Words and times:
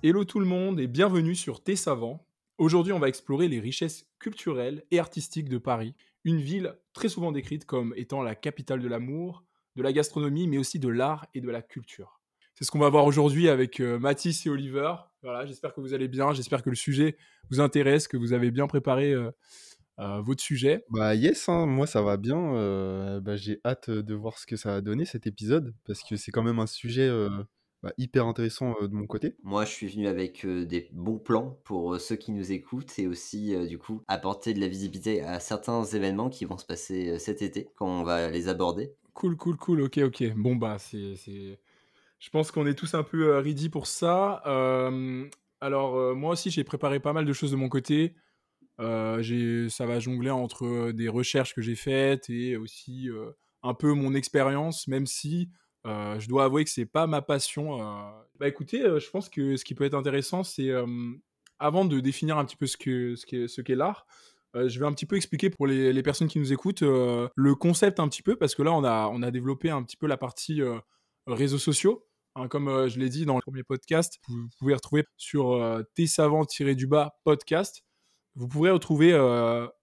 Hello 0.00 0.24
tout 0.24 0.38
le 0.38 0.46
monde 0.46 0.78
et 0.78 0.86
bienvenue 0.86 1.34
sur 1.34 1.60
Thé 1.60 1.74
Savant. 1.74 2.24
Aujourd'hui, 2.56 2.92
on 2.92 3.00
va 3.00 3.08
explorer 3.08 3.48
les 3.48 3.58
richesses 3.58 4.06
culturelles 4.20 4.84
et 4.92 5.00
artistiques 5.00 5.48
de 5.48 5.58
Paris, 5.58 5.96
une 6.22 6.38
ville 6.38 6.76
très 6.92 7.08
souvent 7.08 7.32
décrite 7.32 7.64
comme 7.64 7.92
étant 7.96 8.22
la 8.22 8.36
capitale 8.36 8.80
de 8.80 8.86
l'amour, 8.86 9.42
de 9.74 9.82
la 9.82 9.92
gastronomie, 9.92 10.46
mais 10.46 10.56
aussi 10.56 10.78
de 10.78 10.88
l'art 10.88 11.26
et 11.34 11.40
de 11.40 11.50
la 11.50 11.62
culture. 11.62 12.20
C'est 12.54 12.64
ce 12.64 12.70
qu'on 12.70 12.78
va 12.78 12.90
voir 12.90 13.06
aujourd'hui 13.06 13.48
avec 13.48 13.80
euh, 13.80 13.98
Mathis 13.98 14.46
et 14.46 14.50
Oliver. 14.50 14.94
Voilà, 15.24 15.46
j'espère 15.46 15.74
que 15.74 15.80
vous 15.80 15.94
allez 15.94 16.06
bien, 16.06 16.32
j'espère 16.32 16.62
que 16.62 16.70
le 16.70 16.76
sujet 16.76 17.16
vous 17.50 17.58
intéresse, 17.58 18.06
que 18.06 18.16
vous 18.16 18.32
avez 18.32 18.52
bien 18.52 18.68
préparé 18.68 19.12
euh, 19.12 19.32
euh, 19.98 20.20
votre 20.20 20.44
sujet. 20.44 20.84
Bah 20.90 21.16
yes, 21.16 21.48
hein, 21.48 21.66
moi 21.66 21.88
ça 21.88 22.02
va 22.02 22.16
bien. 22.16 23.20
bah, 23.20 23.34
j'ai 23.34 23.60
hâte 23.64 23.90
de 23.90 24.14
voir 24.14 24.38
ce 24.38 24.46
que 24.46 24.54
ça 24.54 24.74
va 24.74 24.80
donner 24.80 25.06
cet 25.06 25.26
épisode 25.26 25.74
parce 25.84 26.04
que 26.04 26.14
c'est 26.14 26.30
quand 26.30 26.44
même 26.44 26.60
un 26.60 26.68
sujet 26.68 27.10
bah, 27.82 27.92
hyper 27.98 28.26
intéressant 28.26 28.74
euh, 28.82 28.88
de 28.88 28.94
mon 28.94 29.06
côté. 29.06 29.36
Moi, 29.42 29.64
je 29.64 29.70
suis 29.72 29.86
venu 29.88 30.06
avec 30.08 30.44
euh, 30.44 30.64
des 30.64 30.88
bons 30.92 31.18
plans 31.18 31.60
pour 31.64 31.94
euh, 31.94 31.98
ceux 31.98 32.16
qui 32.16 32.32
nous 32.32 32.52
écoutent 32.52 32.98
et 32.98 33.06
aussi, 33.06 33.54
euh, 33.54 33.66
du 33.66 33.78
coup, 33.78 34.02
apporter 34.08 34.52
de 34.54 34.60
la 34.60 34.68
visibilité 34.68 35.22
à 35.22 35.40
certains 35.40 35.84
événements 35.84 36.28
qui 36.28 36.44
vont 36.44 36.58
se 36.58 36.66
passer 36.66 37.10
euh, 37.10 37.18
cet 37.18 37.40
été 37.42 37.68
quand 37.76 37.86
on 37.88 38.02
va 38.04 38.30
les 38.30 38.48
aborder. 38.48 38.94
Cool, 39.14 39.36
cool, 39.36 39.56
cool, 39.56 39.80
ok, 39.82 39.98
ok. 39.98 40.32
Bon, 40.36 40.56
bah, 40.56 40.78
c'est. 40.78 41.16
c'est- 41.16 41.58
Je 42.20 42.30
pense 42.30 42.50
qu'on 42.52 42.66
est 42.66 42.74
tous 42.74 42.94
un 42.94 43.04
peu 43.04 43.28
euh, 43.36 43.40
ready 43.40 43.68
pour 43.70 43.86
ça. 43.88 44.42
Euh, 44.46 45.28
alors, 45.60 45.96
euh, 45.96 46.14
moi 46.14 46.32
aussi, 46.32 46.50
j'ai 46.50 46.64
préparé 46.64 47.00
pas 47.00 47.12
mal 47.14 47.26
de 47.26 47.32
choses 47.34 47.52
de 47.52 47.56
mon 47.56 47.68
côté. 47.70 48.16
Euh, 48.80 49.22
j'ai, 49.22 49.68
ça 49.70 49.86
va 49.86 50.00
jongler 50.00 50.30
entre 50.30 50.64
euh, 50.66 50.92
des 50.92 51.08
recherches 51.08 51.54
que 51.54 51.62
j'ai 51.62 51.74
faites 51.76 52.30
et 52.30 52.56
aussi 52.56 53.08
euh, 53.10 53.32
un 53.62 53.74
peu 53.74 53.92
mon 53.92 54.14
expérience, 54.14 54.88
même 54.88 55.06
si 55.06 55.50
euh, 55.88 56.20
je 56.20 56.28
dois 56.28 56.44
avouer 56.44 56.64
que 56.64 56.70
c'est 56.70 56.86
pas 56.86 57.06
ma 57.06 57.22
passion. 57.22 57.82
euh. 57.82 58.10
Bah 58.38 58.46
écoutez, 58.46 58.82
euh, 58.82 59.00
je 59.00 59.10
pense 59.10 59.28
que 59.28 59.56
ce 59.56 59.64
qui 59.64 59.74
peut 59.74 59.84
être 59.84 59.94
intéressant, 59.94 60.44
c'est 60.44 60.70
avant 61.58 61.84
de 61.84 62.00
définir 62.00 62.38
un 62.38 62.44
petit 62.44 62.56
peu 62.56 62.66
ce 62.66 62.76
que 62.76 63.16
ce 63.16 63.26
qu'est, 63.26 63.48
ce 63.48 63.60
qu'est 63.60 63.74
l'art, 63.74 64.06
je 64.54 64.78
vais 64.78 64.86
un 64.86 64.92
petit 64.92 65.06
peu 65.06 65.16
expliquer 65.16 65.50
pour 65.50 65.66
les, 65.66 66.02
personnes 66.02 66.28
qui 66.28 66.38
nous 66.38 66.52
écoutent 66.52 66.82
le 66.82 67.54
concept 67.54 68.00
un 68.00 68.08
petit 68.08 68.22
peu, 68.22 68.36
parce 68.36 68.54
que 68.54 68.62
là, 68.62 68.72
on 68.72 68.84
a, 68.84 69.08
on 69.08 69.22
a 69.22 69.30
développé 69.30 69.70
un 69.70 69.82
petit 69.82 69.96
peu 69.96 70.06
la 70.06 70.16
partie 70.16 70.60
réseaux 71.26 71.58
sociaux. 71.58 72.04
Hein, 72.36 72.46
comme 72.46 72.88
je 72.88 72.98
l'ai 73.00 73.08
dit 73.08 73.26
dans 73.26 73.34
le 73.34 73.42
premier 73.42 73.64
podcast, 73.64 74.20
vous 74.28 74.48
pouvez 74.58 74.74
retrouver 74.74 75.04
sur 75.16 75.60
T-Savant-du-bas 75.94 77.18
podcast. 77.24 77.82
Vous 78.36 78.46
pourrez 78.46 78.70
retrouver, 78.70 79.10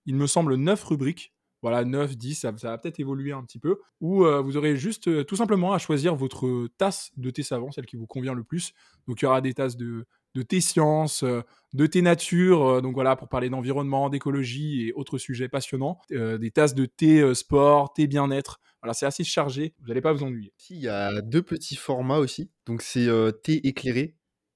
il 0.06 0.16
me 0.16 0.28
semble, 0.28 0.56
9 0.56 0.84
rubriques. 0.84 1.34
Voilà, 1.66 1.84
9, 1.84 2.16
10, 2.16 2.36
ça, 2.36 2.52
va 2.52 2.78
peut-être 2.78 3.00
évoluer 3.00 3.32
un 3.32 3.44
petit 3.44 3.58
peu. 3.58 3.80
Où 4.00 4.24
euh, 4.24 4.40
vous 4.40 4.56
aurez 4.56 4.78
juste 4.78 5.08
euh, 5.08 5.24
tout 5.24 5.36
simplement 5.36 5.74
à 5.74 5.80
choisir 5.80 6.16
votre 6.16 6.68
tasse 6.78 7.10
de 7.18 7.32
thé 7.32 7.42
savant, 7.42 7.72
celle 7.72 7.88
qui 7.88 7.96
vous 7.96 8.06
convient 8.06 8.36
le 8.36 8.44
plus. 8.44 8.74
Donc 9.08 9.20
il 9.20 9.26
y 9.26 9.28
aura 9.28 9.42
des 9.42 9.56
tasses 9.56 9.76
de, 9.76 10.06
de 10.36 10.42
thé 10.44 10.62
science, 10.62 11.24
euh, 11.24 11.42
de 11.74 11.88
thé 11.88 12.04
nature, 12.04 12.84
donc 12.84 12.94
voilà, 12.94 13.16
pour 13.16 13.30
parler 13.30 13.50
d'environnement, 13.50 14.12
d'écologie 14.12 14.86
et 14.86 14.94
autres 14.94 15.18
sujets 15.18 15.50
passionnants. 15.50 15.98
Des 16.12 16.52
tasses 16.52 16.76
de 16.76 16.86
thé 16.86 17.34
sport, 17.34 17.94
thé 17.94 18.06
bien-être. 18.06 18.60
Voilà, 18.84 18.94
c'est 18.94 19.08
assez 19.08 19.24
chargé, 19.24 19.74
vous 19.82 19.88
n'allez 19.88 20.02
pas 20.02 20.14
vous 20.14 20.24
ennuyer. 20.24 20.54
Il 20.70 20.78
y 20.78 20.88
a 20.88 21.20
deux 21.24 21.42
petits 21.42 21.76
formats 21.78 22.20
aussi. 22.20 22.52
Donc 22.68 22.84
c'est 22.84 23.10
thé 23.42 23.68
éclairé 23.68 24.14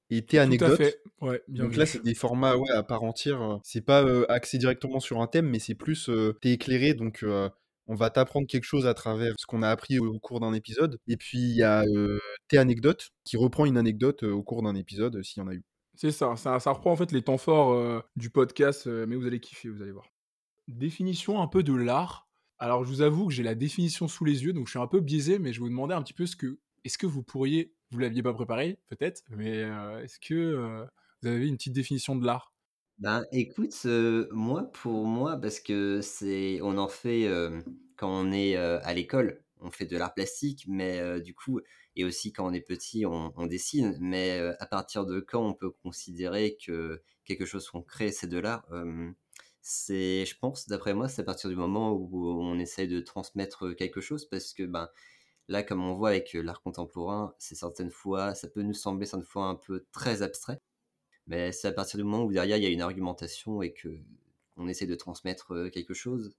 Tout 0.09 0.37
à 0.37 0.41
anecdote. 0.41 0.77
fait, 0.77 1.01
ouais, 1.21 1.41
bien 1.47 1.63
Donc 1.65 1.73
vu. 1.73 1.77
là, 1.79 1.85
c'est 1.85 2.03
des 2.03 2.15
formats 2.15 2.57
ouais, 2.57 2.71
à 2.71 2.83
part 2.83 3.03
entière. 3.03 3.41
euh, 3.41 3.57
C'est 3.63 3.81
pas 3.81 4.03
euh, 4.03 4.25
axé 4.29 4.57
directement 4.57 4.99
sur 4.99 5.21
un 5.21 5.27
thème, 5.27 5.47
mais 5.49 5.59
c'est 5.59 5.75
plus 5.75 6.09
euh, 6.09 6.33
thé 6.41 6.53
éclairé. 6.53 6.93
Donc 6.95 7.23
euh, 7.23 7.49
on 7.87 7.95
va 7.95 8.09
t'apprendre 8.09 8.47
quelque 8.47 8.63
chose 8.63 8.87
à 8.87 8.93
travers 8.93 9.33
ce 9.37 9.45
qu'on 9.45 9.61
a 9.61 9.69
appris 9.69 9.99
au, 9.99 10.07
au 10.15 10.19
cours 10.19 10.39
d'un 10.39 10.53
épisode. 10.53 10.97
Et 11.07 11.17
puis 11.17 11.37
il 11.39 11.55
y 11.55 11.63
a 11.63 11.83
euh, 11.83 12.19
thé 12.47 12.57
anecdote 12.57 13.09
qui 13.23 13.37
reprend 13.37 13.65
une 13.65 13.77
anecdote 13.77 14.23
au 14.23 14.41
cours 14.43 14.63
d'un 14.63 14.75
épisode 14.75 15.21
s'il 15.23 15.41
y 15.43 15.45
en 15.45 15.49
a 15.49 15.53
eu. 15.53 15.63
C'est 15.95 16.11
ça, 16.11 16.35
ça, 16.37 16.59
ça 16.59 16.71
reprend 16.71 16.91
en 16.91 16.95
fait 16.95 17.11
les 17.11 17.21
temps 17.21 17.37
forts 17.37 18.03
du 18.15 18.29
podcast, 18.29 18.87
mais 18.87 19.15
vous 19.17 19.27
allez 19.27 19.39
kiffer, 19.41 19.67
vous 19.69 19.81
allez 19.81 19.91
voir. 19.91 20.05
Définition 20.67 21.41
un 21.41 21.47
peu 21.47 21.61
de 21.63 21.73
l'art. 21.73 22.29
Alors 22.57 22.83
je 22.83 22.89
vous 22.89 23.01
avoue 23.01 23.27
que 23.27 23.33
j'ai 23.33 23.43
la 23.43 23.55
définition 23.55 24.07
sous 24.07 24.23
les 24.23 24.43
yeux, 24.43 24.53
donc 24.53 24.67
je 24.67 24.71
suis 24.71 24.79
un 24.79 24.87
peu 24.87 24.99
biaisé, 25.01 25.39
mais 25.39 25.51
je 25.51 25.59
vais 25.59 25.63
vous 25.63 25.69
demander 25.69 25.93
un 25.95 26.01
petit 26.01 26.13
peu 26.13 26.25
ce 26.25 26.35
que, 26.35 26.59
est-ce 26.85 26.97
que 26.97 27.05
vous 27.07 27.23
pourriez, 27.23 27.73
vous 27.91 27.99
l'aviez 27.99 28.23
pas 28.23 28.33
préparé 28.33 28.77
peut-être, 28.87 29.23
mais 29.29 29.63
euh, 29.63 30.03
est-ce 30.03 30.19
que 30.19 30.33
euh, 30.33 30.85
vous 31.21 31.27
avez 31.27 31.47
une 31.47 31.57
petite 31.57 31.73
définition 31.73 32.15
de 32.15 32.25
l'art? 32.25 32.53
Ben, 32.97 33.25
écoute, 33.31 33.73
euh, 33.85 34.27
moi, 34.31 34.69
pour 34.73 35.05
moi, 35.05 35.37
parce 35.37 35.59
que 35.59 36.01
c'est, 36.01 36.59
on 36.61 36.77
en 36.77 36.89
fait 36.89 37.29
quand 37.95 38.09
on 38.09 38.31
est 38.31 38.55
à 38.55 38.93
l'école, 38.93 39.41
on 39.61 39.71
fait 39.71 39.85
de 39.85 39.97
l'art 39.97 40.13
plastique, 40.13 40.65
mais 40.67 41.21
du 41.21 41.33
coup, 41.33 41.61
et 41.95 42.03
aussi 42.03 42.31
quand 42.33 42.45
on 42.45 42.53
est 42.53 42.61
petit, 42.61 43.05
on, 43.05 43.45
dessine, 43.47 43.97
mais 43.99 44.39
à 44.59 44.65
partir 44.65 45.05
de 45.05 45.19
quand 45.19 45.45
on 45.45 45.53
peut 45.53 45.71
considérer 45.71 46.57
que 46.65 47.01
quelque 47.25 47.45
chose 47.45 47.69
qu'on 47.69 47.81
crée, 47.81 48.11
c'est 48.11 48.27
de 48.27 48.37
l'art 48.37 48.65
c'est, 49.61 50.25
je 50.25 50.37
pense, 50.37 50.67
d'après 50.67 50.93
moi, 50.93 51.07
c'est 51.09 51.21
à 51.21 51.25
partir 51.25 51.49
du 51.49 51.55
moment 51.55 51.91
où 51.93 52.41
on 52.41 52.57
essaye 52.59 52.87
de 52.87 52.99
transmettre 53.01 53.75
quelque 53.75 54.01
chose, 54.01 54.25
parce 54.25 54.53
que 54.53 54.63
ben, 54.63 54.89
là, 55.49 55.63
comme 55.63 55.83
on 55.83 55.93
voit 55.95 56.09
avec 56.11 56.35
euh, 56.35 56.41
l'art 56.43 56.61
contemporain, 56.61 57.35
c'est 57.39 57.55
certaines 57.55 57.91
fois, 57.91 58.35
ça 58.35 58.49
peut 58.49 58.61
nous 58.63 58.73
sembler 58.73 59.05
certaines 59.07 59.25
fois 59.27 59.47
un 59.47 59.55
peu 59.55 59.85
très 59.91 60.21
abstrait. 60.23 60.61
Mais 61.27 61.51
c'est 61.53 61.67
à 61.69 61.73
partir 61.73 61.97
du 61.99 62.03
moment 62.05 62.23
où 62.25 62.33
derrière 62.33 62.57
il 62.57 62.63
y 62.63 62.67
a 62.67 62.69
une 62.69 62.81
argumentation 62.81 63.61
et 63.63 63.73
que 63.73 63.89
on 64.57 64.67
essaie 64.67 64.87
de 64.87 64.95
transmettre 64.95 65.53
euh, 65.53 65.69
quelque 65.69 65.93
chose. 65.93 66.31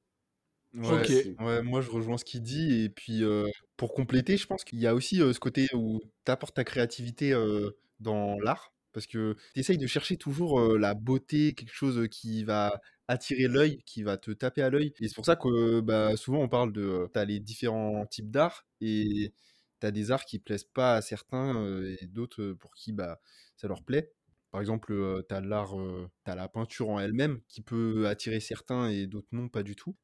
Ouais, 0.72 1.00
Ok. 1.00 1.06
Si- 1.06 1.34
ouais, 1.40 1.62
moi 1.62 1.80
je 1.80 1.90
rejoins 1.90 2.16
ce 2.18 2.24
qu'il 2.24 2.42
dit. 2.42 2.84
Et 2.84 2.88
puis 2.90 3.22
euh, 3.24 3.48
pour 3.76 3.92
compléter, 3.94 4.36
je 4.36 4.46
pense 4.46 4.64
qu'il 4.64 4.78
y 4.80 4.86
a 4.86 4.94
aussi 4.94 5.20
euh, 5.20 5.32
ce 5.32 5.40
côté 5.40 5.66
où 5.74 6.00
tu 6.24 6.30
apportes 6.32 6.54
ta 6.54 6.64
créativité 6.64 7.32
euh, 7.32 7.70
dans 7.98 8.36
l'art. 8.40 8.72
Parce 8.92 9.06
que 9.06 9.36
tu 9.54 9.60
essayes 9.60 9.78
de 9.78 9.86
chercher 9.86 10.16
toujours 10.16 10.60
la 10.76 10.94
beauté, 10.94 11.54
quelque 11.54 11.72
chose 11.72 12.08
qui 12.10 12.44
va 12.44 12.80
attirer 13.08 13.48
l'œil, 13.48 13.82
qui 13.86 14.02
va 14.02 14.16
te 14.16 14.30
taper 14.30 14.62
à 14.62 14.70
l'œil. 14.70 14.92
Et 15.00 15.08
c'est 15.08 15.14
pour 15.14 15.26
ça 15.26 15.36
que 15.36 15.80
bah, 15.80 16.16
souvent 16.16 16.40
on 16.40 16.48
parle 16.48 16.72
de. 16.72 17.08
Tu 17.12 17.18
as 17.18 17.24
les 17.24 17.40
différents 17.40 18.06
types 18.06 18.30
d'art 18.30 18.66
et 18.80 19.32
tu 19.80 19.86
as 19.86 19.90
des 19.90 20.10
arts 20.10 20.24
qui 20.24 20.38
plaisent 20.38 20.64
pas 20.64 20.96
à 20.96 21.02
certains 21.02 21.72
et 22.00 22.06
d'autres 22.06 22.52
pour 22.52 22.74
qui 22.74 22.92
bah, 22.92 23.20
ça 23.56 23.68
leur 23.68 23.82
plaît. 23.84 24.12
Par 24.50 24.60
exemple, 24.60 24.92
euh, 24.92 25.22
t'as 25.28 25.40
l'art, 25.40 25.78
euh, 25.78 26.08
la 26.26 26.48
peinture 26.48 26.88
en 26.90 26.98
elle-même 26.98 27.40
qui 27.48 27.60
peut 27.62 28.08
attirer 28.08 28.40
certains 28.40 28.88
et 28.88 29.06
d'autres 29.06 29.28
non, 29.32 29.48
pas 29.48 29.62
du 29.62 29.76
tout. 29.76 29.96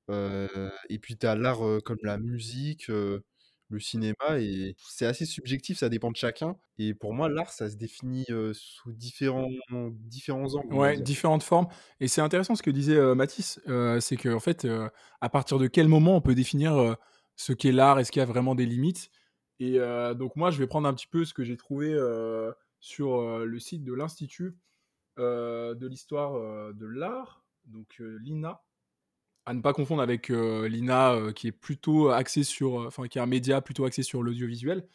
Et 0.88 0.98
puis 1.00 1.16
t'as 1.16 1.34
l'art 1.34 1.66
euh, 1.66 1.80
comme 1.80 1.98
la 2.02 2.18
musique, 2.18 2.90
le 3.68 3.80
cinéma, 3.80 4.38
et 4.38 4.76
c'est 4.78 5.06
assez 5.06 5.26
subjectif, 5.26 5.78
ça 5.78 5.88
dépend 5.88 6.10
de 6.10 6.16
chacun. 6.16 6.56
Et 6.78 6.94
pour 6.94 7.12
moi, 7.12 7.28
l'art, 7.28 7.50
ça 7.50 7.68
se 7.68 7.76
définit 7.76 8.24
euh, 8.30 8.52
sous 8.54 8.92
différents, 8.92 9.50
différents 9.90 10.54
angles, 10.54 10.74
Ouais, 10.74 11.00
différentes 11.00 11.42
formes. 11.42 11.66
Et 11.98 12.06
c'est 12.06 12.20
intéressant 12.20 12.54
ce 12.54 12.62
que 12.62 12.70
disait 12.70 12.96
euh, 12.96 13.14
Mathis, 13.14 13.60
euh, 13.66 13.98
c'est 13.98 14.16
que 14.16 14.28
en 14.28 14.40
fait, 14.40 14.66
à 15.20 15.28
partir 15.28 15.58
de 15.58 15.66
quel 15.66 15.88
moment 15.88 16.16
on 16.16 16.20
peut 16.20 16.34
définir 16.34 16.96
ce 17.34 17.52
qu'est 17.52 17.72
l'art? 17.72 17.98
Est-ce 17.98 18.12
qu'il 18.12 18.20
y 18.20 18.22
a 18.22 18.26
vraiment 18.26 18.54
des 18.54 18.66
limites? 18.66 19.10
Et 19.58 19.78
donc 20.16 20.36
moi, 20.36 20.50
je 20.50 20.58
vais 20.58 20.66
prendre 20.66 20.88
un 20.88 20.94
petit 20.94 21.08
peu 21.08 21.24
ce 21.24 21.34
que 21.34 21.42
j'ai 21.42 21.56
trouvé 21.56 21.96
sur 22.80 23.38
le 23.44 23.58
site 23.58 23.84
de 23.84 23.92
l'Institut 23.92 24.56
de 25.16 25.86
l'histoire 25.86 26.72
de 26.74 26.86
l'art, 26.86 27.44
donc 27.64 27.96
l'INA. 27.98 28.60
À 29.48 29.54
ne 29.54 29.60
pas 29.60 29.72
confondre 29.72 30.02
avec 30.02 30.30
euh, 30.30 30.68
l'INA 30.68 31.14
euh, 31.14 31.32
qui 31.32 31.46
est 31.46 31.52
plutôt 31.52 32.08
axé 32.08 32.42
sur, 32.42 32.80
euh, 32.80 32.86
enfin 32.88 33.06
qui 33.06 33.18
est 33.18 33.20
un 33.20 33.26
média 33.26 33.60
plutôt 33.60 33.84
axé 33.84 34.02
sur 34.02 34.22
l'audiovisuel 34.22 34.88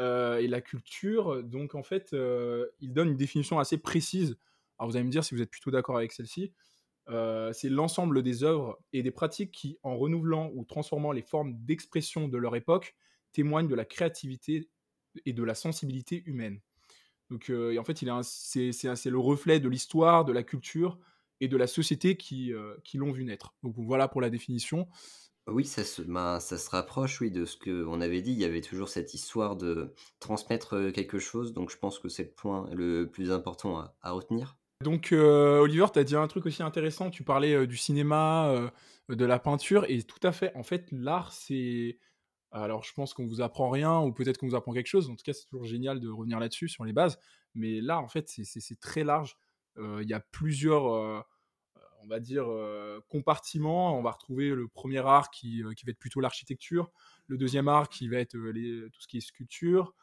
et 0.00 0.48
la 0.48 0.60
culture. 0.60 1.44
Donc 1.44 1.76
en 1.76 1.84
fait, 1.84 2.16
il 2.80 2.92
donne 2.92 3.10
une 3.10 3.16
définition 3.16 3.60
assez 3.60 3.78
précise. 3.78 4.36
Alors 4.76 4.90
vous 4.90 4.96
allez 4.96 5.04
me 5.04 5.10
dire 5.10 5.22
si 5.22 5.36
vous 5.36 5.40
êtes 5.40 5.50
plutôt 5.50 5.70
d'accord 5.70 5.96
avec 5.96 6.10
celle-ci. 6.10 6.52
C'est 7.06 7.68
l'ensemble 7.68 8.24
des 8.24 8.42
œuvres 8.42 8.76
et 8.92 9.04
des 9.04 9.12
pratiques 9.12 9.52
qui, 9.52 9.78
en 9.84 9.96
renouvelant 9.96 10.50
ou 10.52 10.64
transformant 10.64 11.12
les 11.12 11.22
formes 11.22 11.54
d'expression 11.64 12.26
de 12.26 12.36
leur 12.36 12.56
époque, 12.56 12.96
témoignent 13.30 13.68
de 13.68 13.76
la 13.76 13.84
créativité 13.84 14.68
et 15.26 15.32
de 15.32 15.44
la 15.44 15.54
sensibilité 15.54 16.24
humaine. 16.26 16.58
Donc, 17.30 17.48
et 17.50 17.78
en 17.78 17.84
fait, 17.84 18.02
il 18.02 18.10
c'est 18.24 19.10
le 19.10 19.18
reflet 19.20 19.60
de 19.60 19.68
l'histoire, 19.68 20.24
de 20.24 20.32
la 20.32 20.42
culture 20.42 20.98
et 21.40 21.48
de 21.48 21.56
la 21.56 21.66
société 21.66 22.16
qui, 22.16 22.52
euh, 22.52 22.74
qui 22.84 22.98
l'ont 22.98 23.12
vu 23.12 23.24
naître. 23.24 23.54
Donc 23.62 23.74
voilà 23.76 24.08
pour 24.08 24.20
la 24.20 24.30
définition. 24.30 24.88
Oui, 25.46 25.64
ça 25.64 25.84
se, 25.84 26.00
ben, 26.02 26.40
ça 26.40 26.56
se 26.56 26.70
rapproche, 26.70 27.20
oui, 27.20 27.30
de 27.30 27.44
ce 27.44 27.56
qu'on 27.56 28.00
avait 28.00 28.22
dit. 28.22 28.32
Il 28.32 28.38
y 28.38 28.44
avait 28.44 28.62
toujours 28.62 28.88
cette 28.88 29.12
histoire 29.12 29.56
de 29.56 29.92
transmettre 30.18 30.74
euh, 30.76 30.90
quelque 30.90 31.18
chose, 31.18 31.52
donc 31.52 31.70
je 31.70 31.76
pense 31.76 31.98
que 31.98 32.08
c'est 32.08 32.24
le 32.24 32.30
point 32.30 32.68
le 32.72 33.10
plus 33.10 33.30
important 33.30 33.78
à, 33.78 33.94
à 34.00 34.12
retenir. 34.12 34.56
Donc, 34.82 35.12
euh, 35.12 35.60
Oliver, 35.60 35.86
tu 35.92 35.98
as 35.98 36.04
dit 36.04 36.16
un 36.16 36.26
truc 36.28 36.46
aussi 36.46 36.62
intéressant. 36.62 37.10
Tu 37.10 37.24
parlais 37.24 37.54
euh, 37.54 37.66
du 37.66 37.76
cinéma, 37.76 38.48
euh, 38.50 38.68
de 39.08 39.24
la 39.24 39.38
peinture, 39.38 39.84
et 39.88 40.02
tout 40.02 40.20
à 40.22 40.32
fait. 40.32 40.54
En 40.54 40.62
fait, 40.62 40.86
l'art, 40.92 41.32
c'est. 41.32 41.98
Alors, 42.50 42.84
je 42.84 42.92
pense 42.92 43.14
qu'on 43.14 43.26
vous 43.26 43.40
apprend 43.40 43.70
rien, 43.70 44.00
ou 44.00 44.12
peut-être 44.12 44.38
qu'on 44.38 44.46
vous 44.46 44.54
apprend 44.54 44.72
quelque 44.72 44.86
chose. 44.86 45.08
En 45.10 45.16
tout 45.16 45.24
cas, 45.24 45.32
c'est 45.32 45.46
toujours 45.46 45.64
génial 45.64 46.00
de 46.00 46.08
revenir 46.08 46.38
là-dessus, 46.38 46.68
sur 46.68 46.84
les 46.84 46.92
bases. 46.92 47.18
Mais 47.54 47.80
l'art, 47.80 48.02
en 48.02 48.08
fait, 48.08 48.28
c'est 48.28 48.80
très 48.80 49.04
large. 49.04 49.36
Il 49.76 50.08
y 50.08 50.14
a 50.14 50.20
plusieurs, 50.20 50.84
on 50.84 52.06
va 52.06 52.20
dire, 52.20 52.46
compartiments. 53.08 53.98
On 53.98 54.02
va 54.02 54.12
retrouver 54.12 54.50
le 54.50 54.68
premier 54.68 54.98
art 54.98 55.30
qui, 55.30 55.62
va 55.62 55.70
être 55.70 55.98
plutôt 55.98 56.20
l'architecture, 56.20 56.90
le 57.26 57.38
deuxième 57.38 57.68
art 57.68 57.88
qui 57.88 58.08
va 58.08 58.18
être 58.18 58.32
tout 58.32 59.00
ce 59.00 59.08
qui 59.08 59.18
est 59.18 59.20
sculpture, 59.20 59.94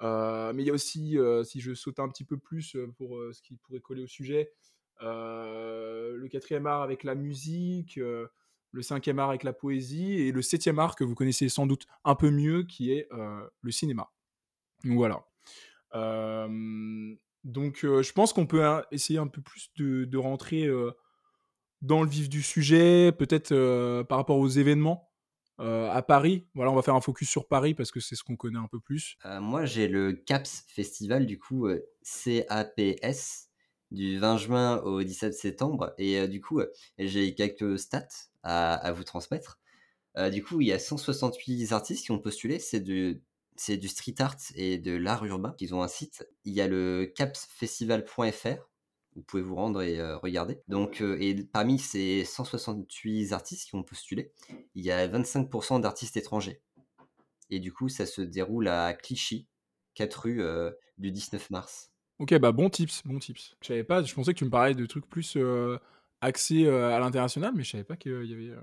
mais 0.00 0.62
il 0.62 0.66
y 0.66 0.70
a 0.70 0.74
aussi, 0.74 1.18
si 1.44 1.60
je 1.60 1.74
saute 1.74 1.98
un 1.98 2.08
petit 2.08 2.24
peu 2.24 2.38
plus 2.38 2.76
pour 2.96 3.18
ce 3.32 3.42
qui 3.42 3.56
pourrait 3.56 3.80
coller 3.80 4.02
au 4.02 4.08
sujet, 4.08 4.52
le 5.00 6.26
quatrième 6.28 6.66
art 6.66 6.82
avec 6.82 7.02
la 7.04 7.14
musique, 7.14 7.96
le 7.96 8.82
cinquième 8.82 9.18
art 9.18 9.30
avec 9.30 9.42
la 9.42 9.52
poésie, 9.52 10.20
et 10.20 10.32
le 10.32 10.42
septième 10.42 10.78
art 10.78 10.96
que 10.96 11.04
vous 11.04 11.14
connaissez 11.14 11.48
sans 11.48 11.66
doute 11.66 11.86
un 12.04 12.14
peu 12.14 12.30
mieux, 12.30 12.62
qui 12.62 12.92
est 12.92 13.08
le 13.10 13.70
cinéma. 13.70 14.10
Donc 14.84 14.96
voilà. 14.96 15.24
Donc 17.46 17.78
je 17.82 18.12
pense 18.12 18.32
qu'on 18.32 18.46
peut 18.46 18.62
essayer 18.90 19.18
un 19.18 19.28
peu 19.28 19.40
plus 19.40 19.70
de, 19.76 20.16
rentrer 20.16 20.68
dans 21.80 22.02
le 22.02 22.08
vif 22.08 22.28
du 22.28 22.42
sujet, 22.42 23.12
peut-être 23.12 24.02
par 24.02 24.18
rapport 24.18 24.38
aux 24.38 24.48
événements. 24.48 25.08
à 25.58 26.02
Paris, 26.02 26.46
voilà, 26.54 26.72
on 26.72 26.74
va 26.74 26.82
faire 26.82 26.96
un 26.96 27.00
focus 27.00 27.30
sur 27.30 27.46
Paris 27.46 27.74
parce 27.74 27.92
que 27.92 28.00
c'est 28.00 28.16
ce 28.16 28.24
qu'on 28.24 28.36
connaît 28.36 28.58
un 28.58 28.68
peu 28.68 28.80
plus. 28.80 29.16
moi, 29.40 29.64
j'ai 29.64 29.86
le 29.86 30.12
CAPS 30.12 30.64
Festival, 30.66 31.24
du 31.24 31.38
coup, 31.38 31.68
CAPS, 32.02 33.48
du 33.92 34.18
20 34.18 34.36
juin 34.38 34.78
au 34.82 35.02
17 35.02 35.32
septembre. 35.32 35.94
Et 35.98 36.26
du 36.28 36.40
coup, 36.40 36.60
j'ai 36.98 37.34
quelques 37.34 37.78
stats 37.78 38.08
à, 38.42 38.92
vous 38.92 39.04
transmettre. 39.04 39.60
du 40.32 40.42
coup, 40.42 40.60
il 40.60 40.68
y 40.68 40.72
a 40.72 40.78
168 40.78 41.72
artistes 41.72 42.04
qui 42.04 42.10
ont 42.10 42.18
postulé. 42.18 42.58
C'est 42.58 42.80
du, 42.80 43.22
c'est 43.58 43.76
du 43.76 43.88
street 43.88 44.14
art 44.18 44.36
et 44.54 44.78
de 44.78 44.92
l'art 44.92 45.24
urbain. 45.24 45.54
Ils 45.60 45.74
ont 45.74 45.82
un 45.82 45.88
site. 45.88 46.26
Il 46.44 46.52
y 46.52 46.60
a 46.60 46.68
le 46.68 47.12
capsfestival.fr. 47.14 48.68
Vous 49.14 49.22
pouvez 49.22 49.42
vous 49.42 49.54
rendre 49.54 49.80
et 49.82 50.00
regarder. 50.16 50.60
Donc, 50.68 51.00
et 51.00 51.34
parmi 51.50 51.78
ces 51.78 52.24
168 52.24 53.32
artistes 53.32 53.68
qui 53.68 53.74
ont 53.74 53.82
postulé, 53.82 54.32
il 54.74 54.84
y 54.84 54.90
a 54.90 55.08
25% 55.08 55.80
d'artistes 55.80 56.16
étrangers. 56.16 56.60
Et 57.48 57.58
du 57.60 57.72
coup, 57.72 57.88
ça 57.88 58.04
se 58.04 58.20
déroule 58.20 58.68
à 58.68 58.92
Clichy, 58.92 59.48
4 59.94 60.14
rue 60.20 60.42
du 60.98 61.10
19 61.10 61.50
mars. 61.50 61.92
Ok, 62.18 62.36
bah 62.38 62.52
bon 62.52 62.68
tips, 62.68 63.02
bon 63.06 63.18
tips. 63.18 63.56
Je 63.62 63.68
savais 63.68 63.84
pas, 63.84 64.02
je 64.02 64.14
pensais 64.14 64.34
que 64.34 64.38
tu 64.38 64.44
me 64.44 64.50
parlais 64.50 64.74
de 64.74 64.84
trucs 64.84 65.08
plus 65.08 65.38
axés 66.20 66.68
à 66.68 66.98
l'international, 66.98 67.52
mais 67.54 67.64
je 67.64 67.70
savais 67.70 67.84
pas 67.84 67.96
qu'il 67.96 68.24
y 68.24 68.34
avait. 68.34 68.54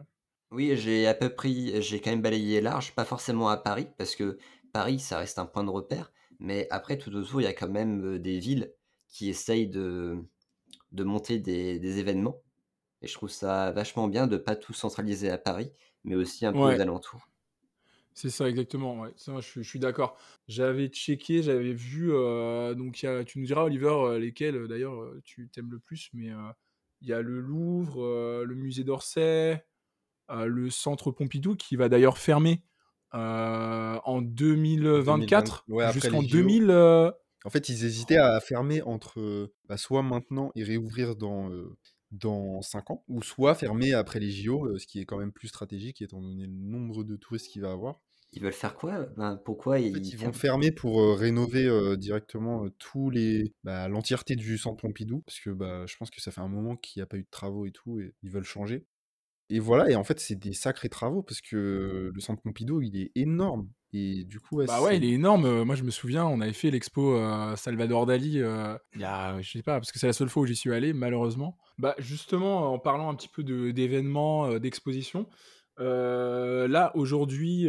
Oui, 0.52 0.76
j'ai 0.76 1.08
à 1.08 1.16
peu 1.16 1.30
près, 1.30 1.82
j'ai 1.82 2.00
quand 2.00 2.12
même 2.12 2.22
balayé 2.22 2.62
large, 2.62 2.94
pas 2.94 3.06
forcément 3.06 3.50
à 3.50 3.58
Paris, 3.58 3.88
parce 3.98 4.16
que 4.16 4.38
Paris, 4.74 5.00
ça 5.00 5.20
reste 5.20 5.40
un 5.40 5.46
point 5.46 5.64
de 5.64 5.70
repère, 5.70 6.12
mais 6.40 6.68
après, 6.72 6.98
tout 6.98 7.16
autour, 7.16 7.40
il 7.40 7.46
y 7.46 7.48
a 7.48 7.54
quand 7.54 7.70
même 7.70 8.18
des 8.18 8.40
villes 8.40 8.74
qui 9.08 9.30
essayent 9.30 9.68
de, 9.68 10.18
de 10.92 11.04
monter 11.04 11.40
des, 11.40 12.00
événements. 12.00 12.42
Et 13.02 13.08
je 13.08 13.14
trouve 13.14 13.30
ça 13.30 13.72
vachement 13.72 14.08
bien 14.08 14.28
de 14.28 14.38
pas 14.38 14.56
tout 14.56 14.74
centraliser 14.74 15.30
à 15.30 15.38
Paris, 15.38 15.72
mais 16.04 16.16
aussi 16.16 16.46
un 16.46 16.52
peu 16.52 16.60
aux 16.60 16.82
alentours. 16.82 17.30
C'est 18.16 18.30
ça, 18.30 18.50
exactement. 18.50 19.00
Ouais. 19.02 19.12
Ça, 19.16 19.40
je, 19.42 19.62
suis 19.62 19.80
d'accord. 19.80 20.18
J'avais 20.48 20.88
checké, 20.88 21.44
j'avais 21.44 21.74
vu. 21.74 22.10
donc, 22.76 23.06
tu 23.28 23.40
nous 23.40 23.46
diras, 23.46 23.64
Oliver, 23.64 24.18
lesquels 24.20 24.68
d'ailleurs 24.68 25.14
tu 25.24 25.50
t'aimes 25.50 25.72
le 25.72 25.80
plus, 25.80 26.10
mais 26.14 26.32
il 27.02 27.08
y 27.08 27.14
a 27.14 27.22
le 27.22 27.40
Louvre, 27.40 28.44
le 28.44 28.56
musée 28.56 28.84
d'Orsay, 28.84 29.64
le 30.30 30.70
centre 30.72 31.12
Pompidou 31.12 31.56
qui 31.56 31.76
va 31.76 31.90
d'ailleurs 31.90 32.18
fermer 32.18 32.64
en 33.14 34.22
2024 34.22 35.66
jusqu'en 35.94 36.24
2000. 36.24 36.72
En 37.46 37.50
fait, 37.50 37.68
ils 37.68 37.84
hésitaient 37.84 38.18
à 38.18 38.40
fermer 38.40 38.82
entre 38.84 39.52
bah, 39.68 39.78
soit 39.78 40.02
maintenant 40.02 40.52
et 40.56 40.64
réouvrir 40.64 41.18
dans, 41.18 41.50
dans 42.12 42.62
5 42.62 42.92
ans, 42.92 43.04
ou 43.08 43.22
soit 43.22 43.56
fermer 43.56 43.94
après 43.94 44.20
les 44.20 44.32
JO, 44.32 44.78
ce 44.78 44.88
qui 44.88 45.02
est 45.02 45.06
quand 45.06 45.18
même 45.18 45.34
plus 45.34 45.50
stratégique 45.50 46.02
étant 46.02 46.22
donné 46.22 46.46
le 46.46 46.54
nombre 46.54 47.04
de 47.04 47.16
touristes 47.16 47.50
qu'il 47.50 47.62
va 47.62 47.72
avoir. 47.72 48.00
Ils 48.36 48.42
veulent 48.42 48.52
faire 48.52 48.76
quoi 48.76 49.06
ben, 49.16 49.40
Pourquoi 49.46 49.80
ils, 49.80 50.18
vont 50.18 50.34
fermer 50.34 50.72
pour 50.72 51.18
rénover 51.18 51.98
directement 51.98 52.68
tous 52.80 53.10
les 53.10 53.54
bah, 53.64 53.88
l'entièreté 53.88 54.36
du 54.36 54.58
centre 54.58 54.82
Pompidou 54.82 55.22
parce 55.22 55.40
que 55.40 55.52
bah, 55.52 55.86
je 55.86 55.96
pense 55.98 56.10
que 56.10 56.22
ça 56.22 56.32
fait 56.32 56.42
un 56.42 56.48
moment 56.48 56.76
qu'il 56.76 57.00
n'y 57.00 57.04
a 57.04 57.08
pas 57.08 57.18
eu 57.18 57.24
de 57.24 57.30
travaux 57.30 57.66
et 57.66 57.72
tout 57.72 58.00
et 58.00 58.16
ils 58.24 58.32
veulent 58.32 58.44
changer. 58.44 58.86
Et 59.50 59.60
voilà, 59.60 59.90
et 59.90 59.96
en 59.96 60.04
fait, 60.04 60.20
c'est 60.20 60.36
des 60.36 60.54
sacrés 60.54 60.90
travaux 60.90 61.22
parce 61.22 61.42
que 61.42 62.12
le 62.14 62.20
centre 62.22 62.42
Pompidou, 62.42 62.82
il 62.82 62.96
est 62.98 63.12
énorme. 63.16 63.70
Et 63.96 64.24
du 64.24 64.40
coup, 64.40 64.64
bah 64.66 64.82
ouais, 64.82 64.98
il 64.98 65.04
est 65.04 65.12
énorme. 65.12 65.64
Moi, 65.64 65.76
je 65.76 65.84
me 65.84 65.92
souviens, 65.92 66.26
on 66.26 66.42
avait 66.42 66.54
fait 66.54 66.72
l'expo 66.72 67.16
Salvador 67.56 68.08
Dali 68.08 68.40
il 68.96 69.00
y 69.00 69.04
a, 69.04 69.42
je 69.42 69.52
sais 69.52 69.62
pas, 69.62 69.80
parce 69.80 69.92
que 69.92 70.00
c'est 70.00 70.08
la 70.08 70.14
seule 70.14 70.30
fois 70.30 70.44
où 70.44 70.46
j'y 70.48 70.56
suis 70.56 70.74
allé, 70.74 70.94
malheureusement. 70.94 71.58
Bah, 71.78 71.94
justement, 72.00 72.74
en 72.74 72.80
parlant 72.80 73.10
un 73.10 73.16
petit 73.16 73.28
peu 73.28 73.44
d'événements, 73.44 74.58
d'expositions, 74.58 75.28
là, 75.78 76.92
aujourd'hui, 76.96 77.68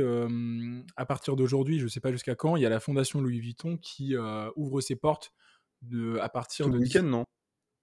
à 0.96 1.04
partir 1.04 1.36
d'aujourd'hui, 1.36 1.78
je 1.78 1.88
sais 1.88 2.00
pas 2.00 2.12
jusqu'à 2.12 2.34
quand, 2.34 2.56
il 2.56 2.62
y 2.62 2.66
a 2.66 2.70
la 2.70 2.80
Fondation 2.80 3.20
Louis 3.20 3.40
Vuitton 3.40 3.76
qui 3.76 4.14
ouvre 4.56 4.80
ses 4.80 4.96
portes 4.96 5.32
de, 5.82 6.16
à 6.20 6.30
partir 6.30 6.64
tout 6.66 6.72
de. 6.72 6.76
le 6.76 6.82
week-end, 6.82 7.02
non? 7.02 7.24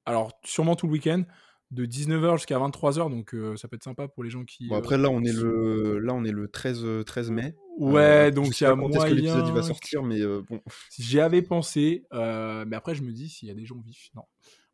Alors, 0.06 0.32
sûrement 0.44 0.76
tout 0.76 0.88
le 0.88 0.94
week-end 0.94 1.26
de 1.72 1.86
19h 1.86 2.38
jusqu'à 2.38 2.60
23h, 2.60 3.10
donc 3.10 3.36
ça 3.58 3.68
peut 3.68 3.76
être 3.76 3.84
sympa 3.84 4.08
pour 4.08 4.24
les 4.24 4.30
gens 4.30 4.44
qui. 4.44 4.68
Bon, 4.68 4.76
après, 4.76 4.98
là, 4.98 5.10
on 5.10 5.24
est 5.24 5.34
le, 5.34 6.00
là, 6.00 6.14
on 6.14 6.24
est 6.24 6.32
le 6.32 6.48
13, 6.48 6.86
13 7.06 7.32
mai. 7.32 7.56
Ouais, 7.78 8.32
donc 8.32 8.60
il 8.60 8.64
y 8.64 8.68
a 8.68 8.76
moyen. 8.76 9.04
que 9.04 9.14
l'épisode 9.14 9.50
va 9.54 9.64
sortir, 9.64 10.04
mais 10.04 10.20
bon. 10.48 10.62
J'y 11.00 11.20
avais 11.20 11.42
pensé, 11.42 12.06
mais 12.12 12.76
après, 12.76 12.96
je 12.96 13.04
me 13.04 13.12
dis, 13.12 13.30
s'il 13.30 13.48
y 13.48 13.52
a 13.52 13.56
des 13.56 13.66
gens 13.66 13.80
vifs, 13.80 14.10
non. 14.16 14.24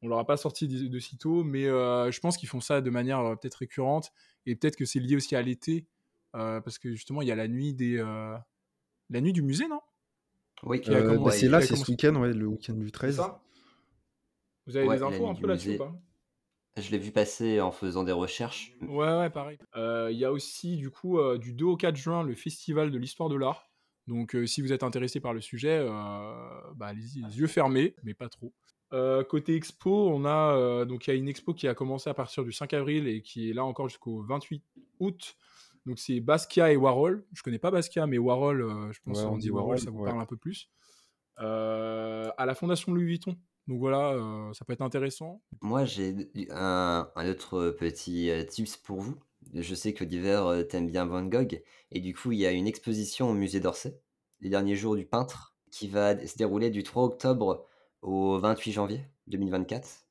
On 0.03 0.07
l'aura 0.07 0.25
pas 0.25 0.38
sorti 0.38 0.67
de, 0.67 0.88
de 0.88 0.99
sitôt, 0.99 1.44
mais 1.44 1.63
je 1.63 2.19
pense 2.19 2.38
qu'ils 2.38 2.49
font 2.49 2.61
ça 2.61 2.81
de 2.81 2.89
manière 2.89 3.38
peut-être 3.39 3.55
récurrente, 3.55 4.11
et 4.45 4.55
peut-être 4.55 4.75
que 4.75 4.85
c'est 4.85 5.00
lié 5.00 5.15
aussi 5.15 5.35
à 5.35 5.41
l'été, 5.41 5.85
parce 6.33 6.79
que 6.79 6.93
justement, 6.93 7.21
il 7.21 7.27
y 7.27 7.31
a 7.31 7.35
la 7.35 7.47
nuit 7.47 7.73
des. 7.73 8.03
La 9.09 9.21
nuit 9.21 9.31
du 9.31 9.41
musée, 9.41 9.69
non? 9.69 9.79
Oui, 10.63 10.81
bah, 10.85 11.31
c'est 11.31 11.47
là, 11.47 11.61
c'est 11.61 11.75
ce 11.75 11.89
week-end, 11.89 12.15
ouais, 12.15 12.33
le 12.33 12.47
week-end 12.47 12.73
du 12.73 12.91
13. 12.91 13.15
Ça? 13.15 13.41
Vous 14.65 14.75
avez 14.75 14.89
des 14.89 15.01
infos 15.01 15.29
un 15.29 15.35
peu 15.35 15.47
là-dessus 15.47 15.75
ou 15.75 15.77
pas? 15.77 15.95
Je 16.81 16.91
l'ai 16.91 16.97
vu 16.97 17.12
passer 17.12 17.62
en 17.62 17.71
faisant 17.71 18.03
des 18.03 18.12
recherches. 18.12 18.74
Ouais, 18.81 19.18
ouais, 19.18 19.29
pareil. 19.29 19.57
Euh, 19.75 20.09
il 20.12 20.18
y 20.18 20.25
a 20.25 20.31
aussi, 20.31 20.77
du 20.77 20.89
coup, 20.89 21.19
euh, 21.19 21.38
du 21.38 21.53
2 21.53 21.65
au 21.65 21.77
4 21.77 21.95
juin, 21.95 22.24
le 22.24 22.35
Festival 22.35 22.91
de 22.91 22.97
l'Histoire 22.97 23.29
de 23.29 23.35
l'Art. 23.35 23.69
Donc, 24.07 24.35
euh, 24.35 24.45
si 24.45 24.62
vous 24.62 24.71
êtes 24.71 24.83
intéressé 24.83 25.19
par 25.19 25.33
le 25.33 25.41
sujet, 25.41 25.85
bah, 26.75 26.88
allez-y, 26.88 27.21
les 27.21 27.39
yeux 27.39 27.47
fermés, 27.47 27.95
mais 28.03 28.13
pas 28.13 28.29
trop. 28.29 28.53
côté 29.29 29.56
expo, 29.56 30.09
on 30.09 30.24
a 30.25 30.85
donc 30.85 31.07
il 31.07 31.09
y 31.09 31.13
a 31.13 31.18
une 31.18 31.27
expo 31.27 31.53
qui 31.53 31.68
a 31.68 31.74
commencé 31.74 32.09
à 32.09 32.13
partir 32.13 32.45
du 32.45 32.53
5 32.53 32.74
avril 32.74 33.07
et 33.07 33.21
qui 33.21 33.50
est 33.50 33.53
là 33.53 33.65
encore 33.65 33.89
jusqu'au 33.89 34.22
28 34.22 34.63
août. 35.00 35.36
Donc 35.86 36.00
c'est 36.00 36.22
Basquiat 36.22 36.72
et 36.72 36.77
Warhol. 36.77 37.25
Je 37.34 37.43
connais 37.43 37.60
pas 37.60 37.69
Basquiat, 37.69 38.07
mais 38.07 38.17
Warhol, 38.17 38.91
je 38.93 39.00
pense 39.03 39.22
qu'on 39.24 39.38
dit 39.38 39.50
Warhol, 39.50 39.77
ça 39.77 39.91
vous 39.91 40.05
parle 40.05 40.22
un 40.22 40.25
peu 40.25 40.38
plus. 40.38 40.69
à 41.36 42.46
la 42.46 42.55
Fondation 42.55 42.93
Louis 42.93 43.07
Vuitton, 43.07 43.38
donc 43.67 43.79
voilà, 43.79 44.13
euh, 44.13 44.53
ça 44.53 44.63
peut 44.63 44.74
être 44.74 44.81
intéressant. 44.81 45.41
Moi, 45.62 45.83
j'ai 45.83 46.15
un, 46.51 47.09
autre 47.17 47.71
petit 47.71 48.29
euh, 48.29 48.43
tips 48.43 48.77
pour 48.77 49.01
vous. 49.01 49.17
Je 49.53 49.75
sais 49.75 49.93
que 49.93 50.05
d'hiver, 50.05 50.45
euh, 50.45 50.63
t'aimes 50.63 50.89
bien 50.89 51.05
Van 51.05 51.24
Gogh. 51.24 51.62
Et 51.91 52.00
du 52.00 52.13
coup, 52.15 52.31
il 52.31 52.39
y 52.39 52.45
a 52.45 52.51
une 52.51 52.67
exposition 52.67 53.29
au 53.29 53.33
musée 53.33 53.59
d'Orsay, 53.59 54.00
les 54.39 54.50
derniers 54.50 54.75
jours 54.75 54.95
du 54.95 55.05
peintre, 55.05 55.53
qui 55.69 55.89
va 55.89 56.17
se 56.25 56.38
dérouler 56.38 56.69
du 56.69 56.83
3 56.83 57.03
octobre 57.03 57.67
au 58.01 58.39
28 58.39 58.71
janvier 58.71 59.01
2024. 59.27 60.05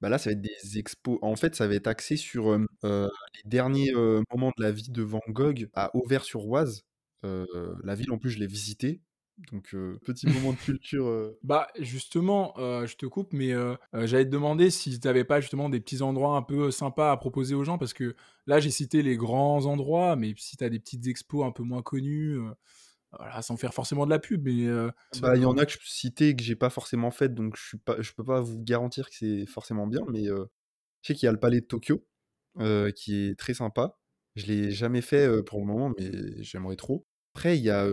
Bah 0.00 0.08
là, 0.08 0.18
ça 0.18 0.30
va 0.30 0.32
être 0.32 0.40
des 0.40 0.78
expos. 0.78 1.18
En 1.22 1.36
fait, 1.36 1.54
ça 1.54 1.68
va 1.68 1.74
être 1.74 1.86
axé 1.86 2.16
sur 2.16 2.56
les 2.82 3.08
derniers 3.44 3.92
moments 4.32 4.52
de 4.56 4.62
la 4.62 4.72
vie 4.72 4.90
de 4.90 5.02
Van 5.02 5.20
Gogh 5.28 5.68
à 5.74 5.94
Auvers-sur-Oise. 5.94 6.84
la 7.22 7.94
ville, 7.94 8.10
en 8.10 8.18
plus, 8.18 8.30
je 8.30 8.38
l'ai 8.38 8.46
visitée. 8.46 9.02
Donc, 9.52 9.74
petit 10.04 10.26
moment 10.26 10.52
de 10.52 10.58
culture. 10.58 11.32
Bah, 11.42 11.68
justement, 11.78 12.54
je 12.56 12.94
te 12.96 13.06
coupe, 13.06 13.32
mais 13.32 13.52
j'allais 13.92 14.24
te 14.24 14.30
demander 14.30 14.70
si 14.70 14.98
tu 14.98 15.06
n'avais 15.06 15.24
pas 15.24 15.40
justement 15.40 15.68
des 15.68 15.80
petits 15.80 16.02
endroits 16.02 16.36
un 16.36 16.42
peu 16.42 16.70
sympas 16.70 17.12
à 17.12 17.16
proposer 17.16 17.54
aux 17.54 17.64
gens, 17.64 17.78
parce 17.78 17.92
que 17.92 18.14
là, 18.46 18.60
j'ai 18.60 18.70
cité 18.70 19.02
les 19.02 19.16
grands 19.16 19.66
endroits, 19.66 20.16
mais 20.16 20.34
si 20.36 20.56
tu 20.56 20.64
as 20.64 20.68
des 20.68 20.78
petites 20.78 21.06
expos 21.06 21.44
un 21.46 21.52
peu 21.52 21.62
moins 21.62 21.82
connues, 21.82 22.38
voilà, 23.18 23.42
sans 23.42 23.56
faire 23.56 23.74
forcément 23.74 24.04
de 24.04 24.10
la 24.10 24.18
pub, 24.18 24.44
mais. 24.44 24.66
Bah, 25.20 25.36
il 25.36 25.42
y 25.42 25.46
en 25.46 25.56
a 25.56 25.66
que 25.66 25.72
je 25.72 25.78
peux 25.78 25.84
citer 25.84 26.36
que 26.36 26.42
j'ai 26.42 26.56
pas 26.56 26.70
forcément 26.70 27.10
fait, 27.10 27.34
donc 27.34 27.56
je 27.56 27.76
ne 27.76 28.02
je 28.02 28.12
peux 28.12 28.24
pas 28.24 28.40
vous 28.40 28.62
garantir 28.62 29.08
que 29.08 29.16
c'est 29.16 29.46
forcément 29.46 29.86
bien, 29.86 30.02
mais 30.12 30.24
je 30.26 30.44
sais 31.02 31.14
qu'il 31.14 31.26
y 31.26 31.28
a 31.28 31.32
le 31.32 31.40
palais 31.40 31.60
de 31.60 31.66
Tokyo, 31.66 32.06
qui 32.94 33.16
est 33.16 33.38
très 33.38 33.54
sympa. 33.54 33.96
Je 34.36 34.46
l'ai 34.46 34.70
jamais 34.70 35.00
fait 35.00 35.42
pour 35.44 35.58
le 35.58 35.66
moment, 35.66 35.92
mais 35.98 36.10
j'aimerais 36.42 36.76
trop. 36.76 37.06
Après, 37.34 37.58
il 37.58 37.64
y 37.64 37.70
a 37.70 37.88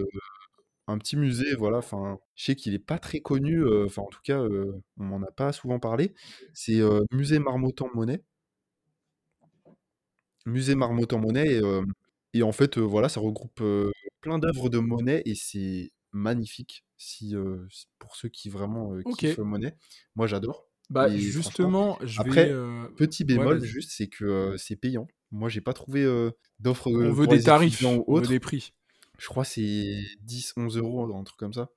un 0.88 0.98
petit 0.98 1.18
musée, 1.18 1.54
voilà, 1.54 1.78
enfin, 1.80 2.18
je 2.36 2.46
sais 2.46 2.56
qu'il 2.56 2.74
est 2.74 2.80
pas 2.80 2.98
très 2.98 3.20
connu, 3.20 3.62
enfin, 3.86 4.02
en 4.02 4.08
tout 4.08 4.22
cas, 4.24 4.40
on 4.40 5.04
m'en 5.04 5.22
a 5.22 5.32
pas 5.32 5.52
souvent 5.52 5.80
parlé. 5.80 6.14
C'est 6.54 6.80
Musée 7.12 7.40
Marmottan-Monet. 7.40 8.24
Musée 10.46 10.76
Marmottan-Monet, 10.76 11.62
et, 12.34 12.44
en 12.44 12.52
fait, 12.52 12.78
voilà, 12.78 13.10
ça 13.10 13.20
regroupe 13.20 13.62
plein 14.22 14.40
d'œuvres 14.40 14.70
de 14.70 14.80
Monet, 14.80 15.24
et 15.26 15.36
c'est 15.36 15.92
magnifique, 16.14 16.86
si, 16.98 17.36
pour 18.00 18.16
ceux 18.16 18.30
qui 18.30 18.50
vraiment 18.50 18.98
kiffent 19.18 19.40
Monet. 19.40 19.76
Moi, 20.16 20.26
j'adore. 20.28 20.68
Bah, 20.90 21.10
justement, 21.10 21.98
je 22.02 22.22
Après, 22.22 22.50
petit 22.96 23.26
bémol, 23.26 23.62
juste, 23.62 23.92
c'est 23.92 24.08
que 24.08 24.56
c'est 24.58 24.78
payant. 24.78 25.08
Moi, 25.32 25.50
j'ai 25.50 25.60
pas 25.60 25.74
trouvé 25.74 26.06
d'offres. 26.60 26.90
On 26.90 27.12
veut 27.12 27.28
des 27.28 27.44
tarifs, 27.44 27.84
on 27.84 28.20
veut 28.20 28.28
des 28.28 28.40
prix 28.40 28.74
je 29.18 29.28
crois 29.28 29.44
c'est 29.44 30.02
10, 30.22 30.54
11 30.58 30.78
euros, 30.78 31.16
un 31.16 31.24
truc 31.24 31.38
comme 31.38 31.54
ça. 31.54 31.70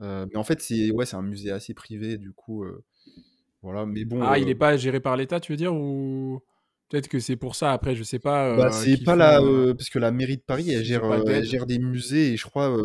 Euh, 0.00 0.26
mais 0.30 0.36
en 0.36 0.44
fait, 0.44 0.60
c'est 0.60 0.90
ouais, 0.90 1.06
c'est 1.06 1.16
un 1.16 1.22
musée 1.22 1.52
assez 1.52 1.74
privé, 1.74 2.18
du 2.18 2.32
coup, 2.32 2.64
euh, 2.64 2.84
voilà. 3.62 3.86
Mais 3.86 4.04
bon, 4.04 4.22
Ah, 4.22 4.38
il 4.38 4.46
euh, 4.46 4.50
est 4.50 4.54
pas 4.54 4.76
géré 4.76 5.00
par 5.00 5.16
l'État, 5.16 5.40
tu 5.40 5.52
veux 5.52 5.56
dire 5.56 5.74
ou 5.74 6.40
peut-être 6.88 7.08
que 7.08 7.20
c'est 7.20 7.36
pour 7.36 7.54
ça. 7.54 7.72
Après, 7.72 7.94
je 7.94 8.02
sais 8.02 8.18
pas 8.18 8.56
bah, 8.56 8.72
c'est 8.72 9.02
pas 9.04 9.12
font. 9.12 9.18
la, 9.18 9.74
parce 9.74 9.90
que 9.90 9.98
la 9.98 10.10
mairie 10.10 10.36
de 10.36 10.42
Paris, 10.42 10.70
elle 10.70 10.84
gère, 10.84 11.04
elle 11.26 11.44
gère 11.44 11.66
des 11.66 11.78
musées 11.78 12.32
et 12.32 12.36
je 12.36 12.44
crois, 12.46 12.76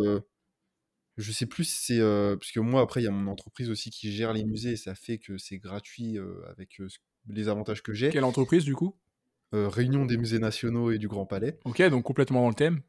je 1.18 1.32
sais 1.32 1.48
plus 1.48 1.64
si 1.64 1.86
c'est, 1.86 2.00
parce 2.00 2.52
que 2.52 2.60
moi 2.60 2.82
après, 2.82 3.02
il 3.02 3.06
y 3.06 3.08
a 3.08 3.12
mon 3.12 3.32
entreprise 3.32 3.70
aussi 3.70 3.90
qui 3.90 4.12
gère 4.12 4.34
les 4.34 4.44
musées 4.44 4.72
et 4.72 4.78
ça 4.78 4.94
fait 4.94 5.18
que 5.18 5.38
c'est 5.38 5.58
gratuit 5.58 6.18
avec 6.50 6.80
les 7.30 7.50
avantages 7.50 7.82
que 7.82 7.94
j'ai. 7.94 8.10
Quelle 8.10 8.24
entreprise 8.24 8.64
du 8.64 8.76
coup? 8.76 8.96
Euh, 9.54 9.70
réunion 9.70 10.06
des 10.06 10.18
musées 10.18 10.40
nationaux 10.40 10.92
et 10.92 10.98
du 10.98 11.08
Grand 11.08 11.26
Palais. 11.26 11.58
Ok, 11.64 11.82
donc 11.84 12.04
complètement 12.04 12.42
dans 12.42 12.50
le 12.50 12.54
thème. 12.54 12.82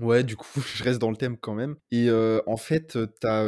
Ouais, 0.00 0.24
du 0.24 0.36
coup, 0.36 0.60
je 0.74 0.82
reste 0.84 1.00
dans 1.00 1.10
le 1.10 1.16
thème 1.16 1.36
quand 1.36 1.54
même. 1.54 1.76
Et 1.90 2.08
euh, 2.08 2.40
en 2.46 2.56
fait, 2.56 2.98
tu 3.20 3.26
as 3.26 3.46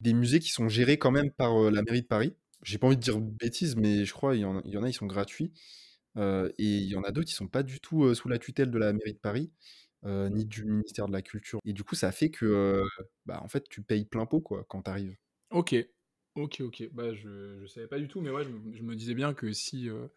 des 0.00 0.12
musées 0.12 0.40
qui 0.40 0.50
sont 0.50 0.68
gérés 0.68 0.98
quand 0.98 1.10
même 1.10 1.30
par 1.30 1.64
euh, 1.64 1.70
la 1.70 1.82
mairie 1.82 2.02
de 2.02 2.06
Paris. 2.06 2.34
J'ai 2.62 2.78
pas 2.78 2.86
envie 2.86 2.96
de 2.96 3.02
dire 3.02 3.18
bêtises, 3.18 3.76
mais 3.76 4.04
je 4.04 4.12
crois 4.12 4.36
il 4.36 4.40
y 4.40 4.44
en, 4.44 4.58
a, 4.58 4.88
ils 4.88 4.94
sont 4.94 5.06
gratuits. 5.06 5.52
Euh, 6.16 6.48
et 6.58 6.64
il 6.64 6.88
y 6.88 6.96
en 6.96 7.02
a 7.02 7.12
d'autres 7.12 7.28
qui 7.28 7.34
sont 7.34 7.48
pas 7.48 7.62
du 7.62 7.80
tout 7.80 8.04
euh, 8.04 8.14
sous 8.14 8.28
la 8.28 8.38
tutelle 8.38 8.70
de 8.70 8.78
la 8.78 8.92
mairie 8.92 9.14
de 9.14 9.18
Paris, 9.18 9.50
euh, 10.04 10.28
ni 10.28 10.44
du 10.44 10.64
ministère 10.64 11.06
de 11.06 11.12
la 11.12 11.22
Culture. 11.22 11.60
Et 11.64 11.72
du 11.72 11.84
coup, 11.84 11.94
ça 11.94 12.12
fait 12.12 12.30
que, 12.30 12.44
euh, 12.46 12.84
bah, 13.26 13.40
en 13.42 13.48
fait, 13.48 13.68
tu 13.68 13.82
payes 13.82 14.04
plein 14.04 14.26
pot, 14.26 14.40
quoi, 14.40 14.64
quand 14.68 14.82
t'arrives. 14.82 15.16
Ok, 15.50 15.74
ok, 16.34 16.60
ok. 16.60 16.88
Bah, 16.92 17.14
je, 17.14 17.58
je 17.60 17.66
savais 17.66 17.86
pas 17.86 17.98
du 17.98 18.08
tout, 18.08 18.20
mais 18.20 18.30
ouais, 18.30 18.44
je, 18.44 18.82
me 18.82 18.94
disais 18.94 19.14
bien 19.14 19.34
que 19.34 19.52
si 19.52 19.88
euh, 19.88 20.08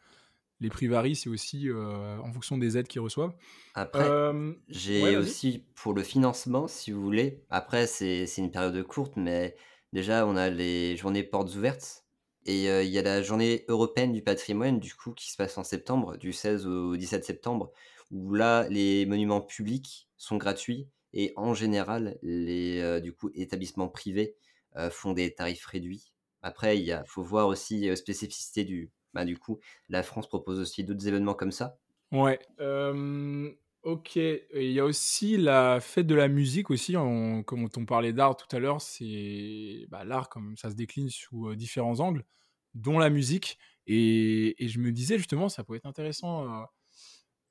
les 0.64 0.70
prix 0.70 0.88
varient, 0.88 1.16
c'est 1.16 1.30
aussi 1.30 1.70
euh, 1.70 2.18
en 2.20 2.32
fonction 2.32 2.58
des 2.58 2.78
aides 2.78 2.88
qu'ils 2.88 3.02
reçoivent. 3.02 3.34
Après, 3.76 4.04
Euh, 4.04 4.54
j'ai 4.68 5.18
aussi 5.18 5.66
pour 5.76 5.94
le 5.94 6.04
financement, 6.04 6.68
si 6.68 6.92
vous 6.92 7.02
voulez. 7.02 7.44
Après, 7.50 7.86
c'est 7.86 8.26
une 8.38 8.52
période 8.52 8.82
courte, 8.84 9.14
mais 9.16 9.56
déjà, 9.92 10.26
on 10.26 10.36
a 10.36 10.50
les 10.50 10.98
journées 10.98 11.24
portes 11.24 11.54
ouvertes. 11.56 12.06
Et 12.46 12.70
euh, 12.70 12.84
il 12.84 12.90
y 12.90 13.00
a 13.00 13.02
la 13.02 13.22
journée 13.22 13.64
européenne 13.68 14.12
du 14.12 14.22
patrimoine, 14.22 14.80
du 14.80 14.94
coup, 14.96 15.12
qui 15.12 15.32
se 15.32 15.38
passe 15.38 15.58
en 15.58 15.64
septembre, 15.64 16.18
du 16.18 16.34
16 16.34 16.68
au 16.68 16.98
17 16.98 17.24
septembre, 17.24 17.72
où 18.12 18.34
là, 18.34 18.68
les 18.70 19.06
monuments 19.06 19.42
publics 19.42 20.10
sont 20.18 20.38
gratuits. 20.38 20.88
Et 21.14 21.32
en 21.36 21.54
général, 21.54 22.18
les 22.24 23.00
du 23.02 23.14
coup, 23.14 23.30
établissements 23.36 23.88
privés 23.88 24.36
font 24.90 25.14
des 25.14 25.34
tarifs 25.34 25.66
réduits. 25.66 26.14
Après, 26.44 26.78
il 26.78 27.02
faut 27.08 27.24
voir 27.24 27.48
aussi 27.48 27.90
euh, 27.90 27.96
spécificité 27.96 28.66
du. 28.66 28.92
Bah, 29.14 29.26
du 29.26 29.38
coup, 29.38 29.60
la 29.90 30.04
France 30.04 30.28
propose 30.28 30.60
aussi 30.60 30.84
d'autres 30.84 31.08
événements 31.08 31.34
comme 31.34 31.52
ça. 31.52 31.78
Ouais. 32.12 32.40
euh, 32.60 33.52
ok. 33.84 34.16
Il 34.16 34.72
y 34.72 34.80
a 34.80 34.86
aussi 34.86 35.38
la 35.38 35.80
fête 35.80 36.08
de 36.08 36.16
la 36.16 36.28
musique 36.28 36.70
aussi. 36.70 36.94
Comme 36.94 37.70
on 37.76 37.86
parlait 37.86 38.14
d'art 38.14 38.36
tout 38.36 38.54
à 38.56 38.60
l'heure, 38.60 38.82
c'est 38.82 39.86
bah, 39.90 40.04
l'art 40.04 40.30
comme 40.30 40.58
ça 40.58 40.70
se 40.70 40.76
décline 40.76 41.10
sous 41.10 41.50
euh, 41.50 41.56
différents 41.56 42.00
angles, 42.00 42.26
dont 42.74 43.00
la 43.00 43.10
musique. 43.10 43.58
Et, 43.86 44.56
je 44.60 44.80
me 44.80 44.92
disais 44.92 45.18
justement, 45.18 45.50
ça 45.50 45.64
pourrait 45.64 45.78
être 45.78 45.86
intéressant 45.86 46.48
euh, 46.48 46.64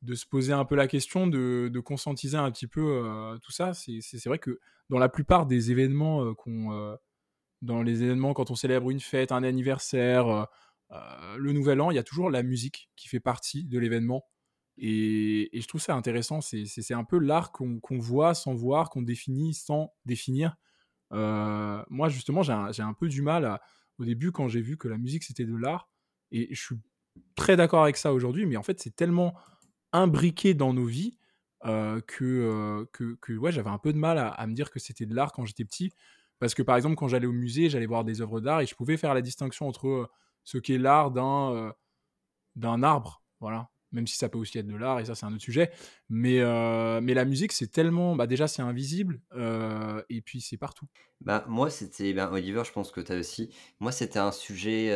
de 0.03 0.15
se 0.15 0.27
poser 0.27 0.53
un 0.53 0.65
peu 0.65 0.75
la 0.75 0.89
question, 0.89 1.27
de, 1.27 1.71
de 1.73 1.81
conscientiser 1.81 2.37
un 2.37 2.51
petit 2.51 2.67
peu 2.67 3.39
tout 3.43 3.53
ça. 3.53 3.73
C'est 3.75 4.27
vrai 4.27 4.39
que 4.39 4.59
dans 4.91 4.99
la 4.99 5.09
plupart 5.09 5.47
des 5.47 5.71
événements 5.71 6.35
dans 7.63 7.83
les 7.83 8.03
événements 8.03 8.35
quand 8.35 8.51
on 8.51 8.57
célèbre 8.57 8.91
une 8.91 9.01
fête, 9.01 9.33
un 9.33 9.45
anniversaire, 9.45 10.49
euh, 10.93 11.37
le 11.39 11.53
nouvel 11.53 11.81
an, 11.81 11.91
il 11.91 11.95
y 11.95 11.99
a 11.99 12.03
toujours 12.03 12.31
la 12.31 12.43
musique 12.43 12.91
qui 12.97 13.09
fait 13.09 13.21
partie 13.21 13.65
de 13.65 13.79
l'événement. 13.79 14.25
Et, 14.79 15.51
je 15.53 15.67
trouve 15.67 15.81
ça 15.81 15.95
intéressant. 15.95 16.41
C'est 16.41 16.95
un 16.95 17.05
peu 17.05 17.19
l'art 17.19 17.53
qu'on 17.53 17.81
voit 17.99 18.35
sans 18.35 18.55
voir, 18.55 18.91
qu'on 18.91 19.03
définit 19.03 19.55
sans 19.55 19.93
définir. 20.05 20.57
Euh, 21.13 21.83
moi, 21.91 22.09
justement, 22.09 22.43
j'ai 22.43 22.53
un, 22.53 22.95
peu 22.95 23.09
du 23.09 23.23
mal 23.23 23.61
au 23.99 24.05
début 24.05 24.33
quand 24.33 24.49
j'ai 24.49 24.61
vu 24.61 24.77
que 24.77 24.89
la 24.89 24.99
musique 24.99 25.25
c'était 25.25 25.45
de 25.45 25.57
l'art. 25.57 25.89
Et 26.31 26.55
je 26.55 26.61
suis 26.61 26.77
très 27.37 27.57
d'accord 27.57 27.83
avec 27.83 27.97
ça 27.97 28.13
aujourd'hui, 28.13 28.47
mais 28.47 28.57
en 28.57 28.63
fait, 28.63 28.81
c'est 28.81 28.97
tellement 28.97 29.35
imbriqué 29.93 30.55
dans 30.55 30.73
nos 30.73 30.87
vies 30.87 31.19
euh, 31.67 32.01
que, 32.01 32.87
que, 32.93 33.15
que, 33.21 33.33
ouais, 33.35 33.53
j'avais 33.53 33.71
un 33.71 33.79
peu 33.79 33.93
de 33.93 33.99
mal 33.99 34.19
à, 34.19 34.47
me 34.47 34.55
dire 34.55 34.71
que 34.71 34.79
c'était 34.79 35.07
de 35.07 35.15
l'art 35.15 35.33
quand 35.33 35.45
j'étais 35.45 35.65
petit. 35.65 35.93
Parce 36.39 36.55
que 36.55 36.63
par 36.63 36.77
exemple, 36.77 36.97
quand 36.97 37.09
j'allais 37.09 37.27
au 37.27 37.33
musée, 37.33 37.69
j'allais 37.69 37.87
voir 37.87 38.05
des 38.05 38.21
œuvres 38.21 38.41
d'art 38.41 38.63
et 38.63 38.67
je 38.67 38.75
pouvais 38.75 38.97
faire 38.97 39.15
la 39.15 39.23
distinction 39.23 39.69
entre 39.69 40.11
ce 40.45 40.59
qu'est 40.59 40.79
l'art 40.79 41.11
d'un 41.11 41.53
euh, 41.55 41.73
d'un 42.57 42.83
arbre, 42.83 43.23
voilà. 43.41 43.71
Même 43.93 44.07
si 44.07 44.17
ça 44.17 44.31
peut 44.31 44.39
aussi 44.39 44.57
être 44.59 44.67
de 44.67 44.77
l'art, 44.77 45.01
et 45.01 45.05
ça 45.05 45.15
c'est 45.15 45.27
un 45.27 45.33
autre 45.35 45.43
sujet. 45.43 45.71
Mais, 46.09 46.41
euh, 46.41 47.03
mais 47.03 47.13
la 47.13 47.27
musique, 47.27 47.53
c'est 47.53 47.71
tellement... 47.71 48.17
Bah, 48.17 48.27
déjà, 48.27 48.49
c'est 48.49 48.63
invisible, 48.63 49.21
euh, 49.35 50.03
et 50.09 50.23
puis 50.23 50.41
c'est 50.41 50.57
partout. 50.57 50.87
Ben, 51.21 51.45
moi, 51.47 51.69
c'était, 51.69 52.15
ben, 52.15 52.31
Oliver, 52.33 52.63
je 52.65 52.73
pense 52.73 52.91
que 52.91 53.03
tu 53.03 53.13
as 53.13 53.17
aussi. 53.17 53.55
Moi, 53.81 53.93
c'était 53.93 54.19
un 54.19 54.33
sujet 54.33 54.91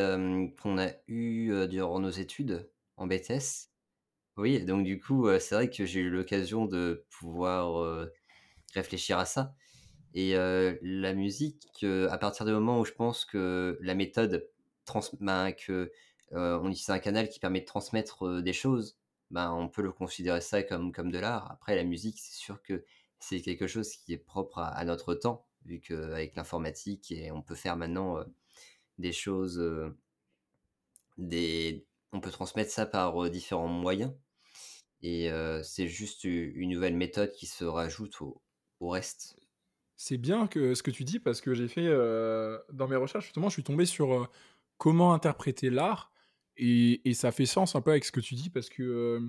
qu'on 0.62 0.78
a 0.78 0.92
eu 1.08 1.66
durant 1.68 2.00
nos 2.00 2.10
études 2.10 2.70
en 2.96 3.06
BTS. 3.06 3.68
Oui, 4.38 4.64
donc 4.64 4.84
du 4.84 4.98
coup, 4.98 5.28
c'est 5.38 5.54
vrai 5.54 5.68
que 5.68 5.84
j'ai 5.84 6.00
eu 6.00 6.10
l'occasion 6.10 6.64
de 6.64 7.04
pouvoir 7.10 8.08
réfléchir 8.74 9.18
à 9.18 9.26
ça. 9.26 9.54
Et 10.14 10.34
la 10.34 11.12
musique, 11.12 11.84
à 11.84 12.16
partir 12.16 12.46
du 12.46 12.52
moment 12.52 12.80
où 12.80 12.86
je 12.86 12.92
pense 12.92 13.26
que 13.26 13.78
la 13.82 13.94
méthode, 13.94 14.48
trans 14.86 15.02
ben, 15.20 15.52
que 15.52 15.92
euh, 16.32 16.58
on 16.60 16.70
utilise 16.70 16.90
un 16.90 16.98
canal 16.98 17.28
qui 17.28 17.38
permet 17.38 17.60
de 17.60 17.66
transmettre 17.66 18.26
euh, 18.26 18.42
des 18.42 18.52
choses, 18.52 18.98
ben, 19.30 19.52
on 19.52 19.68
peut 19.68 19.82
le 19.82 19.92
considérer 19.92 20.40
ça 20.40 20.62
comme, 20.62 20.92
comme 20.92 21.12
de 21.12 21.18
l'art. 21.18 21.50
Après, 21.50 21.76
la 21.76 21.84
musique, 21.84 22.18
c'est 22.18 22.34
sûr 22.34 22.62
que 22.62 22.84
c'est 23.18 23.40
quelque 23.40 23.66
chose 23.66 23.92
qui 23.92 24.12
est 24.12 24.18
propre 24.18 24.58
à, 24.58 24.84
notre 24.84 25.14
temps, 25.14 25.46
vu 25.64 25.80
qu'avec 25.80 26.34
l'informatique, 26.36 27.12
et 27.12 27.30
on 27.32 27.42
peut 27.42 27.54
faire 27.54 27.76
maintenant 27.76 28.18
euh, 28.18 28.24
des 28.98 29.12
choses, 29.12 29.62
on 31.18 32.20
peut 32.20 32.30
transmettre 32.30 32.70
ça 32.70 32.86
par 32.86 33.30
différents 33.30 33.68
moyens. 33.68 34.12
Et 35.02 35.30
c'est 35.62 35.86
juste 35.86 36.24
une 36.24 36.70
nouvelle 36.70 36.96
méthode 36.96 37.30
qui 37.32 37.46
se 37.46 37.64
rajoute 37.64 38.20
au, 38.20 38.40
reste. 38.80 39.38
C'est 39.96 40.16
bien 40.16 40.46
que 40.46 40.74
ce 40.74 40.82
que 40.82 40.90
tu 40.90 41.04
dis, 41.04 41.20
parce 41.20 41.40
que 41.40 41.54
j'ai 41.54 41.68
fait... 41.68 41.88
dans 42.72 42.88
mes 42.88 42.96
recherches, 42.96 43.26
justement, 43.26 43.48
je 43.48 43.54
suis 43.54 43.64
tombé 43.64 43.86
sur 43.86 44.30
comment 44.78 45.14
interpréter 45.14 45.70
l'art, 45.70 46.12
et, 46.56 47.14
ça 47.14 47.32
fait 47.32 47.46
sens 47.46 47.76
un 47.76 47.82
peu 47.82 47.90
avec 47.90 48.04
ce 48.04 48.12
que 48.12 48.20
tu 48.20 48.34
dis, 48.34 48.50
parce 48.50 48.68
que 48.68 48.82
euh, 48.82 49.20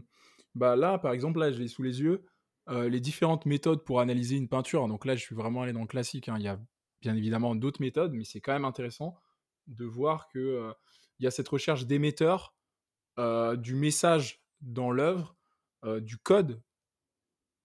bah 0.55 0.75
là, 0.75 0.97
par 0.97 1.11
exemple, 1.11 1.39
là, 1.39 1.51
je 1.51 1.59
l'ai 1.59 1.67
sous 1.67 1.83
les 1.83 2.01
yeux, 2.01 2.25
euh, 2.69 2.89
les 2.89 2.99
différentes 2.99 3.45
méthodes 3.45 3.83
pour 3.83 3.99
analyser 3.99 4.35
une 4.35 4.47
peinture. 4.47 4.87
Donc 4.87 5.05
là, 5.05 5.15
je 5.15 5.21
suis 5.21 5.35
vraiment 5.35 5.63
allé 5.63 5.73
dans 5.73 5.81
le 5.81 5.87
classique. 5.87 6.29
hein. 6.29 6.35
Il 6.37 6.43
y 6.43 6.47
a 6.47 6.59
bien 7.01 7.15
évidemment 7.15 7.55
d'autres 7.55 7.81
méthodes, 7.81 8.13
mais 8.13 8.23
c'est 8.23 8.41
quand 8.41 8.53
même 8.53 8.65
intéressant 8.65 9.15
de 9.67 9.85
voir 9.85 10.27
que 10.29 10.39
euh, 10.39 10.73
y 11.19 11.27
a 11.27 11.31
cette 11.31 11.49
recherche 11.49 11.85
d'émetteur, 11.85 12.53
du 13.57 13.73
message 13.73 14.43
dans 14.61 14.91
l'œuvre, 14.91 15.35
du 16.01 16.17
code, 16.17 16.61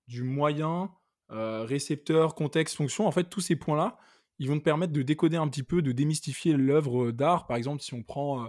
du 0.08 0.22
moyen, 0.22 0.90
récepteur, 1.28 2.34
contexte, 2.34 2.74
fonction. 2.74 3.06
En 3.06 3.12
fait, 3.12 3.24
tous 3.24 3.42
ces 3.42 3.54
points-là, 3.54 3.98
ils 4.38 4.48
vont 4.48 4.58
te 4.58 4.64
permettre 4.64 4.92
de 4.92 5.02
décoder 5.02 5.36
un 5.36 5.48
petit 5.48 5.62
peu, 5.62 5.82
de 5.82 5.92
démystifier 5.92 6.54
l'œuvre 6.54 7.10
d'art. 7.12 7.46
Par 7.46 7.56
exemple, 7.56 7.82
si 7.82 7.94
on 7.94 8.02
prend, 8.02 8.44
euh, 8.44 8.48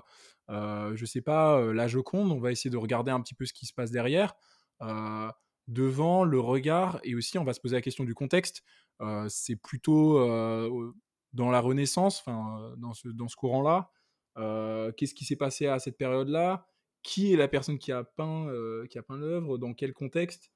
euh, 0.49 0.95
je 0.95 1.05
sais 1.05 1.21
pas, 1.21 1.59
euh, 1.59 1.73
la 1.73 1.87
Joconde, 1.87 2.31
on 2.31 2.39
va 2.39 2.51
essayer 2.51 2.69
de 2.69 2.77
regarder 2.77 3.11
un 3.11 3.21
petit 3.21 3.35
peu 3.35 3.45
ce 3.45 3.53
qui 3.53 3.65
se 3.65 3.73
passe 3.73 3.91
derrière. 3.91 4.33
Euh, 4.81 5.29
devant 5.67 6.25
le 6.25 6.41
regard 6.41 6.99
et 7.03 7.15
aussi 7.15 7.37
on 7.37 7.45
va 7.45 7.53
se 7.53 7.61
poser 7.61 7.75
la 7.75 7.81
question 7.81 8.03
du 8.03 8.13
contexte. 8.13 8.63
Euh, 9.01 9.27
c'est 9.29 9.55
plutôt 9.55 10.17
euh, 10.19 10.93
dans 11.31 11.51
la 11.51 11.61
Renaissance, 11.61 12.19
enfin 12.19 12.73
dans 12.77 12.93
ce, 12.93 13.07
dans 13.07 13.27
ce 13.27 13.35
courant-là. 13.35 13.89
Euh, 14.37 14.91
Qu'est-ce 14.91 15.13
qui 15.13 15.25
s'est 15.25 15.35
passé 15.35 15.67
à 15.67 15.79
cette 15.79 15.97
période-là? 15.97 16.67
Qui 17.01 17.33
est 17.33 17.37
la 17.37 17.47
personne 17.47 17.77
qui 17.77 17.91
a 17.91 18.03
peint, 18.03 18.47
euh, 18.47 18.85
qui 18.87 18.99
peint 19.01 19.17
l'œuvre? 19.17 19.57
Dans 19.57 19.73
quel 19.73 19.93
contexte? 19.93 20.51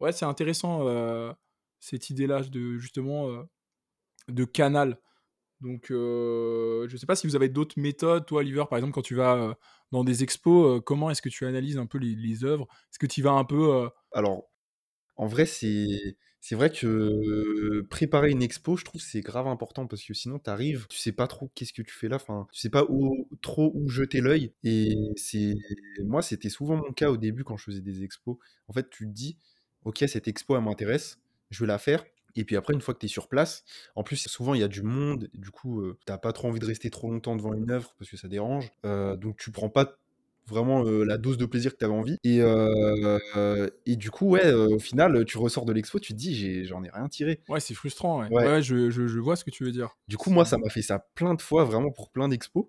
Ouais, 0.00 0.12
c'est 0.12 0.24
intéressant 0.24 0.86
euh, 0.86 1.32
cette 1.80 2.10
idée-là 2.10 2.42
de 2.42 2.76
justement 2.78 3.28
euh, 3.28 3.42
de 4.28 4.44
canal. 4.44 4.98
Donc, 5.62 5.90
euh, 5.92 6.88
je 6.88 6.96
sais 6.96 7.06
pas 7.06 7.14
si 7.14 7.26
vous 7.26 7.36
avez 7.36 7.48
d'autres 7.48 7.78
méthodes, 7.80 8.26
toi, 8.26 8.40
Oliver, 8.40 8.64
par 8.68 8.78
exemple, 8.78 8.94
quand 8.94 9.02
tu 9.02 9.14
vas 9.14 9.36
euh, 9.36 9.54
dans 9.92 10.02
des 10.02 10.24
expos, 10.24 10.78
euh, 10.78 10.80
comment 10.80 11.08
est-ce 11.08 11.22
que 11.22 11.28
tu 11.28 11.46
analyses 11.46 11.78
un 11.78 11.86
peu 11.86 11.98
les, 11.98 12.44
œuvres? 12.44 12.66
Est-ce 12.90 12.98
que 12.98 13.06
tu 13.06 13.22
vas 13.22 13.30
un 13.32 13.44
peu 13.44 13.88
Alors, 14.12 14.48
en 15.16 15.26
vrai, 15.26 15.46
c'est 15.46 16.16
c'est 16.40 16.56
vrai 16.56 16.70
que 16.70 17.82
préparer 17.82 18.32
une 18.32 18.42
expo, 18.42 18.76
je 18.76 18.84
trouve 18.84 19.00
c'est 19.00 19.20
grave 19.20 19.46
important 19.46 19.86
parce 19.86 20.02
que 20.02 20.12
sinon 20.12 20.40
t'arrives, 20.40 20.88
tu 20.88 20.98
sais 20.98 21.12
pas 21.12 21.28
trop 21.28 21.52
qu'est-ce 21.54 21.72
que 21.72 21.82
tu 21.82 21.94
fais 21.94 22.08
là, 22.08 22.16
enfin, 22.16 22.48
tu 22.52 22.58
sais 22.60 22.70
pas 22.70 22.84
trop 23.42 23.70
où 23.76 23.88
jeter 23.88 24.20
l'œil. 24.20 24.52
Et 24.64 24.96
c'est 25.16 25.54
moi, 26.04 26.20
c'était 26.22 26.48
souvent 26.48 26.76
mon 26.76 26.92
cas 26.92 27.10
au 27.10 27.16
début 27.16 27.44
quand 27.44 27.56
je 27.56 27.64
faisais 27.64 27.80
des 27.80 28.02
expos. 28.02 28.38
En 28.66 28.72
fait, 28.72 28.90
tu 28.90 29.06
te 29.06 29.12
dis, 29.12 29.38
ok, 29.84 30.04
cette 30.08 30.26
expo 30.26 30.56
elle 30.56 30.64
m'intéresse, 30.64 31.20
je 31.50 31.60
vais 31.60 31.68
la 31.68 31.78
faire. 31.78 32.04
Et 32.36 32.44
puis 32.44 32.56
après, 32.56 32.74
une 32.74 32.80
fois 32.80 32.94
que 32.94 33.00
tu 33.00 33.06
es 33.06 33.08
sur 33.08 33.28
place, 33.28 33.64
en 33.94 34.02
plus, 34.02 34.16
souvent 34.28 34.54
il 34.54 34.60
y 34.60 34.64
a 34.64 34.68
du 34.68 34.82
monde, 34.82 35.28
du 35.34 35.50
coup, 35.50 35.80
euh, 35.80 35.98
t'as 36.06 36.18
pas 36.18 36.32
trop 36.32 36.48
envie 36.48 36.60
de 36.60 36.66
rester 36.66 36.90
trop 36.90 37.10
longtemps 37.10 37.36
devant 37.36 37.54
une 37.54 37.70
œuvre 37.70 37.94
parce 37.98 38.10
que 38.10 38.16
ça 38.16 38.28
dérange. 38.28 38.70
Euh, 38.84 39.16
donc 39.16 39.36
tu 39.38 39.50
prends 39.50 39.68
pas 39.68 39.98
vraiment 40.46 40.82
la 40.82 41.18
dose 41.18 41.38
de 41.38 41.46
plaisir 41.46 41.72
que 41.72 41.78
tu 41.78 41.84
avais 41.84 41.94
envie. 41.94 42.18
Et, 42.24 42.40
et 43.86 43.96
du 43.96 44.10
coup, 44.10 44.26
ouais, 44.30 44.52
au 44.52 44.80
final, 44.80 45.24
tu 45.24 45.38
ressors 45.38 45.64
de 45.64 45.72
l'expo, 45.72 46.00
tu 46.00 46.12
te 46.14 46.18
dis, 46.18 46.64
j'en 46.64 46.82
ai, 46.82 46.90
rien 46.90 47.08
tiré. 47.08 47.40
Ouais, 47.48 47.60
c'est 47.60 47.74
frustrant. 47.74 48.26
Ouais, 48.26 48.28
ouais. 48.30 48.62
je, 48.62 48.90
je, 48.90 49.06
je, 49.06 49.18
vois 49.20 49.36
ce 49.36 49.44
que 49.44 49.50
tu 49.50 49.64
veux 49.64 49.70
dire. 49.70 49.96
Du 50.08 50.16
coup, 50.16 50.30
moi, 50.30 50.44
ça 50.44 50.58
m'a 50.58 50.68
fait 50.68 50.82
ça 50.82 51.06
plein 51.14 51.34
de 51.34 51.40
fois, 51.40 51.64
vraiment 51.64 51.92
pour 51.92 52.10
plein 52.10 52.28
d'expos. 52.28 52.66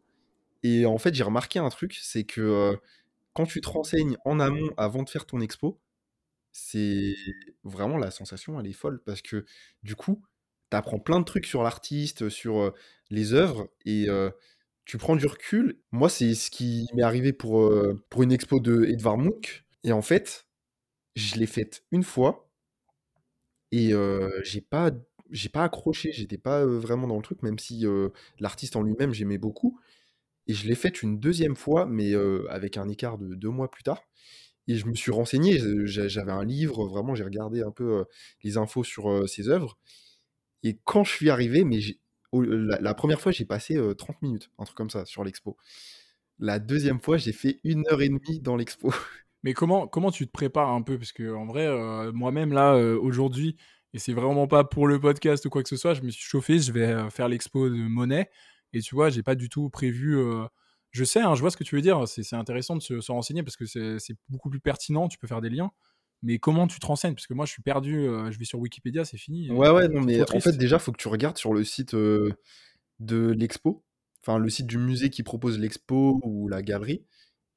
Et 0.62 0.86
en 0.86 1.00
fait, 1.00 1.16
j'ai 1.16 1.24
remarqué 1.24 1.60
un 1.60 1.70
truc, 1.70 1.98
c'est 2.00 2.24
que 2.24 2.78
quand 3.34 3.46
tu 3.46 3.62
te 3.62 3.70
renseignes 3.70 4.18
en 4.26 4.40
amont 4.40 4.70
avant 4.78 5.04
de 5.04 5.10
faire 5.10 5.26
ton 5.26 5.42
expo, 5.42 5.80
c'est 6.54 7.14
vraiment 7.64 7.98
la 7.98 8.12
sensation, 8.12 8.60
elle 8.60 8.68
est 8.68 8.74
folle 8.74 9.02
parce 9.04 9.22
que 9.22 9.46
du 9.84 9.96
coup, 9.96 10.24
tu 10.72 10.78
apprends 10.78 11.00
plein 11.00 11.20
de 11.20 11.26
trucs 11.26 11.46
sur 11.48 11.64
l'artiste, 11.64 12.30
sur 12.30 12.74
les 13.10 13.34
œuvres 13.34 13.70
et 13.86 14.08
tu 14.86 14.98
prends 14.98 15.16
du 15.16 15.26
recul. 15.28 15.80
Moi, 15.92 16.10
c'est 16.10 16.34
ce 16.36 16.52
qui 16.52 16.88
m'est 16.96 17.04
arrivé 17.04 17.34
pour, 17.34 17.72
pour 18.10 18.24
une 18.24 18.32
expo 18.32 18.60
de 18.60 18.86
Edvard 18.86 19.18
Munch 19.18 19.66
et 19.84 19.92
en 19.92 20.02
fait, 20.02 20.48
je 21.16 21.36
l'ai 21.36 21.48
faite 21.48 21.86
une 21.92 22.04
fois 22.04 22.50
et 23.72 23.94
j'ai 24.44 24.62
pas 24.62 24.92
j'ai 25.32 25.50
pas 25.50 25.64
accroché, 25.64 26.12
j'étais 26.12 26.38
pas 26.38 26.64
vraiment 26.66 27.08
dans 27.08 27.16
le 27.16 27.24
truc, 27.24 27.42
même 27.42 27.58
si 27.60 27.86
l'artiste 28.40 28.76
en 28.76 28.84
lui-même 28.84 29.14
j'aimais 29.14 29.38
beaucoup. 29.38 29.80
Et 30.48 30.54
je 30.54 30.68
l'ai 30.68 30.76
faite 30.76 31.02
une 31.04 31.20
deuxième 31.20 31.56
fois, 31.56 31.86
mais 31.86 32.14
avec 32.50 32.78
un 32.78 32.90
écart 32.90 33.18
de 33.18 33.36
deux 33.36 33.50
mois 33.50 33.72
plus 33.72 33.84
tard. 33.84 34.02
Et 34.68 34.76
je 34.76 34.86
me 34.86 34.96
suis 34.96 35.12
renseigné, 35.12 35.60
j'avais 35.86 36.32
un 36.32 36.46
livre, 36.46 36.88
vraiment, 36.88 37.16
j'ai 37.16 37.24
regardé 37.24 37.62
un 37.62 37.72
peu 37.72 38.06
les 38.44 38.58
infos 38.58 38.84
sur 38.84 39.28
ses 39.28 39.50
œuvres. 39.50 39.78
Et 40.64 40.80
quand 40.86 41.04
je 41.04 41.12
suis 41.12 41.30
arrivé, 41.30 41.66
mais 41.66 41.80
la, 42.32 42.94
première 42.94 43.20
fois, 43.20 43.32
j'ai 43.32 43.46
passé 43.46 43.78
30 43.98 44.22
minutes, 44.22 44.52
un 44.58 44.64
truc 44.64 44.78
comme 44.78 44.90
ça, 44.90 45.06
sur 45.06 45.24
l'expo. 45.24 45.58
La 46.40 46.60
deuxième 46.60 47.02
fois, 47.02 47.18
j'ai 47.18 47.34
fait 47.34 47.60
une 47.64 47.84
heure 47.92 48.02
et 48.02 48.10
demie 48.10 48.40
dans 48.40 48.56
l'expo. 48.56 48.92
Mais 49.44 49.54
comment, 49.54 49.88
comment 49.88 50.10
tu 50.10 50.26
te 50.26 50.32
prépares 50.32 50.70
un 50.70 50.82
peu? 50.82 50.98
Parce 50.98 51.12
que 51.12 51.34
en 51.34 51.46
vrai, 51.46 51.68
moi-même, 52.14 52.54
là, 52.54 52.78
aujourd'hui, 52.78 53.58
et 53.94 54.00
c'est 54.00 54.14
vraiment 54.14 54.48
pas 54.48 54.64
pour 54.64 54.88
le 54.88 55.00
podcast 55.00 55.46
ou 55.46 55.50
quoi 55.50 55.62
que 55.62 55.70
ce 55.70 55.76
soit, 55.76 55.94
je 55.94 56.02
me 56.02 56.10
suis 56.10 56.24
chauffé, 56.24 56.60
je 56.60 56.72
vais 56.72 57.10
faire 57.12 57.28
l'expo 57.28 57.70
de 57.70 57.76
Monet. 57.76 58.30
Et 58.74 58.82
tu 58.82 58.96
vois, 58.96 59.10
j'ai 59.10 59.22
pas 59.22 59.36
du 59.36 59.50
tout 59.50 59.70
prévu. 59.70 60.18
Je 60.94 61.04
sais, 61.04 61.20
hein, 61.20 61.34
je 61.34 61.42
vois 61.42 61.50
ce 61.50 61.58
que 61.58 61.64
tu 61.64 61.76
veux 61.76 61.82
dire. 61.82 62.08
C'est 62.08 62.36
intéressant 62.36 62.76
de 62.76 62.82
se, 62.82 63.12
renseigner 63.12 63.44
parce 63.44 63.58
que 63.58 63.66
c'est 63.66 64.16
beaucoup 64.30 64.50
plus 64.50 64.60
pertinent. 64.60 65.08
Tu 65.08 65.18
peux 65.18 65.28
faire 65.28 65.42
des 65.42 65.50
liens. 65.50 65.72
Mais 66.22 66.38
comment 66.38 66.68
tu 66.68 66.80
te 66.80 66.86
renseignes? 66.86 67.16
Parce 67.16 67.28
que 67.28 67.34
moi, 67.34 67.46
je 67.46 67.52
suis 67.52 67.64
perdu. 67.64 68.06
je 68.30 68.38
vais 68.38 68.46
sur 68.46 68.60
Wikipédia, 68.60 69.04
c'est 69.04 69.18
fini. 69.18 69.52
Ouais, 69.52 69.70
ouais, 69.70 69.90
non, 69.90 70.02
mais 70.02 70.22
en 70.22 70.40
fait, 70.40 70.56
déjà, 70.56 70.78
il 70.78 70.80
faut 70.80 70.92
que 70.92 71.02
tu 71.02 71.08
regardes 71.08 71.38
sur 71.38 71.54
le 71.54 71.64
site 71.64 71.96
de 71.96 72.38
l'expo. 73.32 73.84
Enfin, 74.22 74.38
le 74.38 74.50
site 74.50 74.68
du 74.68 74.78
musée 74.78 75.10
qui 75.10 75.24
propose 75.24 75.60
l'expo 75.60 76.22
ou 76.24 76.48
la 76.48 76.62
galerie. 76.62 77.04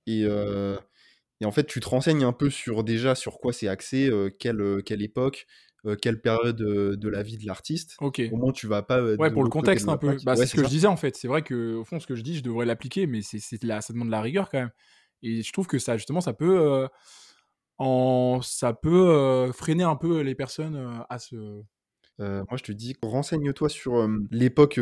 Et, 0.07 0.23
et, 0.23 1.45
en 1.45 1.53
fait, 1.53 1.67
tu 1.67 1.81
te 1.81 1.89
renseignes 1.89 2.25
un 2.25 2.33
peu 2.33 2.49
sur 2.49 2.85
déjà 2.85 3.15
sur 3.15 3.39
quoi 3.39 3.53
c'est 3.53 3.69
axé, 3.69 4.11
quelle, 4.39 4.83
quelle 4.83 5.03
époque, 5.03 5.47
euh, 5.87 5.95
quelle 5.95 6.21
période 6.21 6.61
euh, 6.61 6.97
de 6.97 7.09
la 7.09 7.23
vie 7.23 7.39
de 7.39 7.47
l'artiste. 7.47 7.97
Ok. 8.01 8.21
Au 8.33 8.37
moins, 8.37 8.53
tu 8.53 8.67
vas 8.67 8.83
pas. 8.83 8.99
Euh, 8.99 9.17
ouais, 9.17 9.31
pour 9.31 9.45
le 9.45 9.51
contexte 9.51 9.89
un 9.89 9.97
peu. 9.97 10.17
Bah, 10.25 10.35
c'est 10.37 10.47
ce 10.47 10.55
que 10.55 10.65
je 10.65 10.69
disais 10.69 10.89
en 10.89 10.97
fait. 10.97 11.17
C'est 11.17 11.29
vrai 11.29 11.43
que 11.43 11.77
au 11.77 11.85
fond, 11.85 12.01
ce 12.01 12.07
que 12.07 12.17
je 12.17 12.23
dis, 12.23 12.37
je 12.37 12.43
devrais 12.43 12.67
l'appliquer, 12.67 13.07
mais 13.07 13.21
c'est 13.23 13.63
là, 13.63 13.81
ça 13.81 13.93
demande 13.93 14.09
de 14.09 14.13
la 14.13 14.21
rigueur 14.21 14.49
quand 14.51 14.59
même. 14.59 14.73
Et 15.23 15.43
je 15.43 15.53
trouve 15.53 15.67
que 15.67 15.79
ça, 15.79 15.97
justement, 15.97 16.21
ça 16.21 16.33
peut, 16.33 16.89
en, 17.79 18.41
ça 18.43 18.73
peut 18.75 19.51
freiner 19.53 19.85
un 19.85 19.97
peu 19.97 20.21
les 20.21 20.35
personnes 20.35 21.05
à 21.09 21.19
se 21.19 21.63
euh, 22.21 22.45
moi, 22.49 22.57
je 22.57 22.63
te 22.63 22.73
dis, 22.73 22.97
renseigne-toi 23.03 23.69
sur 23.69 24.09
l'époque 24.31 24.81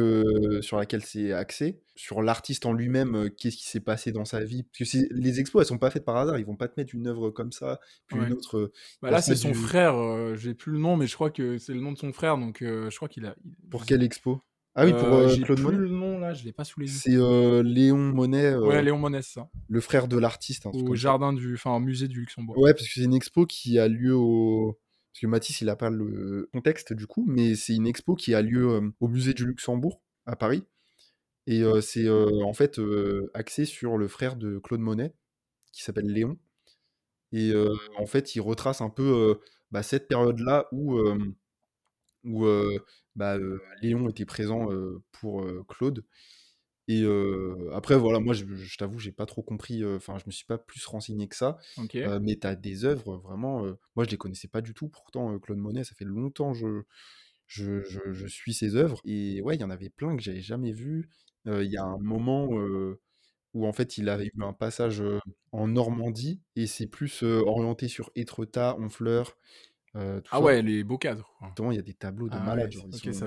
sur 0.60 0.76
laquelle 0.76 1.02
c'est 1.02 1.32
axé, 1.32 1.80
sur 1.96 2.22
l'artiste 2.22 2.66
en 2.66 2.72
lui-même, 2.72 3.30
qu'est-ce 3.36 3.56
qui 3.56 3.68
s'est 3.68 3.80
passé 3.80 4.12
dans 4.12 4.24
sa 4.24 4.44
vie. 4.44 4.62
Parce 4.64 4.90
que 4.90 4.98
les 5.10 5.40
expos, 5.40 5.62
elles 5.62 5.68
sont 5.68 5.78
pas 5.78 5.90
faites 5.90 6.04
par 6.04 6.16
hasard. 6.16 6.38
Ils 6.38 6.46
vont 6.46 6.56
pas 6.56 6.68
te 6.68 6.78
mettre 6.78 6.94
une 6.94 7.06
œuvre 7.06 7.30
comme 7.30 7.52
ça, 7.52 7.80
puis 8.06 8.18
une 8.18 8.32
autre. 8.32 8.72
Bah 9.02 9.10
là, 9.10 9.20
c'est 9.20 9.36
son 9.36 9.54
frère. 9.54 9.96
J'ai 10.36 10.54
plus 10.54 10.72
le 10.72 10.78
nom, 10.78 10.96
mais 10.96 11.06
je 11.06 11.14
crois 11.14 11.30
que 11.30 11.58
c'est 11.58 11.74
le 11.74 11.80
nom 11.80 11.92
de 11.92 11.98
son 11.98 12.12
frère. 12.12 12.38
Donc, 12.38 12.58
je 12.60 12.94
crois 12.96 13.08
qu'il 13.08 13.26
a. 13.26 13.34
Pour 13.70 13.84
quelle 13.84 14.02
expo? 14.02 14.40
Ah 14.76 14.84
oui, 14.84 14.92
pour 14.92 15.04
euh, 15.04 15.32
Claude 15.44 15.60
Monet? 15.60 15.76
le 15.76 15.88
nom 15.88 16.18
là, 16.18 16.34
je 16.34 16.44
l'ai 16.44 16.52
pas 16.52 16.64
sous 16.64 16.80
les 16.80 16.86
yeux. 16.86 16.98
C'est 16.98 17.62
Léon 17.62 17.96
Monet. 17.96 18.54
ouais, 18.56 18.82
Léon 18.82 18.98
Monet, 18.98 19.22
ça. 19.22 19.48
Le 19.68 19.80
frère 19.80 20.08
de 20.08 20.18
l'artiste. 20.18 20.66
Au 20.66 20.94
jardin 20.94 21.32
du, 21.32 21.54
enfin, 21.54 21.76
au 21.76 21.80
musée 21.80 22.08
du 22.08 22.20
Luxembourg. 22.20 22.58
Ouais, 22.58 22.74
parce 22.74 22.86
que 22.86 22.94
c'est 22.94 23.04
une 23.04 23.14
expo 23.14 23.46
qui 23.46 23.78
a 23.78 23.86
lieu 23.88 24.14
au 24.14 24.78
parce 25.14 25.20
que 25.20 25.26
Matisse, 25.28 25.60
il 25.60 25.66
n'a 25.66 25.76
pas 25.76 25.90
le 25.90 26.48
contexte 26.52 26.92
du 26.92 27.06
coup, 27.06 27.24
mais 27.28 27.54
c'est 27.54 27.76
une 27.76 27.86
expo 27.86 28.16
qui 28.16 28.34
a 28.34 28.42
lieu 28.42 28.80
au 28.98 29.06
musée 29.06 29.32
du 29.32 29.46
Luxembourg 29.46 30.02
à 30.26 30.34
Paris. 30.34 30.64
Et 31.46 31.62
c'est 31.82 32.08
en 32.10 32.52
fait 32.52 32.80
axé 33.32 33.64
sur 33.64 33.96
le 33.96 34.08
frère 34.08 34.34
de 34.34 34.58
Claude 34.58 34.80
Monet, 34.80 35.14
qui 35.70 35.84
s'appelle 35.84 36.06
Léon. 36.06 36.36
Et 37.30 37.52
en 37.96 38.06
fait, 38.06 38.34
il 38.34 38.40
retrace 38.40 38.80
un 38.80 38.90
peu 38.90 39.38
bah, 39.70 39.84
cette 39.84 40.08
période-là 40.08 40.66
où, 40.72 40.98
où 42.24 42.46
bah, 43.14 43.38
Léon 43.82 44.08
était 44.08 44.24
présent 44.24 44.68
pour 45.12 45.46
Claude. 45.68 46.04
Et 46.88 47.04
après, 47.72 47.96
voilà, 47.96 48.20
moi, 48.20 48.34
je, 48.34 48.44
je 48.44 48.76
t'avoue, 48.76 48.98
j'ai 48.98 49.12
pas 49.12 49.26
trop 49.26 49.42
compris, 49.42 49.84
enfin, 49.84 50.18
je 50.18 50.24
me 50.26 50.30
suis 50.32 50.44
pas 50.44 50.58
plus 50.58 50.84
renseigné 50.86 51.28
que 51.28 51.36
ça. 51.36 51.58
mais 52.20 52.36
tu 52.36 52.46
as 52.46 52.56
des 52.56 52.84
œuvres, 52.84 53.16
vraiment, 53.16 53.62
moi, 53.96 54.04
je 54.04 54.10
les 54.10 54.16
connaissais 54.16 54.48
pas 54.48 54.60
du 54.60 54.74
tout. 54.74 54.88
Pourtant, 54.88 55.38
Claude 55.38 55.58
Monet, 55.58 55.84
ça 55.84 55.94
fait 55.94 56.04
longtemps 56.04 56.52
je, 56.52 56.82
je, 57.46 57.80
je, 57.82 58.26
suis 58.26 58.54
ses 58.54 58.76
œuvres. 58.76 59.00
Et 59.04 59.40
ouais, 59.42 59.56
il 59.56 59.60
y 59.60 59.64
en 59.64 59.70
avait 59.70 59.90
plein 59.90 60.16
que 60.16 60.22
j'avais 60.22 60.42
jamais 60.42 60.72
vu. 60.72 61.08
Il 61.46 61.70
y 61.70 61.76
a 61.76 61.84
un 61.84 61.98
moment 61.98 62.48
où, 63.54 63.66
en 63.66 63.72
fait, 63.72 63.98
il 63.98 64.08
avait 64.08 64.26
eu 64.26 64.42
un 64.42 64.52
passage 64.52 65.02
en 65.52 65.68
Normandie, 65.68 66.40
et 66.56 66.66
c'est 66.66 66.86
plus 66.86 67.22
orienté 67.22 67.88
sur 67.88 68.10
Étretat, 68.14 68.76
Honfleur, 68.78 69.36
euh, 69.96 70.20
ah 70.30 70.40
ouais, 70.40 70.60
les 70.60 70.82
beaux 70.82 70.98
cadres. 70.98 71.30
il 71.40 71.74
y 71.74 71.78
a 71.78 71.82
des 71.82 71.94
tableaux 71.94 72.28
de 72.28 72.34
ah 72.34 72.40
malades. 72.40 72.72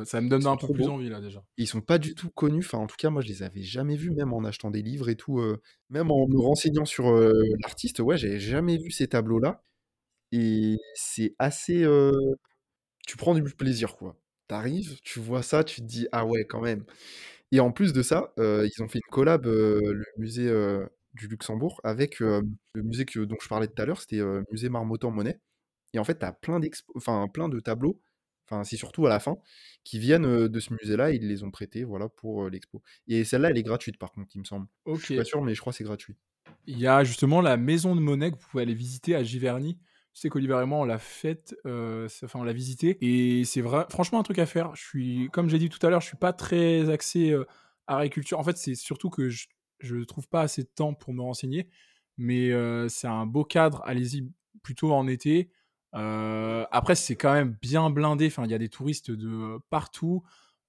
ça, 0.05 0.21
me 0.21 0.29
donne 0.29 0.45
un 0.45 0.57
peu 0.57 0.67
plus 0.73 0.87
envie 0.87 1.09
là 1.09 1.21
déjà. 1.21 1.43
Ils 1.57 1.67
sont 1.67 1.81
pas 1.81 1.97
du 1.97 2.13
tout 2.13 2.29
connus. 2.29 2.63
Enfin, 2.65 2.79
en 2.79 2.87
tout 2.87 2.97
cas, 2.97 3.09
moi, 3.09 3.21
je 3.21 3.27
les 3.27 3.43
avais 3.43 3.61
jamais 3.61 3.95
vus, 3.95 4.11
même 4.11 4.33
en 4.33 4.43
achetant 4.43 4.69
des 4.69 4.81
livres 4.81 5.09
et 5.09 5.15
tout. 5.15 5.39
Euh, 5.39 5.61
même 5.89 6.11
en 6.11 6.27
me 6.27 6.39
renseignant 6.39 6.85
sur 6.85 7.09
euh, 7.09 7.31
l'artiste, 7.61 7.99
ouais, 7.99 8.17
j'avais 8.17 8.39
jamais 8.39 8.77
vu 8.77 8.91
ces 8.91 9.07
tableaux-là. 9.07 9.63
Et 10.33 10.75
c'est 10.93 11.35
assez. 11.39 11.85
Tu 13.07 13.15
prends 13.15 13.35
du 13.35 13.43
plaisir, 13.43 13.95
quoi. 13.95 14.17
T'arrives, 14.47 14.99
tu 15.03 15.19
vois 15.19 15.43
ça, 15.43 15.63
tu 15.63 15.81
te 15.81 15.85
dis 15.85 16.07
ah 16.11 16.25
ouais, 16.25 16.45
quand 16.45 16.61
même. 16.61 16.83
Et 17.53 17.61
en 17.61 17.71
plus 17.71 17.93
de 17.93 18.01
ça, 18.01 18.33
ils 18.37 18.81
ont 18.81 18.89
fait 18.89 18.99
une 18.99 19.11
collab, 19.11 19.45
le 19.45 20.03
musée 20.17 20.51
du 21.13 21.29
Luxembourg, 21.29 21.79
avec 21.85 22.19
le 22.19 22.43
musée 22.75 23.05
que, 23.05 23.21
dont 23.21 23.37
je 23.41 23.47
parlais 23.47 23.67
tout 23.67 23.81
à 23.81 23.85
l'heure, 23.85 24.01
c'était 24.01 24.17
le 24.17 24.43
musée 24.51 24.67
Marmottan-Monet. 24.67 25.39
Et 25.97 25.99
en 25.99 26.03
fait, 26.03 26.19
tu 26.19 26.25
as 26.25 26.31
plein, 26.31 26.61
enfin, 26.93 27.27
plein 27.27 27.49
de 27.49 27.59
tableaux, 27.59 27.99
enfin, 28.45 28.63
c'est 28.63 28.77
surtout 28.77 29.07
à 29.07 29.09
la 29.09 29.19
fin, 29.19 29.37
qui 29.83 29.97
viennent 29.97 30.47
de 30.47 30.59
ce 30.59 30.71
musée-là, 30.79 31.11
ils 31.11 31.27
les 31.27 31.43
ont 31.43 31.49
prêtés 31.49 31.83
voilà, 31.83 32.07
pour 32.07 32.49
l'expo. 32.49 32.83
Et 33.07 33.23
celle-là, 33.23 33.49
elle 33.49 33.57
est 33.57 33.63
gratuite 33.63 33.97
par 33.97 34.11
contre, 34.11 34.29
il 34.35 34.39
me 34.39 34.45
semble. 34.45 34.67
Je 34.85 34.95
suis 35.03 35.17
pas 35.17 35.25
sûr, 35.25 35.41
mais 35.41 35.55
je 35.55 35.59
crois 35.59 35.73
que 35.73 35.77
c'est 35.77 35.83
gratuit. 35.83 36.15
Il 36.67 36.77
y 36.77 36.85
a 36.85 37.03
justement 37.03 37.41
la 37.41 37.57
maison 37.57 37.95
de 37.95 37.99
Monet 37.99 38.29
que 38.29 38.35
vous 38.35 38.47
pouvez 38.47 38.61
aller 38.61 38.75
visiter 38.75 39.15
à 39.15 39.23
Giverny. 39.23 39.79
Je 40.13 40.21
sais 40.21 40.29
qu'Oliver 40.29 40.59
et 40.61 40.65
moi, 40.67 40.79
on 40.79 40.85
l'a 40.85 40.99
faite, 40.99 41.55
enfin, 41.65 42.39
on 42.39 42.43
l'a 42.43 42.53
visité, 42.53 42.99
et 43.01 43.43
c'est 43.43 43.61
vrai, 43.61 43.87
franchement 43.89 44.19
un 44.19 44.23
truc 44.23 44.37
à 44.37 44.45
faire. 44.45 44.75
Je 44.75 44.83
suis, 44.83 45.29
comme 45.33 45.49
j'ai 45.49 45.57
dit 45.57 45.69
tout 45.69 45.83
à 45.85 45.89
l'heure, 45.89 46.01
je 46.01 46.07
suis 46.07 46.17
pas 46.17 46.31
très 46.31 46.91
axé 46.91 47.35
agriculture. 47.87 48.37
En 48.37 48.43
fait, 48.43 48.57
c'est 48.57 48.75
surtout 48.75 49.09
que 49.09 49.29
je, 49.29 49.47
ne 49.83 50.03
trouve 50.03 50.27
pas 50.27 50.41
assez 50.41 50.61
de 50.61 50.69
temps 50.75 50.93
pour 50.93 51.11
me 51.11 51.23
renseigner, 51.23 51.69
mais 52.17 52.51
c'est 52.87 53.07
un 53.07 53.25
beau 53.25 53.43
cadre. 53.43 53.81
Allez-y 53.83 54.29
plutôt 54.61 54.91
en 54.93 55.07
été. 55.07 55.49
Euh, 55.95 56.65
après, 56.71 56.95
c'est 56.95 57.15
quand 57.15 57.33
même 57.33 57.55
bien 57.61 57.89
blindé. 57.89 58.27
Enfin, 58.27 58.45
il 58.45 58.51
y 58.51 58.55
a 58.55 58.57
des 58.57 58.69
touristes 58.69 59.11
de 59.11 59.59
partout. 59.69 60.23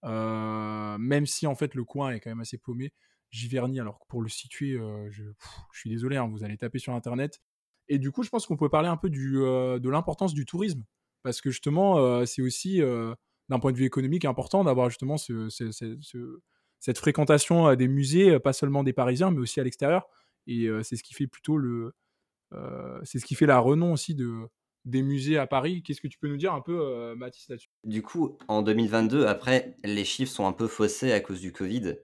Euh, 0.05 0.97
même 0.99 1.27
si 1.27 1.49
en 1.49 1.57
fait 1.57 1.75
le 1.75 1.83
coin 1.85 2.13
est 2.13 2.21
quand 2.21 2.31
même 2.31 2.41
assez 2.41 2.59
paumé. 2.59 2.93
Giverny, 3.31 3.81
alors 3.81 3.99
pour 4.09 4.23
le 4.23 4.29
situer, 4.29 4.75
euh, 4.75 5.11
je, 5.11 5.25
suis 5.73 5.91
désolé, 5.91 6.17
hein, 6.17 6.29
vous 6.29 6.45
allez 6.45 6.57
taper 6.57 6.79
sur 6.79 6.95
internet. 6.95 7.41
Et 7.89 7.99
du 7.99 8.11
coup, 8.11 8.23
je 8.23 8.31
pense 8.31 8.47
qu'on 8.47 8.57
peut 8.57 8.69
parler 8.69 8.89
un 8.89 8.97
peu 8.97 9.11
de 9.11 9.89
l'importance 9.89 10.35
du 10.35 10.45
tourisme. 10.45 10.85
Parce 11.23 11.41
que 11.41 11.51
justement, 11.51 12.25
c'est 12.27 12.43
aussi, 12.43 12.81
d'un 13.49 13.59
point 13.59 13.73
de 13.73 13.79
vue 13.79 13.87
économique, 13.87 14.25
important 14.25 14.63
d'avoir 14.63 14.91
justement 14.91 15.17
ce, 15.17 15.49
cette 16.79 16.99
fréquentation 16.99 17.75
des 17.75 17.89
musées, 17.89 18.39
pas 18.41 18.53
seulement 18.53 18.85
des 18.85 18.93
Parisiens, 18.93 19.31
mais 19.31 19.41
aussi 19.41 19.59
à 19.59 19.65
l'extérieur. 19.65 20.07
Et 20.47 20.69
c'est 20.83 20.97
ce 20.97 21.03
qui 21.03 21.15
fait 21.15 21.27
plutôt 21.27 21.57
le. 21.57 21.95
c'est 23.05 23.19
ce 23.19 23.25
qui 23.25 23.35
fait 23.35 23.47
la 23.47 23.59
renom 23.59 23.95
aussi 23.95 24.15
de, 24.15 24.47
des 24.85 25.03
musées 25.03 25.39
à 25.39 25.47
Paris. 25.47 25.83
Qu'est-ce 25.83 26.01
que 26.01 26.09
tu 26.09 26.19
peux 26.19 26.29
nous 26.29 26.37
dire 26.37 26.55
un 26.55 26.61
peu, 26.61 26.81
euh, 26.81 27.15
Mathis, 27.15 27.49
là-dessus? 27.49 27.69
Du 27.85 28.03
coup, 28.03 28.39
en 28.49 28.63
2022, 28.63 29.27
après, 29.27 29.77
les 29.85 30.05
chiffres 30.05 30.33
sont 30.33 30.47
un 30.47 30.53
peu 30.53 30.67
faussés 30.67 31.13
à 31.13 31.21
cause 31.21 31.41
du 31.41 31.53
Covid. 31.53 31.97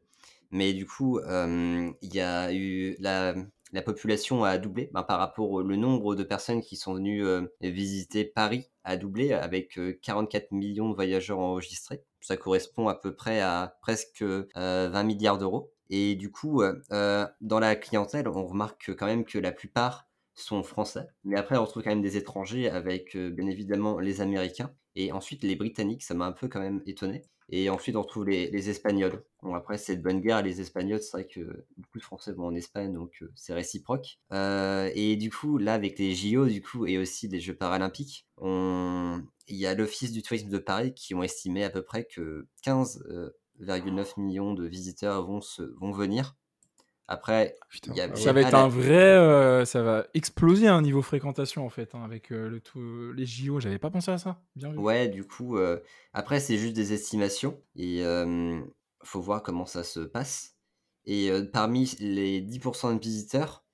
Mais 0.50 0.72
du 0.72 0.86
coup, 0.86 1.18
euh, 1.18 1.90
il 2.00 2.14
y 2.14 2.20
a 2.20 2.52
eu 2.52 2.96
la, 3.00 3.34
la 3.72 3.82
population 3.82 4.44
a 4.44 4.56
doublé 4.58 4.90
ben, 4.92 5.02
par 5.02 5.18
rapport 5.18 5.50
au 5.50 5.62
le 5.62 5.76
nombre 5.76 6.14
de 6.14 6.22
personnes 6.22 6.60
qui 6.60 6.76
sont 6.76 6.94
venues 6.94 7.26
euh, 7.26 7.42
visiter 7.60 8.24
Paris 8.24 8.70
a 8.84 8.96
doublé 8.96 9.32
avec 9.32 9.78
44 10.02 10.52
millions 10.52 10.90
de 10.90 10.94
voyageurs 10.94 11.38
enregistrés. 11.38 12.02
Ça 12.20 12.36
correspond 12.36 12.86
à 12.88 12.94
peu 12.94 13.14
près 13.14 13.40
à 13.40 13.76
presque 13.80 14.22
20 14.22 15.02
milliards 15.04 15.38
d'euros. 15.38 15.72
Et 15.88 16.14
du 16.16 16.30
coup, 16.30 16.62
dans 16.90 17.58
la 17.60 17.76
clientèle, 17.76 18.28
on 18.28 18.46
remarque 18.46 18.94
quand 18.94 19.06
même 19.06 19.24
que 19.24 19.38
la 19.38 19.52
plupart 19.52 20.06
sont 20.34 20.62
français. 20.62 21.06
Mais 21.24 21.36
après, 21.36 21.56
on 21.56 21.64
retrouve 21.64 21.82
quand 21.82 21.90
même 21.90 22.02
des 22.02 22.16
étrangers 22.16 22.68
avec, 22.68 23.16
bien 23.16 23.46
évidemment, 23.46 23.98
les 23.98 24.20
Américains 24.20 24.74
et 24.96 25.12
ensuite 25.12 25.42
les 25.42 25.56
Britanniques, 25.56 26.02
ça 26.02 26.14
m'a 26.14 26.26
un 26.26 26.32
peu 26.32 26.48
quand 26.48 26.60
même 26.60 26.82
étonné. 26.86 27.22
Et 27.50 27.68
ensuite, 27.68 27.96
on 27.96 28.02
retrouve 28.02 28.26
les, 28.26 28.70
Espagnols. 28.70 29.22
Bon, 29.42 29.54
après, 29.54 29.76
c'est 29.76 29.96
de 29.96 30.02
bonne 30.02 30.20
guerre. 30.20 30.42
Les 30.42 30.60
Espagnols, 30.60 31.00
c'est 31.02 31.12
vrai 31.12 31.26
que 31.26 31.66
beaucoup 31.76 31.98
de 31.98 32.02
Français 32.02 32.32
vont 32.32 32.46
en 32.46 32.54
Espagne, 32.54 32.92
donc 32.94 33.22
c'est 33.34 33.52
réciproque. 33.52 34.18
et 34.32 35.16
du 35.16 35.30
coup, 35.30 35.58
là, 35.58 35.74
avec 35.74 35.98
les 35.98 36.14
JO, 36.14 36.46
du 36.46 36.62
coup, 36.62 36.86
et 36.86 36.98
aussi 36.98 37.28
les 37.28 37.40
Jeux 37.40 37.54
paralympiques, 37.54 38.26
on... 38.38 39.22
il 39.48 39.56
y 39.56 39.66
a 39.66 39.74
l'Office 39.74 40.12
du 40.12 40.22
tourisme 40.22 40.48
de 40.48 40.58
Paris 40.58 40.94
qui 40.94 41.14
ont 41.14 41.22
estimé 41.22 41.64
à 41.64 41.70
peu 41.70 41.82
près 41.82 42.04
que 42.04 42.46
15,9 42.64 44.20
millions 44.20 44.54
de 44.54 44.66
visiteurs 44.66 45.26
vont, 45.26 45.42
se... 45.42 45.62
vont 45.62 45.92
venir. 45.92 46.36
Après, 47.06 47.54
ça 48.14 48.32
va 48.32 48.40
être 48.40 48.54
un 48.54 48.68
vrai, 48.68 49.66
ça 49.66 49.82
va 49.82 50.06
exploser 50.14 50.68
un 50.68 50.76
hein, 50.76 50.82
niveau 50.82 51.02
fréquentation 51.02 51.66
en 51.66 51.68
fait, 51.68 51.94
hein, 51.94 52.02
avec 52.02 52.30
le 52.30 52.60
tout, 52.60 53.12
les 53.12 53.26
JO. 53.26 53.60
J'avais 53.60 53.78
pas 53.78 53.90
pensé 53.90 54.10
à 54.10 54.18
ça. 54.18 54.40
Bien 54.56 54.74
Ouais, 54.74 55.08
du 55.08 55.24
coup, 55.24 55.58
après 56.14 56.40
c'est 56.40 56.56
juste 56.56 56.74
des 56.74 56.94
estimations 56.94 57.60
et 57.76 58.00
il 58.00 58.64
faut 59.02 59.20
voir 59.20 59.42
comment 59.42 59.66
ça 59.66 59.84
se 59.84 60.00
passe. 60.00 60.56
Et 61.04 61.30
parmi 61.52 61.94
les 62.00 62.40
10% 62.40 62.94
de 62.94 63.00
visiteurs 63.00 63.64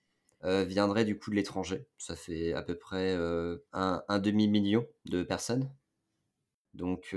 viendraient 0.43 1.05
du 1.05 1.17
coup 1.17 1.31
de 1.31 1.37
l'étranger. 1.37 1.87
Ça 1.99 2.17
fait 2.17 2.53
à 2.53 2.63
peu 2.63 2.77
près 2.77 3.15
un, 3.73 4.03
un 4.09 4.19
demi 4.19 4.49
million 4.49 4.85
de 5.05 5.23
personnes. 5.23 5.71
Donc 6.75 7.15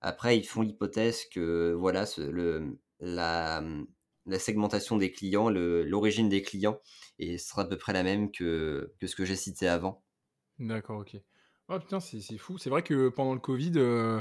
après, 0.00 0.36
ils 0.36 0.44
font 0.44 0.62
l'hypothèse 0.62 1.26
que 1.26 1.72
voilà, 1.72 2.06
ce, 2.06 2.22
le, 2.22 2.78
la 3.00 3.62
la 4.26 4.38
segmentation 4.38 4.96
des 4.96 5.12
clients, 5.12 5.48
l'origine 5.48 6.28
des 6.28 6.42
clients, 6.42 6.80
et 7.18 7.38
ce 7.38 7.48
sera 7.48 7.62
à 7.62 7.64
peu 7.66 7.76
près 7.76 7.92
la 7.92 8.02
même 8.02 8.30
que, 8.30 8.92
que 9.00 9.06
ce 9.06 9.16
que 9.16 9.24
j'ai 9.24 9.36
cité 9.36 9.68
avant. 9.68 10.02
D'accord, 10.58 11.00
ok. 11.00 11.16
Oh 11.68 11.78
putain, 11.80 12.00
c'est 12.00 12.38
fou. 12.38 12.58
C'est 12.58 12.70
vrai 12.70 12.82
que 12.82 13.08
pendant 13.08 13.34
le 13.34 13.40
Covid, 13.40 13.72
euh, 13.76 14.20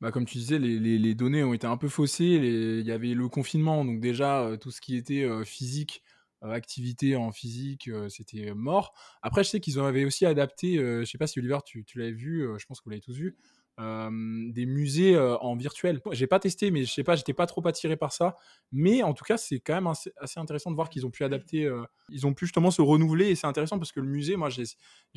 bah, 0.00 0.10
comme 0.10 0.24
tu 0.24 0.38
disais, 0.38 0.58
les, 0.58 0.78
les, 0.78 1.14
données 1.14 1.44
ont 1.44 1.52
été 1.52 1.66
un 1.66 1.76
peu 1.76 1.88
faussées. 1.88 2.24
Il 2.24 2.86
y 2.86 2.92
avait 2.92 3.14
le 3.14 3.28
confinement, 3.28 3.84
donc 3.84 4.00
déjà, 4.00 4.42
euh, 4.42 4.56
tout 4.56 4.70
ce 4.70 4.80
qui 4.80 4.96
était 4.96 5.24
euh, 5.24 5.44
physique, 5.44 6.02
activité 6.42 7.16
en 7.16 7.32
physique, 7.32 7.90
c'était 8.08 8.54
mort. 8.54 8.94
Après, 9.20 9.44
je 9.44 9.50
sais 9.50 9.60
qu'ils 9.60 9.78
avaient 9.78 10.06
aussi 10.06 10.24
adapté, 10.24 10.76
je 10.78 11.04
sais 11.04 11.18
pas 11.18 11.26
si 11.26 11.38
Oliver, 11.38 11.58
tu, 11.66 11.84
tu 11.84 11.98
l'avais 11.98 12.12
vu, 12.12 12.48
je 12.58 12.64
pense 12.64 12.80
que 12.80 12.84
vous 12.84 12.90
l'avez 12.90 13.02
tous 13.02 13.12
vu, 13.14 13.36
des 13.80 14.66
musées 14.66 15.18
en 15.18 15.56
virtuel. 15.56 16.00
J'ai 16.12 16.26
pas 16.26 16.38
testé, 16.38 16.70
mais 16.70 16.84
je 16.84 16.92
sais 16.92 17.04
pas, 17.04 17.16
j'étais 17.16 17.32
pas 17.32 17.46
trop 17.46 17.66
attiré 17.66 17.96
par 17.96 18.12
ça. 18.12 18.36
Mais 18.72 19.02
en 19.02 19.14
tout 19.14 19.24
cas, 19.24 19.36
c'est 19.36 19.60
quand 19.60 19.74
même 19.74 19.86
assez, 19.86 20.12
intéressant 20.36 20.70
de 20.70 20.76
voir 20.76 20.90
qu'ils 20.90 21.06
ont 21.06 21.10
pu 21.10 21.24
adapter, 21.24 21.70
ils 22.10 22.26
ont 22.26 22.34
pu 22.34 22.46
justement 22.46 22.70
se 22.70 22.82
renouveler 22.82 23.28
et 23.28 23.34
c'est 23.34 23.46
intéressant 23.46 23.78
parce 23.78 23.92
que 23.92 24.00
le 24.00 24.08
musée, 24.08 24.36
moi 24.36 24.50
j'ai 24.50 24.64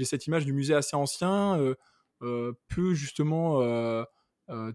cette 0.06 0.28
image 0.28 0.46
du 0.46 0.54
musée 0.54 0.76
assez 0.76 0.96
ancien, 0.96 1.60
peu 2.20 2.94
justement 2.94 3.60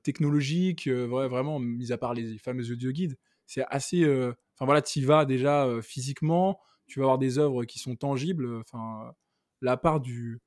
technologique, 0.02 0.88
vraiment, 0.88 1.58
mis 1.58 1.92
à 1.92 1.98
part 1.98 2.14
les 2.14 2.38
fameux 2.38 2.70
audio 2.70 2.90
guides. 2.90 3.16
C'est 3.46 3.64
assez. 3.68 4.04
Enfin 4.04 4.66
voilà, 4.66 4.82
tu 4.82 4.98
y 4.98 5.04
vas 5.04 5.24
déjà 5.24 5.66
physiquement, 5.82 6.60
tu 6.86 6.98
vas 6.98 7.04
avoir 7.04 7.18
des 7.18 7.38
œuvres 7.38 7.64
qui 7.64 7.78
sont 7.78 7.96
tangibles. 7.96 8.56
Enfin, 8.56 9.12
la 9.60 9.76
part 9.76 10.00
du, 10.00 10.40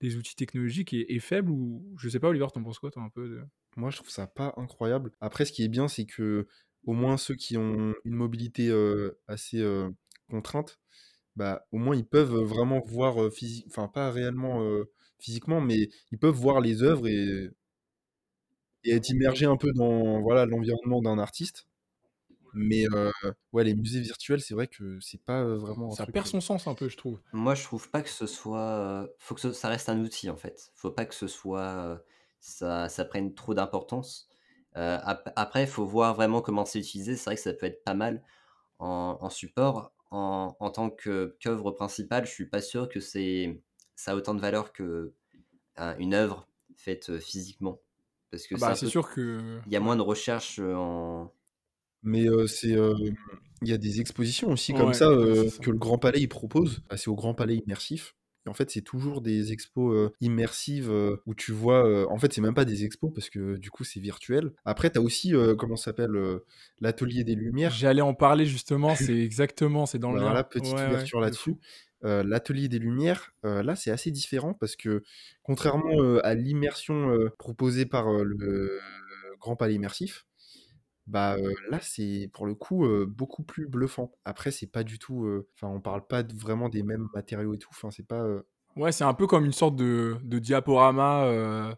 des 0.00 0.16
outils 0.16 0.36
technologiques 0.36 0.92
est, 0.92 1.18
faible 1.20 1.50
ou 1.50 1.94
je 1.98 2.08
sais 2.08 2.20
pas 2.20 2.28
Oliver 2.28 2.46
t'en 2.52 2.62
penses 2.62 2.78
quoi 2.78 2.90
toi 2.90 3.02
un 3.02 3.08
peu 3.08 3.40
moi 3.76 3.90
je 3.90 3.96
trouve 3.96 4.10
ça 4.10 4.26
pas 4.26 4.54
incroyable. 4.56 5.12
Après 5.20 5.44
ce 5.44 5.52
qui 5.52 5.64
est 5.64 5.68
bien 5.68 5.88
c'est 5.88 6.06
que 6.06 6.46
au 6.84 6.92
moins 6.92 7.16
ceux 7.16 7.34
qui 7.34 7.56
ont 7.56 7.94
une 8.04 8.14
mobilité 8.14 8.70
assez 9.28 9.64
contrainte 10.30 10.78
bah 11.36 11.66
au 11.72 11.78
moins 11.78 11.96
ils 11.96 12.06
peuvent 12.06 12.36
vraiment 12.36 12.80
voir 12.86 13.32
physique 13.32 13.66
enfin 13.68 13.88
pas 13.88 14.10
réellement 14.10 14.62
physiquement 15.18 15.60
mais 15.60 15.88
ils 16.12 16.18
peuvent 16.18 16.34
voir 16.34 16.60
les 16.60 16.82
œuvres 16.82 17.08
et, 17.08 17.50
et 18.84 18.92
être 18.92 19.08
immergés 19.10 19.46
un 19.46 19.56
peu 19.56 19.72
dans 19.72 20.20
voilà 20.22 20.46
l'environnement 20.46 21.02
d'un 21.02 21.18
artiste 21.18 21.66
mais 22.56 22.86
ouais, 23.52 23.64
les 23.64 23.74
musées 23.74 24.00
virtuels, 24.00 24.40
c'est 24.40 24.54
vrai 24.54 24.66
que 24.66 24.98
c'est 25.00 25.22
pas 25.22 25.44
vraiment. 25.44 25.90
Ça 25.90 26.06
perd 26.06 26.26
son 26.26 26.40
sens 26.40 26.66
un 26.66 26.74
peu, 26.74 26.88
je 26.88 26.96
trouve. 26.96 27.20
Moi, 27.32 27.54
je 27.54 27.62
trouve 27.62 27.90
pas 27.90 28.02
que 28.02 28.08
ce 28.08 28.26
soit. 28.26 29.08
Faut 29.18 29.34
que 29.34 29.52
ça 29.52 29.68
reste 29.68 29.88
un 29.88 30.00
outil 30.00 30.30
en 30.30 30.36
fait. 30.36 30.72
Faut 30.74 30.90
pas 30.90 31.04
que 31.04 31.14
ce 31.14 31.28
soit. 31.28 32.02
Ça, 32.40 32.88
ça 32.88 33.04
prenne 33.04 33.34
trop 33.34 33.54
d'importance. 33.54 34.28
après, 34.74 35.64
il 35.64 35.68
faut 35.68 35.84
voir 35.84 36.14
vraiment 36.14 36.40
comment 36.40 36.64
c'est 36.64 36.80
utilisé. 36.80 37.16
C'est 37.16 37.24
vrai 37.30 37.36
que 37.36 37.42
ça 37.42 37.52
peut 37.52 37.66
être 37.66 37.84
pas 37.84 37.94
mal 37.94 38.22
en, 38.78 39.30
support. 39.30 39.92
En, 40.10 40.56
en 40.60 40.70
tant 40.70 40.88
qu'œuvre 40.90 41.72
principale, 41.72 42.26
je 42.26 42.30
suis 42.30 42.46
pas 42.46 42.62
sûr 42.62 42.88
que 42.88 43.00
c'est 43.00 43.60
ça 43.96 44.12
a 44.12 44.14
autant 44.14 44.34
de 44.34 44.40
valeur 44.40 44.72
que 44.72 45.12
une 45.98 46.14
œuvre 46.14 46.48
faite 46.76 47.18
physiquement. 47.18 47.80
Parce 48.30 48.46
que 48.46 48.54
ah 48.56 48.58
bah, 48.60 48.74
c'est 48.74 48.86
sûr 48.86 49.10
que 49.10 49.60
il 49.66 49.72
y 49.72 49.76
a 49.76 49.80
moins 49.80 49.96
de 49.96 50.02
recherche 50.02 50.58
en 50.58 51.32
mais 52.06 52.26
c'est, 52.46 52.76
il 53.62 53.68
y 53.68 53.72
a 53.72 53.78
des 53.78 54.00
expositions 54.00 54.50
aussi 54.50 54.72
comme 54.72 54.94
ça, 54.94 55.06
que 55.06 55.70
le 55.70 55.78
Grand 55.78 55.98
Palais 55.98 56.20
il 56.20 56.28
propose. 56.28 56.80
Bah, 56.88 56.96
c'est 56.96 57.08
au 57.08 57.14
Grand 57.14 57.34
Palais 57.34 57.56
immersif. 57.56 58.14
Et 58.46 58.48
en 58.48 58.54
fait, 58.54 58.70
c'est 58.70 58.82
toujours 58.82 59.22
des 59.22 59.52
expos 59.52 60.12
immersives 60.20 60.90
où 61.26 61.34
tu 61.34 61.52
vois. 61.52 62.10
en 62.10 62.18
fait, 62.18 62.32
c'est 62.32 62.40
même 62.40 62.54
pas 62.54 62.64
des 62.64 62.84
expos 62.84 63.12
parce 63.12 63.28
que 63.28 63.56
du 63.56 63.70
coup, 63.70 63.84
c'est 63.84 64.00
virtuel. 64.00 64.52
Après, 64.64 64.90
tu 64.90 64.98
as 64.98 65.02
aussi, 65.02 65.34
comment 65.58 65.76
s'appelle, 65.76 66.16
l'Atelier 66.80 67.24
des 67.24 67.34
Lumières. 67.34 67.72
J'allais 67.72 68.02
en 68.02 68.14
parler 68.14 68.46
justement, 68.46 68.94
c'est 68.94 69.18
exactement, 69.18 69.86
c'est 69.86 69.98
dans 69.98 70.12
le. 70.12 70.20
Voilà, 70.20 70.44
petite 70.44 70.74
ouverture 70.74 71.20
là-dessus. 71.20 71.56
L'Atelier 72.02 72.68
des 72.68 72.78
Lumières, 72.78 73.32
là, 73.42 73.74
c'est 73.74 73.90
assez 73.90 74.10
différent 74.12 74.54
parce 74.54 74.76
que 74.76 75.02
contrairement 75.42 76.18
à 76.22 76.34
l'immersion 76.34 77.18
proposée 77.38 77.86
par 77.86 78.12
le 78.12 78.78
Grand 79.40 79.56
Palais 79.56 79.74
immersif, 79.74 80.25
bah, 81.06 81.36
là, 81.70 81.78
c'est 81.80 82.30
pour 82.32 82.46
le 82.46 82.54
coup, 82.54 82.86
beaucoup 83.06 83.42
plus 83.42 83.66
bluffant. 83.68 84.12
Après, 84.24 84.50
c'est 84.50 84.66
pas 84.66 84.84
du 84.84 84.98
tout, 84.98 85.28
on 85.62 85.80
parle 85.80 86.06
pas 86.06 86.22
vraiment 86.34 86.68
des 86.68 86.82
mêmes 86.82 87.08
matériaux 87.14 87.54
et 87.54 87.58
tout, 87.58 87.70
enfin, 87.72 87.90
c'est 87.90 88.06
pas, 88.06 88.24
Ouais, 88.76 88.92
c'est 88.92 89.04
un 89.04 89.14
peu 89.14 89.26
comme 89.26 89.46
une 89.46 89.52
sorte 89.52 89.74
de 89.76 90.18
de 90.22 90.38
diaporama, 90.38 91.76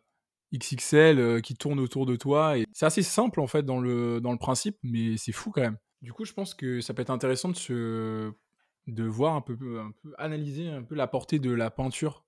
XXL, 0.53 1.43
qui 1.43 1.55
tourne 1.57 1.79
autour 1.79 2.07
de 2.07 2.17
toi 2.17 2.59
et 2.59 2.65
c'est 2.73 2.87
assez 2.87 3.03
simple, 3.03 3.41
en 3.41 3.47
fait, 3.47 3.63
dans 3.63 3.81
le 3.81 4.21
dans 4.21 4.33
le 4.33 4.39
principe, 4.39 4.77
mais 4.83 5.17
c'est 5.17 5.33
fou 5.33 5.51
quand 5.51 5.61
même. 5.61 5.79
Du 6.03 6.13
coup, 6.13 6.25
je 6.25 6.33
pense 6.33 6.55
que 6.55 6.81
ça 6.81 6.95
peut 6.95 7.03
être 7.03 7.11
intéressant 7.11 7.49
de 7.51 7.57
se 7.57 8.33
de 8.87 9.05
voir 9.05 9.35
un 9.35 9.41
peu 9.43 9.53
un 9.81 9.93
peu 10.03 10.15
analyser 10.19 10.69
un 10.71 10.83
peu 10.83 10.95
la 10.95 11.07
portée 11.07 11.39
de 11.39 11.51
la 11.53 11.71
peinture. 11.71 12.25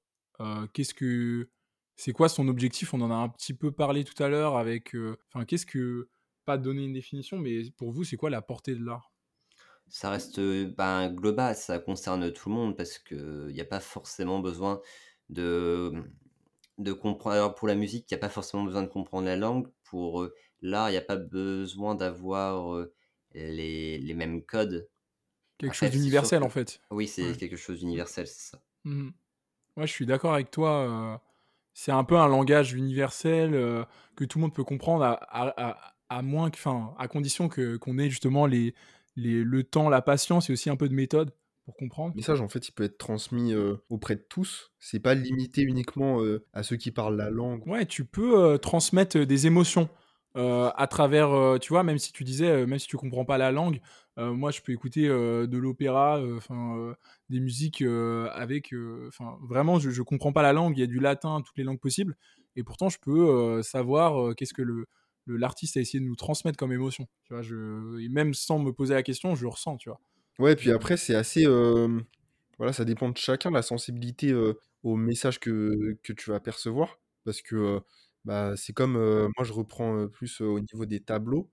qu'est-ce 0.72 0.94
que 0.94 1.48
c'est 1.96 2.12
quoi 2.12 2.28
son 2.28 2.48
objectif? 2.48 2.94
On 2.94 3.00
en 3.00 3.10
a 3.10 3.14
un 3.14 3.28
petit 3.28 3.54
peu 3.54 3.72
parlé 3.72 4.04
tout 4.04 4.22
à 4.22 4.28
l'heure 4.28 4.56
avec, 4.56 4.94
enfin, 5.34 5.44
qu'est-ce 5.44 5.66
que 5.66 6.08
pas 6.50 6.58
donner 6.58 6.82
une 6.84 6.92
définition, 6.92 7.38
mais 7.38 7.70
pour 7.76 7.92
vous, 7.92 8.02
c'est 8.02 8.16
quoi 8.16 8.28
la 8.28 8.42
portée 8.42 8.74
de 8.74 8.84
l'art? 8.84 9.12
Ça 9.88 10.10
reste 10.10 10.40
ben, 10.40 11.08
global, 11.08 11.54
ça 11.54 11.78
concerne 11.78 12.32
tout 12.32 12.48
le 12.48 12.54
monde 12.56 12.76
parce 12.76 12.98
qu'il 12.98 13.52
n'y 13.52 13.60
a 13.60 13.64
pas 13.64 13.78
forcément 13.78 14.40
besoin 14.40 14.80
de, 15.28 15.92
de 16.78 16.92
comprendre. 16.92 17.36
Alors 17.36 17.54
pour 17.54 17.68
la 17.68 17.76
musique, 17.76 18.10
il 18.10 18.14
n'y 18.14 18.18
a 18.18 18.20
pas 18.20 18.28
forcément 18.28 18.64
besoin 18.64 18.82
de 18.82 18.88
comprendre 18.88 19.26
la 19.26 19.36
langue. 19.36 19.68
Pour 19.84 20.28
l'art, 20.60 20.88
il 20.88 20.92
n'y 20.92 20.98
a 20.98 21.02
pas 21.02 21.16
besoin 21.16 21.94
d'avoir 21.94 22.84
les, 23.32 23.98
les, 23.98 24.14
mêmes 24.14 24.42
codes. 24.44 24.88
Quelque 25.58 25.74
chose 25.74 25.90
d'universel 25.90 26.42
en 26.42 26.50
fait. 26.50 26.80
Oui, 26.90 27.06
c'est 27.06 27.36
quelque 27.36 27.56
chose 27.56 27.78
d'universel, 27.78 28.26
c'est 28.26 28.50
ça. 28.50 28.62
Mmh 28.84 29.10
ouais, 29.76 29.86
je 29.86 29.92
suis 29.92 30.06
d'accord 30.06 30.34
avec 30.34 30.50
toi. 30.50 31.20
c'est 31.74 31.92
un 31.92 32.02
peu 32.02 32.16
un 32.16 32.26
langage 32.26 32.72
universel 32.72 33.52
que 34.16 34.24
tout 34.24 34.38
le 34.38 34.42
monde 34.42 34.54
peut 34.54 34.64
comprendre 34.64 35.04
à, 35.04 35.18
à 35.30 35.94
moins 36.22 36.50
que, 36.50 36.56
enfin, 36.56 36.94
à 36.98 37.08
condition 37.08 37.48
que 37.48 37.76
qu'on 37.76 37.98
ait 37.98 38.10
justement 38.10 38.46
les, 38.46 38.74
les, 39.16 39.42
le 39.42 39.62
temps, 39.62 39.88
la 39.88 40.02
patience 40.02 40.50
et 40.50 40.52
aussi 40.52 40.70
un 40.70 40.76
peu 40.76 40.88
de 40.88 40.94
méthode 40.94 41.32
pour 41.64 41.76
comprendre. 41.76 42.14
Le 42.14 42.18
message, 42.18 42.40
en 42.40 42.48
fait, 42.48 42.68
il 42.68 42.72
peut 42.72 42.84
être 42.84 42.98
transmis 42.98 43.52
euh, 43.52 43.76
auprès 43.88 44.16
de 44.16 44.24
tous. 44.28 44.72
C'est 44.78 45.00
pas 45.00 45.14
limité 45.14 45.62
uniquement 45.62 46.22
euh, 46.22 46.44
à 46.52 46.62
ceux 46.62 46.76
qui 46.76 46.90
parlent 46.90 47.16
la 47.16 47.30
langue. 47.30 47.66
Ouais, 47.66 47.86
tu 47.86 48.04
peux 48.04 48.40
euh, 48.40 48.58
transmettre 48.58 49.18
des 49.18 49.46
émotions 49.46 49.88
à 50.36 50.86
travers, 50.88 51.58
tu 51.60 51.70
vois, 51.70 51.82
même 51.82 51.98
si 51.98 52.12
tu 52.12 52.22
disais, 52.22 52.64
même 52.64 52.78
si 52.78 52.86
tu 52.86 52.96
comprends 52.96 53.24
pas 53.24 53.36
la 53.36 53.50
langue, 53.50 53.80
moi, 54.16 54.52
je 54.52 54.60
peux 54.60 54.70
écouter 54.70 55.08
de 55.08 55.58
l'opéra, 55.58 56.22
enfin, 56.36 56.94
des 57.28 57.40
musiques 57.40 57.82
avec, 57.82 58.72
enfin, 59.08 59.36
vraiment, 59.42 59.80
je, 59.80 59.90
je 59.90 60.02
comprends 60.02 60.32
pas 60.32 60.42
la 60.42 60.52
langue. 60.52 60.78
Il 60.78 60.80
y 60.80 60.84
a 60.84 60.86
du 60.86 61.00
latin, 61.00 61.42
toutes 61.44 61.58
les 61.58 61.64
langues 61.64 61.80
possibles, 61.80 62.16
et 62.54 62.62
pourtant, 62.62 62.88
je 62.88 62.98
peux 63.00 63.60
savoir 63.62 64.36
qu'est-ce 64.36 64.54
que 64.54 64.62
le 64.62 64.86
l'artiste 65.26 65.76
a 65.76 65.80
essayé 65.80 66.00
de 66.00 66.08
nous 66.08 66.16
transmettre 66.16 66.56
comme 66.56 66.72
émotion. 66.72 67.06
Tu 67.24 67.34
vois, 67.34 67.42
je, 67.42 67.54
même 68.08 68.34
sans 68.34 68.58
me 68.58 68.72
poser 68.72 68.94
la 68.94 69.02
question, 69.02 69.34
je 69.34 69.42
le 69.42 69.48
ressens, 69.48 69.76
tu 69.76 69.88
vois. 69.88 70.00
Ouais, 70.38 70.56
puis 70.56 70.70
après, 70.70 70.96
c'est 70.96 71.14
assez. 71.14 71.46
voilà, 72.58 72.72
ça 72.72 72.84
dépend 72.84 73.08
de 73.10 73.16
chacun, 73.16 73.50
la 73.50 73.62
sensibilité 73.62 74.34
au 74.82 74.96
message 74.96 75.38
que, 75.38 75.98
que, 76.02 76.12
tu 76.12 76.30
vas 76.30 76.40
percevoir. 76.40 76.98
Parce 77.24 77.42
que 77.42 77.80
bah, 78.24 78.54
c'est 78.56 78.72
comme. 78.72 78.94
moi, 78.94 79.44
je 79.44 79.52
reprends 79.52 80.08
plus 80.08 80.40
au 80.40 80.60
niveau 80.60 80.86
des 80.86 81.00
tableaux. 81.00 81.50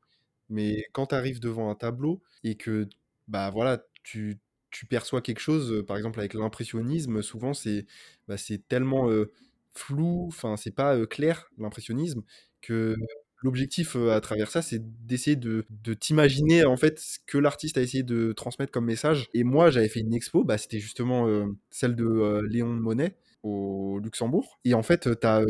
Mais 0.50 0.86
quand 0.94 1.08
tu 1.08 1.16
arrives 1.16 1.40
devant 1.40 1.70
un 1.70 1.76
tableau 1.76 2.22
et 2.44 2.56
que, 2.56 2.88
bah 3.28 3.50
voilà, 3.50 3.84
tu, 4.04 4.40
tu 4.72 4.86
perçois 4.86 5.22
quelque 5.22 5.40
chose, 5.40 5.72
euh, 5.74 5.84
par 5.84 5.98
exemple 5.98 6.20
avec 6.20 6.34
l'impressionnisme, 6.34 7.22
souvent 7.22 7.54
c'est 7.54 7.86
bah, 8.28 8.36
tellement 8.68 9.10
euh, 9.10 9.32
flou, 9.74 10.26
enfin 10.28 10.58
c'est 10.58 10.72
pas 10.72 10.96
euh, 10.96 11.06
clair 11.06 11.50
l'impressionnisme, 11.58 12.24
que 12.62 12.96
l'objectif 13.42 13.96
euh, 13.96 14.12
à 14.12 14.22
travers 14.22 14.50
ça, 14.50 14.62
c'est 14.62 14.82
d'essayer 15.06 15.36
de, 15.36 15.66
t'imaginer 15.94 16.66
en 16.66 16.78
fait 16.78 17.00
ce 17.00 17.20
que 17.26 17.38
l'artiste 17.38 17.78
a 17.78 17.82
essayé 17.82 18.04
de 18.04 18.34
transmettre 18.34 18.72
comme 18.72 18.86
message. 18.86 19.30
Et 19.34 19.44
moi, 19.44 19.70
j'avais 19.70 19.90
fait 19.90 20.00
une 20.00 20.14
expo, 20.14 20.44
bah, 20.44 20.58
c'était 20.58 20.80
justement 20.80 21.28
euh, 21.28 21.46
celle 21.70 21.96
de 21.96 22.06
euh, 22.06 22.42
Léon 22.48 22.68
Monet 22.68 23.16
au 23.44 24.00
Luxembourg. 24.00 24.60
Et 24.66 24.74
en 24.74 24.84
fait, 24.84 25.10
tu 25.20 25.28
as, 25.28 25.44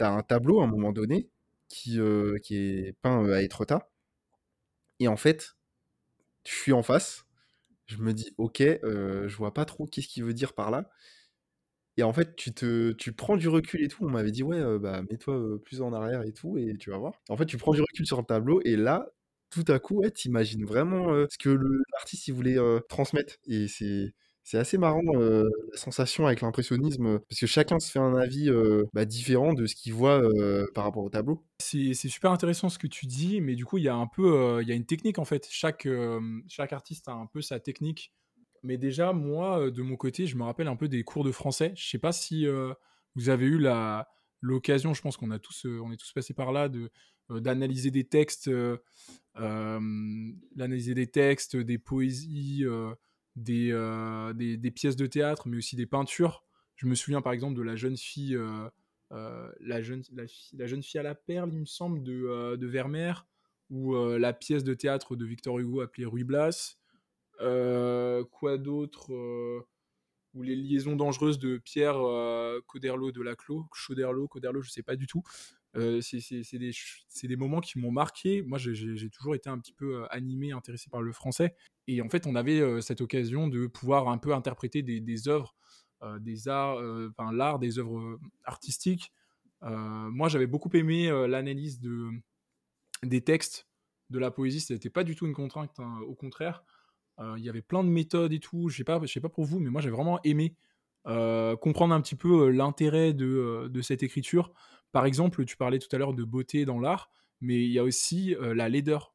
un 0.00 0.22
tableau 0.22 0.60
à 0.60 0.64
un 0.64 0.68
moment 0.68 0.92
donné 0.92 1.28
qui, 1.68 1.98
qui 2.42 2.56
est 2.56 2.96
peint 3.02 3.30
à 3.30 3.42
Étretat. 3.42 3.90
Et 4.98 5.08
en 5.08 5.16
fait, 5.16 5.56
je 6.46 6.52
suis 6.52 6.72
en 6.72 6.82
face, 6.82 7.26
je 7.86 7.98
me 7.98 8.12
dis, 8.12 8.34
ok, 8.38 8.60
je 8.60 9.36
vois 9.36 9.54
pas 9.54 9.64
trop 9.64 9.86
qu'est-ce 9.86 10.08
qu'il 10.08 10.24
veut 10.24 10.34
dire 10.34 10.54
par 10.54 10.70
là. 10.70 10.90
Et 11.96 12.02
en 12.02 12.12
fait, 12.12 12.34
tu 12.36 12.52
te, 12.52 12.92
tu 12.92 13.12
prends 13.12 13.36
du 13.36 13.48
recul 13.48 13.82
et 13.82 13.88
tout. 13.88 14.04
On 14.04 14.10
m'avait 14.10 14.30
dit, 14.30 14.42
ouais, 14.42 14.78
bah, 14.78 15.02
mets-toi 15.10 15.58
plus 15.64 15.82
en 15.82 15.92
arrière 15.92 16.22
et 16.22 16.32
tout, 16.32 16.56
et 16.56 16.74
tu 16.78 16.90
vas 16.90 16.98
voir. 16.98 17.14
En 17.28 17.36
fait, 17.36 17.46
tu 17.46 17.56
prends 17.58 17.72
du 17.72 17.80
recul 17.80 18.06
sur 18.06 18.18
le 18.18 18.24
tableau, 18.24 18.60
et 18.64 18.76
là, 18.76 19.06
tout 19.50 19.64
à 19.68 19.78
coup, 19.78 19.96
ouais, 19.96 20.10
t'imagines 20.10 20.64
vraiment 20.64 21.08
ce 21.28 21.36
que 21.36 21.58
l'artiste 21.92 22.30
voulait 22.30 22.56
transmettre. 22.88 23.34
Et 23.46 23.66
c'est, 23.68 24.14
c'est 24.44 24.58
assez 24.58 24.78
marrant 24.78 25.02
la 25.12 25.76
sensation 25.76 26.26
avec 26.26 26.40
l'impressionnisme, 26.40 27.18
parce 27.28 27.40
que 27.40 27.46
chacun 27.46 27.78
se 27.80 27.90
fait 27.90 27.98
un 27.98 28.14
avis 28.14 28.48
bah, 28.94 29.04
différent 29.04 29.52
de 29.52 29.66
ce 29.66 29.74
qu'il 29.74 29.92
voit 29.92 30.22
par 30.74 30.84
rapport 30.84 31.04
au 31.04 31.10
tableau. 31.10 31.44
C'est 31.58 31.92
super 31.94 32.30
intéressant 32.30 32.68
ce 32.68 32.78
que 32.78 32.86
tu 32.86 33.06
dis, 33.06 33.40
mais 33.40 33.56
du 33.56 33.64
coup, 33.64 33.78
il 33.78 33.84
y 33.84 33.88
a 33.88 33.94
un 33.94 34.06
peu, 34.06 34.60
il 34.62 34.68
y 34.68 34.72
a 34.72 34.74
une 34.74 34.86
technique 34.86 35.18
en 35.18 35.24
fait. 35.24 35.48
Chaque, 35.50 35.86
chaque 36.48 36.72
artiste 36.72 37.08
a 37.08 37.12
un 37.12 37.26
peu 37.26 37.42
sa 37.42 37.60
technique. 37.60 38.12
Mais 38.62 38.76
déjà, 38.76 39.12
moi, 39.12 39.60
euh, 39.66 39.70
de 39.70 39.82
mon 39.82 39.96
côté, 39.96 40.26
je 40.26 40.36
me 40.36 40.42
rappelle 40.42 40.68
un 40.68 40.76
peu 40.76 40.88
des 40.88 41.02
cours 41.02 41.24
de 41.24 41.32
français. 41.32 41.72
Je 41.76 41.88
sais 41.88 41.98
pas 41.98 42.12
si 42.12 42.46
euh, 42.46 42.72
vous 43.14 43.28
avez 43.28 43.46
eu 43.46 43.58
la 43.58 44.08
l'occasion, 44.42 44.94
je 44.94 45.02
pense 45.02 45.18
qu'on 45.18 45.30
a 45.30 45.38
tous, 45.38 45.66
euh, 45.66 45.80
on 45.82 45.92
est 45.92 45.98
tous 45.98 46.12
passés 46.12 46.34
par 46.34 46.52
là, 46.52 46.68
de 46.68 46.90
d'analyser 47.28 47.92
des 47.92 48.02
textes, 48.02 48.50
d'analyser 49.36 50.94
des 50.94 51.06
textes, 51.06 51.56
des 51.56 51.78
poésies, 51.78 52.64
des, 53.36 53.70
des, 54.34 54.70
pièces 54.72 54.96
de 54.96 55.06
théâtre, 55.06 55.46
mais 55.46 55.58
aussi 55.58 55.76
des 55.76 55.86
peintures. 55.86 56.44
Je 56.74 56.88
me 56.88 56.96
souviens 56.96 57.22
par 57.22 57.32
exemple 57.32 57.56
de 57.56 57.62
la 57.62 57.76
jeune 57.76 57.96
fille, 57.96 58.36
la, 59.12 59.80
jeune, 59.80 60.02
la, 60.12 60.66
jeune 60.66 60.82
fille 60.82 60.98
à 60.98 61.04
la 61.04 61.14
perle, 61.14 61.50
il 61.52 61.60
me 61.60 61.66
semble, 61.66 62.02
de, 62.02 62.56
de 62.56 62.66
Vermeer, 62.66 63.28
ou 63.70 63.94
la 63.94 64.32
pièce 64.32 64.64
de 64.64 64.74
théâtre 64.74 65.14
de 65.14 65.24
Victor 65.24 65.60
Hugo 65.60 65.82
appelée 65.82 66.06
Ruy 66.06 66.24
Blas. 66.24 66.79
Euh, 67.40 68.24
quoi 68.24 68.58
d'autre 68.58 69.12
euh, 69.12 69.60
Ou 70.34 70.42
les 70.42 70.56
liaisons 70.56 70.96
dangereuses 70.96 71.38
de 71.38 71.58
Pierre 71.58 71.98
euh, 71.98 72.60
Coderlo 72.66 73.12
de 73.12 73.22
Laclos, 73.22 73.66
Chauderlo, 73.74 74.28
Coderlo, 74.28 74.62
je 74.62 74.70
sais 74.70 74.82
pas 74.82 74.96
du 74.96 75.06
tout. 75.06 75.22
Euh, 75.76 76.00
c'est 76.00 76.58
des, 76.58 76.72
des 77.22 77.36
moments 77.36 77.60
qui 77.60 77.78
m'ont 77.78 77.92
marqué. 77.92 78.42
Moi, 78.42 78.58
j'ai- 78.58 79.10
toujours 79.10 79.34
été 79.34 79.48
un 79.48 79.58
petit 79.58 79.72
peu 79.72 80.04
animé, 80.10 80.52
intéressé 80.52 80.90
par 80.90 81.02
le 81.02 81.12
français. 81.12 81.54
Et 81.86 82.02
en 82.02 82.08
fait, 82.08 82.26
on 82.26 82.34
avait 82.34 82.80
cette 82.82 83.00
occasion 83.00 83.48
de 83.48 83.66
pouvoir 83.66 84.08
un 84.08 84.18
peu 84.18 84.34
interpréter 84.34 84.82
des, 84.82 85.28
œuvres, 85.28 85.54
des 86.18 86.48
arts, 86.48 86.78
enfin 87.10 87.32
l'art, 87.32 87.58
des 87.60 87.78
œuvres 87.78 88.18
artistiques. 88.44 89.12
Moi, 89.62 90.28
j'avais 90.28 90.46
beaucoup 90.48 90.70
aimé 90.74 91.08
l'analyse 91.28 91.80
de, 91.80 92.10
des 93.04 93.22
textes 93.22 93.68
de 94.10 94.18
la 94.18 94.30
poésie. 94.30 94.60
Ce 94.60 94.72
n'était 94.72 94.90
pas 94.90 95.04
du 95.04 95.14
tout 95.14 95.26
une 95.26 95.34
contrainte, 95.34 95.78
hein, 95.78 96.00
au 96.06 96.14
contraire. 96.14 96.64
Euh, 97.20 97.34
Il 97.38 97.44
y 97.44 97.48
avait 97.48 97.62
plein 97.62 97.84
de 97.84 97.88
méthodes 97.88 98.32
et 98.32 98.40
tout. 98.40 98.68
Je 98.68 98.76
sais 98.76 98.84
pas, 98.84 99.00
je 99.02 99.06
sais 99.12 99.20
pas 99.20 99.28
pour 99.28 99.44
vous, 99.44 99.58
mais 99.60 99.70
moi 99.70 99.80
j'ai 99.80 99.90
vraiment 99.90 100.20
aimé 100.24 100.56
euh, 101.06 101.56
comprendre 101.56 101.94
un 101.94 102.00
petit 102.00 102.16
peu 102.16 102.46
euh, 102.48 102.50
l'intérêt 102.50 103.12
de, 103.14 103.68
de 103.70 103.82
cette 103.82 104.02
écriture. 104.02 104.52
Par 104.92 105.06
exemple, 105.06 105.44
tu 105.44 105.56
parlais 105.56 105.78
tout 105.78 105.88
à 105.94 105.98
l'heure 105.98 106.14
de 106.14 106.24
beauté 106.24 106.64
dans 106.64 106.80
l'art, 106.80 107.10
mais 107.40 107.64
il 107.64 107.70
y 107.70 107.78
a 107.78 107.84
aussi 107.84 108.34
la 108.40 108.68
laideur 108.68 109.14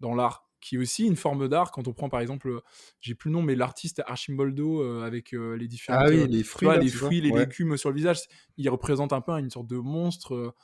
dans 0.00 0.14
l'art, 0.14 0.50
qui 0.60 0.76
est 0.76 0.78
aussi 0.78 1.06
une 1.06 1.16
forme 1.16 1.48
d'art. 1.48 1.70
Quand 1.72 1.88
on 1.88 1.92
prend 1.92 2.08
par 2.08 2.20
exemple, 2.20 2.60
j'ai 3.00 3.14
plus 3.14 3.28
le 3.30 3.34
nom, 3.34 3.42
mais 3.42 3.54
l'artiste 3.54 4.02
Archimboldo 4.06 4.82
euh, 4.82 5.02
avec 5.04 5.34
euh, 5.34 5.54
les 5.56 5.68
différentes, 5.68 5.98
Ah 5.98 6.06
oui, 6.10 6.24
euh, 6.24 6.28
les 6.28 6.42
fruits, 6.44 6.68
vois, 6.68 6.72
là, 6.72 6.84
les 6.84 6.90
fruits, 6.90 7.20
les 7.20 7.30
Ouais. 7.30 7.46
légumes 7.46 7.76
sur 7.76 7.90
le 7.90 7.96
visage, 7.96 8.20
il 8.56 8.68
représente 8.68 9.12
un 9.12 9.20
peu 9.20 9.32
une 9.32 9.50
sorte 9.50 9.68
de 9.68 9.76
monstre, 9.76 10.54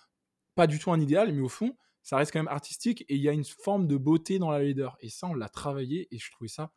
pas 0.55 0.67
du 0.67 0.79
tout 0.79 0.93
un 0.93 1.01
idéal, 1.01 1.33
mais 1.33 1.43
au 1.43 1.49
fond, 1.49 1.77
ça 2.03 2.17
reste 2.17 2.33
quand 2.33 2.41
même 2.41 2.49
artistique 2.49 3.03
et 3.09 3.15
il 3.15 3.23
y 3.23 3.29
a 3.29 3.33
une 3.33 3.45
forme 3.45 3.87
de 3.87 3.97
beauté 3.97 4.39
dans 4.39 4.51
la 4.51 4.61
laideur. 4.61 4.97
Et 5.01 5.09
ça, 5.09 5.27
on 5.29 5.35
l'a 5.35 5.49
travaillé 5.49 6.09
et 6.15 6.19
je 6.19 6.31
trouvais 6.31 6.49
ça 6.49 6.73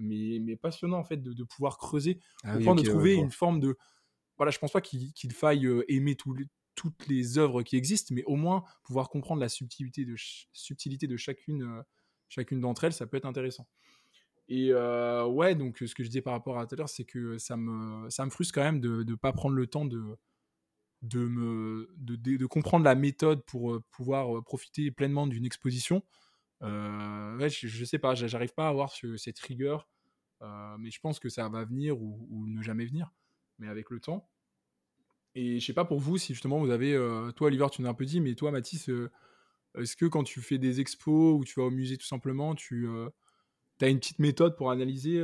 mais, 0.00 0.38
mais 0.40 0.56
passionnant 0.56 0.98
en 0.98 1.04
fait 1.04 1.18
de, 1.18 1.32
de 1.32 1.44
pouvoir 1.44 1.78
creuser, 1.78 2.18
Ah 2.42 2.56
oui, 2.56 2.64
de 2.64 2.82
trouver 2.82 3.14
une 3.14 3.30
forme 3.30 3.60
de. 3.60 3.76
Voilà, 4.36 4.50
je 4.50 4.58
pense 4.58 4.72
pas 4.72 4.80
qu'il 4.80 5.32
faille 5.32 5.66
euh, 5.66 5.84
aimer 5.88 6.16
toutes 6.16 7.06
les 7.08 7.38
œuvres 7.38 7.62
qui 7.62 7.76
existent, 7.76 8.14
mais 8.14 8.24
au 8.24 8.36
moins 8.36 8.64
pouvoir 8.84 9.10
comprendre 9.10 9.40
la 9.40 9.50
subtilité 9.50 10.04
de, 10.06 10.14
subtilité 10.52 11.06
de 11.06 11.16
chacune, 11.16 11.62
euh, 11.62 11.82
chacune 12.28 12.60
d'entre 12.60 12.84
elles, 12.84 12.94
ça 12.94 13.06
peut 13.06 13.18
être 13.18 13.26
intéressant. 13.26 13.68
Et 14.48 14.70
euh, 14.72 15.26
ouais, 15.26 15.54
donc 15.54 15.78
ce 15.78 15.94
que 15.94 16.02
je 16.02 16.08
disais 16.08 16.22
par 16.22 16.32
rapport 16.32 16.58
à 16.58 16.66
tout 16.66 16.74
à 16.74 16.78
l'heure, 16.78 16.88
c'est 16.88 17.04
que 17.04 17.38
ça 17.38 17.56
me, 17.56 18.08
ça 18.08 18.24
me 18.24 18.30
frustre 18.30 18.54
quand 18.54 18.62
même 18.62 18.80
de 18.80 19.04
ne 19.04 19.14
pas 19.14 19.32
prendre 19.32 19.54
le 19.54 19.66
temps 19.66 19.84
de, 19.84 20.16
de, 21.02 21.20
me, 21.26 21.88
de, 21.96 22.16
de- 22.16 22.46
comprendre 22.46 22.84
la 22.84 22.94
méthode 22.94 23.42
pour 23.46 23.72
euh, 23.72 23.82
pouvoir 23.90 24.36
euh, 24.38 24.42
profiter 24.42 24.90
pleinement 24.90 25.26
d'une 25.26 25.44
exposition. 25.46 26.02
Euh, 26.62 27.48
je, 27.48 27.66
je 27.68 27.84
sais 27.84 27.98
pas, 27.98 28.14
j'a- 28.14 28.26
j'arrive 28.26 28.54
pas 28.54 28.66
à 28.66 28.68
avoir 28.68 28.92
ce- 28.92 29.16
cette 29.16 29.38
rigueur, 29.38 29.88
mais 30.78 30.90
je 30.90 31.00
pense 31.00 31.20
que 31.20 31.28
ça 31.28 31.48
va 31.48 31.64
venir 31.64 32.00
ou, 32.00 32.46
ne 32.46 32.62
jamais 32.62 32.86
venir, 32.86 33.12
mais 33.58 33.68
avec 33.68 33.90
le 33.90 34.00
temps. 34.00 34.28
Et 35.34 35.60
je 35.60 35.66
sais 35.66 35.72
pas 35.74 35.84
pour 35.84 36.00
vous 36.00 36.18
si 36.18 36.34
justement 36.34 36.58
vous 36.58 36.70
avez, 36.70 36.94
toi 37.36 37.46
Oliver, 37.48 37.66
tu 37.70 37.82
nous 37.82 37.88
as 37.88 37.90
un 37.90 37.94
peu 37.94 38.04
dit, 38.04 38.20
mais 38.20 38.34
toi 38.34 38.50
Mathis, 38.50 38.90
est-ce 39.78 39.96
que 39.96 40.06
quand 40.06 40.24
tu 40.24 40.40
fais 40.40 40.58
des 40.58 40.80
expos 40.80 41.38
ou 41.38 41.44
tu 41.44 41.60
vas 41.60 41.66
au 41.66 41.70
musée 41.70 41.96
tout 41.98 42.06
simplement, 42.06 42.54
tu 42.54 42.88
as 43.80 43.88
une 43.88 43.98
petite 43.98 44.18
méthode 44.18 44.56
pour 44.56 44.70
analyser 44.70 45.22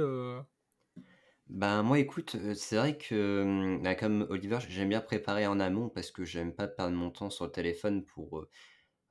Ben 1.49 1.83
moi 1.85 1.99
écoute, 2.01 2.37
c'est 2.55 2.77
vrai 2.77 2.99
que 2.99 3.43
hum, 3.43 3.83
ben, 3.83 3.95
comme 3.95 4.27
Oliver, 4.31 4.59
j'aime 4.69 4.89
bien 4.89 5.01
préparer 5.01 5.47
en 5.47 5.61
amont 5.61 5.89
parce 5.89 6.11
que 6.11 6.25
j'aime 6.25 6.53
pas 6.53 6.67
perdre 6.67 6.97
mon 6.97 7.11
temps 7.11 7.31
sur 7.31 7.45
le 7.45 7.53
téléphone 7.53 8.05
pour 8.05 8.47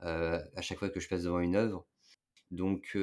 à 0.01 0.61
chaque 0.61 0.79
fois 0.79 0.89
que 0.89 0.99
je 0.99 1.09
passe 1.09 1.23
devant 1.23 1.39
une 1.39 1.55
œuvre. 1.55 1.85
Donc 2.51 2.97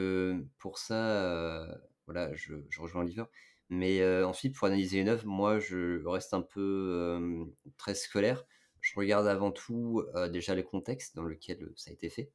pour 0.58 0.78
ça, 0.78 1.66
voilà, 2.06 2.34
je, 2.34 2.54
rejoins 2.78 3.02
Oliver. 3.02 3.24
Mais 3.70 4.04
ensuite, 4.24 4.54
pour 4.56 4.66
analyser 4.68 5.00
une 5.00 5.08
œuvre, 5.08 5.26
moi 5.26 5.58
je 5.60 6.04
reste 6.06 6.34
un 6.34 6.42
peu 6.42 7.46
très 7.78 7.94
scolaire. 7.94 8.44
Je 8.80 8.92
regarde 8.96 9.26
avant 9.26 9.52
tout 9.52 10.04
déjà 10.32 10.54
le 10.54 10.62
contexte 10.62 11.16
dans 11.16 11.24
lequel 11.24 11.72
ça 11.76 11.90
a 11.90 11.94
été 11.94 12.10
fait. 12.10 12.30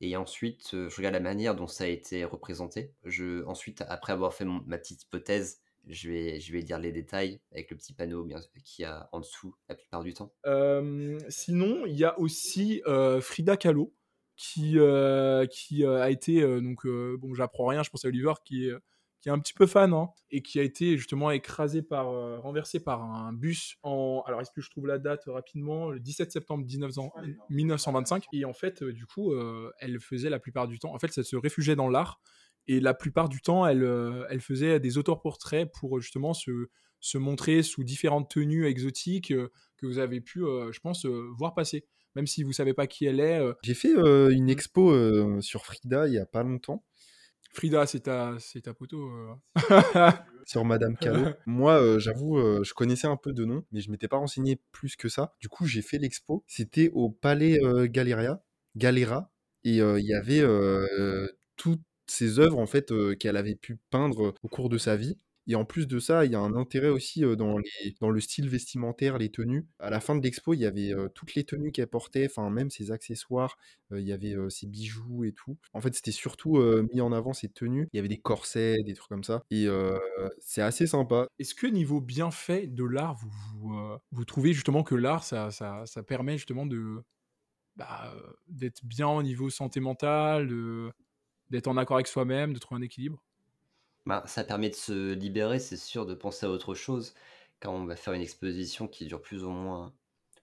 Et 0.00 0.16
ensuite, 0.16 0.70
je 0.72 0.96
regarde 0.96 1.14
la 1.14 1.20
manière 1.20 1.54
dont 1.56 1.68
ça 1.68 1.84
a 1.84 1.86
été 1.86 2.24
représenté. 2.24 2.92
Je, 3.04 3.44
ensuite, 3.46 3.82
après 3.88 4.12
avoir 4.12 4.34
fait 4.34 4.44
ma 4.44 4.78
petite 4.78 5.04
hypothèse, 5.04 5.62
je 5.88 6.10
vais, 6.10 6.40
je 6.40 6.52
vais 6.52 6.60
lire 6.60 6.78
les 6.78 6.92
détails 6.92 7.40
avec 7.52 7.70
le 7.70 7.76
petit 7.76 7.92
panneau 7.92 8.24
bien, 8.24 8.38
qu'il 8.64 8.82
y 8.82 8.86
a 8.86 9.08
en 9.12 9.20
dessous 9.20 9.54
la 9.68 9.74
plupart 9.74 10.02
du 10.02 10.14
temps. 10.14 10.32
Euh, 10.46 11.18
sinon, 11.28 11.86
il 11.86 11.96
y 11.96 12.04
a 12.04 12.18
aussi 12.18 12.82
euh, 12.86 13.20
Frida 13.20 13.56
Kahlo 13.56 13.94
qui, 14.36 14.78
euh, 14.78 15.46
qui 15.46 15.84
euh, 15.84 16.02
a 16.02 16.10
été 16.10 16.42
euh, 16.42 16.60
donc 16.60 16.86
euh, 16.86 17.16
bon, 17.18 17.34
j'apprends 17.34 17.66
rien, 17.66 17.82
je 17.82 17.90
pense 17.90 18.04
à 18.04 18.08
Oliver 18.08 18.32
qui 18.44 18.68
est 18.68 18.74
qui 19.24 19.30
est 19.30 19.32
un 19.32 19.38
petit 19.38 19.54
peu 19.54 19.66
fan 19.66 19.94
hein, 19.94 20.10
et 20.30 20.42
qui 20.42 20.60
a 20.60 20.62
été 20.62 20.98
justement 20.98 21.30
écrasé 21.30 21.80
par 21.80 22.10
euh, 22.10 22.38
renversé 22.40 22.78
par 22.78 23.02
un 23.02 23.32
bus 23.32 23.78
en 23.82 24.22
alors 24.26 24.42
est-ce 24.42 24.50
que 24.50 24.60
je 24.60 24.68
trouve 24.68 24.86
la 24.86 24.98
date 24.98 25.22
rapidement? 25.28 25.90
Le 25.90 25.98
17 25.98 26.30
septembre 26.30 26.66
1900 26.66 27.10
1925 27.48 28.26
et 28.34 28.44
en 28.44 28.52
fait 28.52 28.82
euh, 28.82 28.92
du 28.92 29.06
coup 29.06 29.32
euh, 29.32 29.72
elle 29.78 29.98
faisait 29.98 30.28
la 30.28 30.38
plupart 30.38 30.68
du 30.68 30.78
temps 30.78 30.94
en 30.94 30.98
fait 30.98 31.10
elle 31.16 31.24
se 31.24 31.36
réfugiait 31.36 31.74
dans 31.74 31.88
l'art 31.88 32.20
et 32.66 32.80
la 32.80 32.94
plupart 32.94 33.28
du 33.28 33.40
temps 33.40 33.66
elle 33.66 33.84
euh, 33.84 34.26
elle 34.30 34.40
faisait 34.40 34.80
des 34.80 34.98
autoportraits 34.98 35.70
pour 35.72 36.00
justement 36.00 36.34
se 36.34 36.68
se 37.00 37.18
montrer 37.18 37.62
sous 37.62 37.84
différentes 37.84 38.30
tenues 38.30 38.66
exotiques 38.66 39.30
euh, 39.30 39.50
que 39.76 39.86
vous 39.86 39.98
avez 39.98 40.22
pu, 40.22 40.42
euh, 40.42 40.72
je 40.72 40.80
pense, 40.80 41.04
euh, 41.04 41.28
voir 41.36 41.54
passer. 41.54 41.84
Même 42.16 42.26
si 42.26 42.42
vous 42.44 42.52
savez 42.52 42.72
pas 42.72 42.86
qui 42.86 43.04
elle 43.04 43.20
est. 43.20 43.40
J'ai 43.62 43.74
fait 43.74 43.92
une 43.92 44.48
expo 44.48 44.90
euh, 44.90 45.40
sur 45.40 45.66
Frida 45.66 46.06
il 46.06 46.14
y 46.14 46.18
a 46.18 46.26
pas 46.26 46.44
longtemps, 46.44 46.84
Frida, 47.52 47.86
c'est 47.86 48.00
ta, 48.00 48.36
c'est 48.38 48.62
ta 48.62 48.74
poteau. 48.74 49.10
sur 50.46 50.64
Madame 50.64 50.96
Kahlo. 50.96 51.30
Moi, 51.46 51.98
j'avoue, 51.98 52.38
je 52.64 52.72
connaissais 52.72 53.06
un 53.06 53.16
peu 53.16 53.32
de 53.32 53.44
nom, 53.44 53.64
mais 53.70 53.80
je 53.80 53.90
m'étais 53.90 54.08
pas 54.08 54.16
renseigné 54.16 54.60
plus 54.72 54.96
que 54.96 55.08
ça. 55.08 55.34
Du 55.40 55.48
coup, 55.48 55.66
j'ai 55.66 55.82
fait 55.82 55.98
l'expo. 55.98 56.44
C'était 56.46 56.90
au 56.94 57.10
Palais 57.10 57.60
Galleria, 57.88 58.42
Galera, 58.76 59.32
et 59.64 59.78
il 59.78 60.06
y 60.06 60.14
avait 60.14 60.40
euh, 60.40 61.28
ces 62.06 62.38
œuvres 62.38 62.58
en 62.58 62.66
fait 62.66 62.92
qu'elle 63.18 63.36
avait 63.36 63.54
pu 63.54 63.78
peindre 63.90 64.34
au 64.42 64.48
cours 64.48 64.68
de 64.68 64.78
sa 64.78 64.96
vie. 64.96 65.18
Et 65.46 65.56
en 65.56 65.64
plus 65.64 65.86
de 65.86 65.98
ça, 65.98 66.24
il 66.24 66.32
y 66.32 66.34
a 66.34 66.40
un 66.40 66.54
intérêt 66.54 66.88
aussi 66.88 67.20
dans, 67.36 67.58
les, 67.58 67.94
dans 68.00 68.10
le 68.10 68.20
style 68.20 68.48
vestimentaire, 68.48 69.18
les 69.18 69.30
tenues. 69.30 69.66
À 69.78 69.90
la 69.90 70.00
fin 70.00 70.16
de 70.16 70.22
l'expo, 70.22 70.54
il 70.54 70.60
y 70.60 70.66
avait 70.66 70.92
toutes 71.14 71.34
les 71.34 71.44
tenues 71.44 71.70
qu'elle 71.70 71.86
portait, 71.86 72.26
enfin 72.26 72.48
même 72.48 72.70
ses 72.70 72.90
accessoires, 72.90 73.58
il 73.90 74.00
y 74.00 74.12
avait 74.12 74.34
ses 74.48 74.66
bijoux 74.66 75.24
et 75.24 75.32
tout. 75.32 75.58
En 75.74 75.82
fait, 75.82 75.94
c'était 75.94 76.12
surtout 76.12 76.58
mis 76.94 77.00
en 77.00 77.12
avant 77.12 77.34
ses 77.34 77.50
tenues. 77.50 77.88
Il 77.92 77.96
y 77.96 77.98
avait 77.98 78.08
des 78.08 78.20
corsets, 78.20 78.76
des 78.86 78.94
trucs 78.94 79.10
comme 79.10 79.24
ça. 79.24 79.42
Et 79.50 79.66
c'est 80.38 80.62
assez 80.62 80.86
sympa. 80.86 81.28
Est-ce 81.38 81.54
que 81.54 81.66
niveau 81.66 82.00
bienfait 82.00 82.66
de 82.66 82.84
l'art, 82.84 83.14
vous, 83.14 83.98
vous, 84.12 84.24
trouvez 84.24 84.54
justement 84.54 84.82
que 84.82 84.94
l'art, 84.94 85.24
ça, 85.24 85.50
ça, 85.50 85.84
ça, 85.84 86.02
permet 86.02 86.38
justement 86.38 86.64
de 86.64 87.02
bah, 87.76 88.14
d'être 88.46 88.84
bien 88.84 89.08
au 89.08 89.22
niveau 89.22 89.50
santé 89.50 89.80
mentale, 89.80 90.50
d'être 91.50 91.68
en 91.68 91.76
accord 91.76 91.96
avec 91.96 92.06
soi-même, 92.06 92.52
de 92.52 92.58
trouver 92.58 92.80
un 92.80 92.84
équilibre? 92.84 93.22
Bah, 94.06 94.22
ça 94.26 94.44
permet 94.44 94.68
de 94.68 94.74
se 94.74 95.14
libérer, 95.14 95.58
c'est 95.58 95.78
sûr, 95.78 96.04
de 96.04 96.14
penser 96.14 96.44
à 96.44 96.50
autre 96.50 96.74
chose 96.74 97.14
quand 97.60 97.72
on 97.74 97.86
va 97.86 97.96
faire 97.96 98.12
une 98.12 98.20
exposition 98.20 98.86
qui 98.86 99.06
dure 99.06 99.22
plus 99.22 99.44
ou 99.44 99.50
moins 99.50 99.94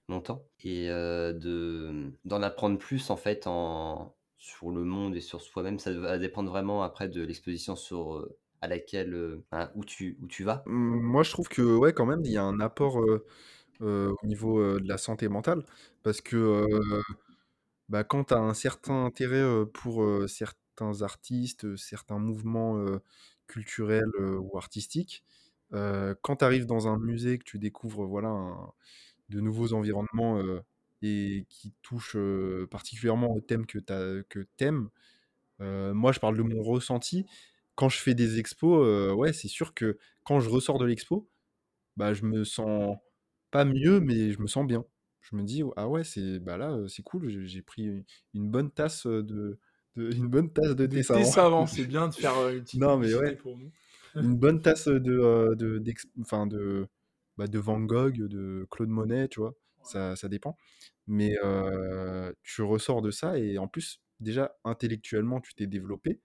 longtemps 0.08 0.48
et 0.60 0.88
de 0.88 2.12
d'en 2.24 2.42
apprendre 2.42 2.78
plus 2.78 3.10
en 3.10 3.16
fait 3.16 3.46
en 3.46 4.16
sur 4.38 4.70
le 4.70 4.84
monde 4.84 5.14
et 5.16 5.20
sur 5.20 5.40
soi-même. 5.40 5.78
Ça 5.78 5.92
va 5.94 6.18
dépendre 6.18 6.50
vraiment 6.50 6.82
après 6.82 7.08
de 7.08 7.22
l'exposition 7.22 7.76
sur 7.76 8.28
à 8.60 8.68
laquelle 8.68 9.42
où 9.76 9.84
tu 9.84 10.18
où 10.20 10.26
tu 10.26 10.42
vas. 10.44 10.64
Mmh, 10.66 11.00
moi, 11.00 11.22
je 11.22 11.30
trouve 11.30 11.48
que 11.48 11.62
ouais, 11.62 11.92
quand 11.92 12.06
même, 12.06 12.22
il 12.24 12.32
y 12.32 12.36
a 12.38 12.42
un 12.44 12.58
apport 12.60 12.96
au 13.80 14.16
niveau 14.26 14.78
de 14.80 14.88
la 14.88 14.98
santé 14.98 15.28
mentale 15.28 15.64
parce 16.02 16.20
que 16.20 16.66
bah, 17.88 18.04
quand 18.04 18.24
tu 18.24 18.34
as 18.34 18.38
un 18.38 18.54
certain 18.54 19.04
intérêt 19.04 19.44
pour 19.74 20.04
certains 20.28 20.58
artistes, 21.02 21.76
certains 21.76 22.18
mouvements 22.18 22.84
culturel 23.46 24.04
ou 24.40 24.56
artistique. 24.56 25.24
quand 25.72 26.36
tu 26.38 26.44
arrives 26.44 26.66
dans 26.66 26.88
un 26.88 26.98
musée, 26.98 27.38
que 27.38 27.44
tu 27.44 27.58
découvres 27.58 28.06
voilà, 28.06 28.56
de 29.30 29.40
nouveaux 29.40 29.72
environnements 29.74 30.40
et 31.02 31.46
qui 31.48 31.72
touchent 31.82 32.16
particulièrement 32.70 33.32
au 33.34 33.40
thème 33.40 33.66
que 33.66 33.78
tu 33.78 34.64
aimes, 34.64 34.88
moi 35.60 36.12
je 36.12 36.20
parle 36.20 36.36
de 36.36 36.42
mon 36.42 36.62
ressenti. 36.62 37.26
Quand 37.76 37.88
je 37.88 37.98
fais 37.98 38.14
des 38.14 38.38
expos, 38.38 39.14
ouais, 39.16 39.32
c'est 39.32 39.48
sûr 39.48 39.74
que 39.74 39.98
quand 40.24 40.40
je 40.40 40.50
ressors 40.50 40.78
de 40.78 40.86
l'expo, 40.86 41.28
bah, 41.96 42.14
je 42.14 42.24
me 42.24 42.44
sens 42.44 42.96
pas 43.50 43.64
mieux, 43.64 44.00
mais 44.00 44.32
je 44.32 44.40
me 44.40 44.46
sens 44.46 44.66
bien. 44.66 44.84
Je 45.22 45.36
me 45.36 45.44
dis, 45.44 45.62
ah 45.76 45.88
ouais, 45.88 46.04
c'est 46.04 46.38
bah 46.40 46.56
là, 46.58 46.78
c'est 46.88 47.02
cool, 47.02 47.28
j'ai 47.46 47.62
pris 47.62 48.04
une 48.34 48.50
bonne 48.50 48.70
tasse 48.70 49.06
de, 49.06 49.58
une 49.96 50.28
bonne 50.28 50.50
tasse 50.50 50.74
de 50.74 50.86
thé 50.86 51.02
savant. 51.02 51.66
c'est 51.66 51.84
bien 51.84 52.08
de 52.08 52.14
faire 52.14 52.36
euh, 52.38 52.52
une 52.52 52.62
petite 52.62 52.80
non, 52.80 52.96
mais 52.98 53.14
ouais. 53.14 53.36
pour 53.36 53.56
nous. 53.56 53.70
une 54.16 54.36
bonne 54.36 54.60
tasse 54.60 54.88
de, 54.88 55.12
euh, 55.12 55.54
de, 55.54 55.82
enfin 56.20 56.46
de, 56.46 56.86
bah, 57.38 57.46
de 57.46 57.58
Van 57.58 57.80
Gogh, 57.80 58.16
de 58.16 58.66
Claude 58.70 58.90
Monet, 58.90 59.28
tu 59.28 59.40
vois, 59.40 59.54
ça, 59.82 60.16
ça 60.16 60.28
dépend. 60.28 60.56
Mais 61.06 61.36
euh, 61.42 62.32
tu 62.42 62.62
ressors 62.62 63.02
de 63.02 63.10
ça 63.10 63.38
et 63.38 63.58
en 63.58 63.68
plus, 63.68 64.00
déjà, 64.20 64.56
intellectuellement, 64.64 65.40
tu 65.40 65.54
t'es 65.54 65.66
développé. 65.66 66.20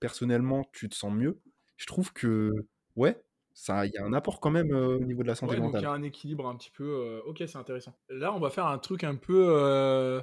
Personnellement, 0.00 0.64
tu 0.72 0.88
te 0.88 0.94
sens 0.94 1.12
mieux. 1.12 1.40
Je 1.76 1.86
trouve 1.86 2.12
que, 2.12 2.50
ouais, 2.96 3.22
il 3.68 3.90
y 3.92 3.98
a 3.98 4.04
un 4.04 4.12
apport 4.12 4.40
quand 4.40 4.50
même 4.50 4.70
au 4.70 4.98
niveau 5.00 5.22
de 5.22 5.28
la 5.28 5.34
santé 5.34 5.56
mentale. 5.56 5.72
Donc 5.72 5.80
il 5.82 5.84
y 5.84 5.86
a 5.86 5.92
un 5.92 6.02
équilibre 6.02 6.48
un 6.48 6.56
petit 6.56 6.70
peu. 6.70 7.20
ok, 7.26 7.42
c'est 7.46 7.58
intéressant. 7.58 7.94
Là, 8.08 8.32
on 8.32 8.40
va 8.40 8.50
faire 8.50 8.66
un 8.66 8.78
truc 8.78 9.04
un 9.04 9.16
peu 9.16 10.22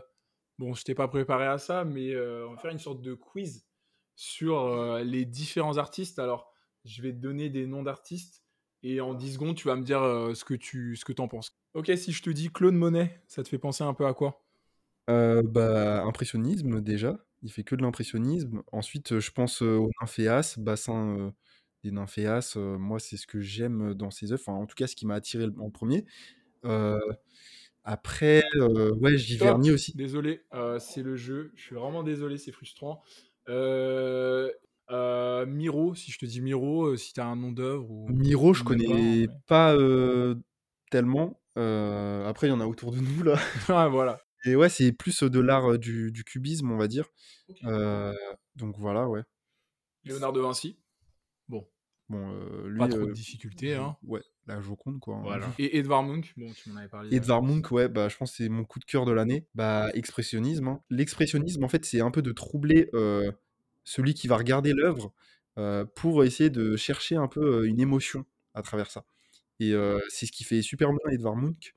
Bon, 0.60 0.74
je 0.74 0.84
t'ai 0.84 0.94
pas 0.94 1.08
préparé 1.08 1.46
à 1.46 1.58
ça, 1.58 1.86
mais 1.86 2.14
euh, 2.14 2.46
on 2.50 2.52
va 2.52 2.58
faire 2.58 2.72
une 2.72 2.80
sorte 2.80 3.02
de 3.02 3.14
quiz 3.14 3.66
sur 4.18 4.60
euh, 4.60 5.02
les 5.06 5.24
différents 5.24 5.78
artistes. 5.78 6.20
Alors, 6.20 6.52
je 6.84 7.02
vais 7.02 7.14
te 7.14 7.18
donner 7.18 7.50
des 7.50 7.66
noms 7.66 7.82
d'artistes 7.82 8.44
et 8.84 9.00
en 9.00 9.14
10 9.14 9.36
secondes, 9.36 9.56
tu 9.56 9.70
vas 9.70 9.78
me 9.78 9.84
dire 9.84 10.02
euh, 10.02 10.34
ce 10.34 10.44
que 10.44 10.54
tu 10.54 10.98
ce 10.98 11.10
penses. 11.14 11.58
Ok, 11.76 11.90
si 11.96 12.12
je 12.12 12.22
te 12.22 12.30
dis 12.30 12.50
Claude 12.52 12.74
Monet, 12.74 13.24
ça 13.30 13.42
te 13.42 13.48
fait 13.48 13.58
penser 13.58 13.86
un 13.86 13.94
peu 13.94 14.06
à 14.06 14.14
quoi? 14.14 14.44
Bah, 15.08 16.04
impressionnisme 16.04 16.82
déjà. 16.82 17.18
Il 17.42 17.54
fait 17.54 17.64
que 17.64 17.76
de 17.76 17.82
l'impressionnisme. 17.82 18.62
Ensuite, 18.74 19.18
je 19.18 19.32
pense 19.32 19.62
au 19.62 19.90
nymphéas, 20.02 20.56
bassin 20.58 21.34
des 21.86 21.92
nymphéas. 21.92 22.58
moi, 22.58 23.00
c'est 23.00 23.16
ce 23.16 23.28
que 23.28 23.40
j'aime 23.40 23.94
dans 23.94 24.12
ses 24.12 24.34
œuvres. 24.34 24.50
en 24.50 24.66
tout 24.66 24.76
cas, 24.76 24.88
ce 24.88 24.98
qui 24.98 25.06
m'a 25.06 25.16
attiré 25.16 25.46
en 25.58 25.70
premier. 25.72 26.06
Après, 27.92 28.44
euh, 28.54 28.94
ouais, 28.98 29.18
Giverny 29.18 29.72
aussi. 29.72 29.96
Désolé, 29.96 30.44
euh, 30.54 30.78
c'est 30.78 31.02
le 31.02 31.16
jeu. 31.16 31.52
Je 31.56 31.64
suis 31.64 31.76
vraiment 31.76 32.04
désolé, 32.04 32.38
c'est 32.38 32.52
frustrant. 32.52 33.02
Euh, 33.48 34.52
Miro, 35.48 35.96
si 35.96 36.12
je 36.12 36.20
te 36.20 36.26
dis 36.28 36.40
Miro, 36.40 36.96
si 36.98 37.14
tu 37.14 37.20
as 37.20 37.26
un 37.26 37.36
nom 37.36 37.52
d'œuvre. 37.52 37.90
Ou... 37.90 38.08
Miro, 38.10 38.54
je 38.54 38.64
connais 38.64 39.28
pas, 39.48 39.76
tellement. 40.92 41.42
après, 41.56 42.46
il 42.46 42.50
y 42.52 42.54
en 42.54 42.62
a 42.62 42.68
autour 42.68 42.92
de 42.92 43.00
nous, 43.00 43.24
là. 43.24 43.40
ah, 43.70 43.88
voilà. 43.88 44.22
Et 44.46 44.56
ouais, 44.56 44.70
c'est 44.70 44.92
plus 44.92 45.24
de 45.24 45.40
l'art 45.40 45.80
du, 45.80 46.24
cubisme, 46.24 46.70
on 46.70 46.78
va 46.78 46.88
dire. 46.88 47.10
donc 47.64 48.78
voilà, 48.78 49.10
ouais. 49.10 49.24
Léonard 50.04 50.34
de 50.34 50.42
Vinci. 50.42 50.78
Bon. 51.48 51.68
Bon, 52.08 52.40
lui, 52.68 52.78
pas 52.78 52.88
trop 52.88 53.08
de 53.08 53.14
difficultés, 53.14 53.74
hein. 53.74 53.98
Ouais, 54.04 54.22
la 54.50 54.62
Joconde, 54.62 55.00
quoi. 55.00 55.24
Et 55.58 55.78
Edvard 55.78 56.04
Munch, 56.04 56.34
bon, 56.38 56.52
tu 56.52 56.70
m'en 56.70 56.80
avais 56.80 56.90
parlé. 56.90 57.16
Edvard 57.16 57.44
Munch, 57.44 57.72
ouais, 57.72 57.88
bah, 57.88 58.10
je 58.10 58.18
pense 58.18 58.32
que 58.32 58.38
c'est 58.38 58.50
mon 58.50 58.66
coup 58.66 58.80
de 58.80 58.86
cœur 58.86 59.06
de 59.06 59.12
l'année. 59.12 59.46
Bah, 59.56 59.90
expressionnisme. 59.94 60.68
Hein. 60.68 60.82
L'expressionnisme, 60.90 61.64
en 61.64 61.70
fait, 61.70 61.86
c'est 61.86 62.02
un 62.02 62.12
peu 62.12 62.22
de 62.22 62.32
troubler 62.32 62.90
celui 63.84 64.14
qui 64.14 64.28
va 64.28 64.38
regarder 64.38 64.74
l'œuvre 64.74 65.14
pour 65.96 66.24
essayer 66.24 66.50
de 66.50 66.76
chercher 66.76 67.16
un 67.16 67.28
peu 67.28 67.68
une 67.68 67.80
émotion 67.80 68.26
à 68.54 68.62
travers 68.62 68.92
ça. 68.92 69.06
Et 69.60 69.74
c'est 70.10 70.26
ce 70.26 70.32
qui 70.32 70.44
fait 70.44 70.62
super 70.62 70.90
bien 70.90 71.12
Edvard 71.12 71.36
Munch. 71.36 71.76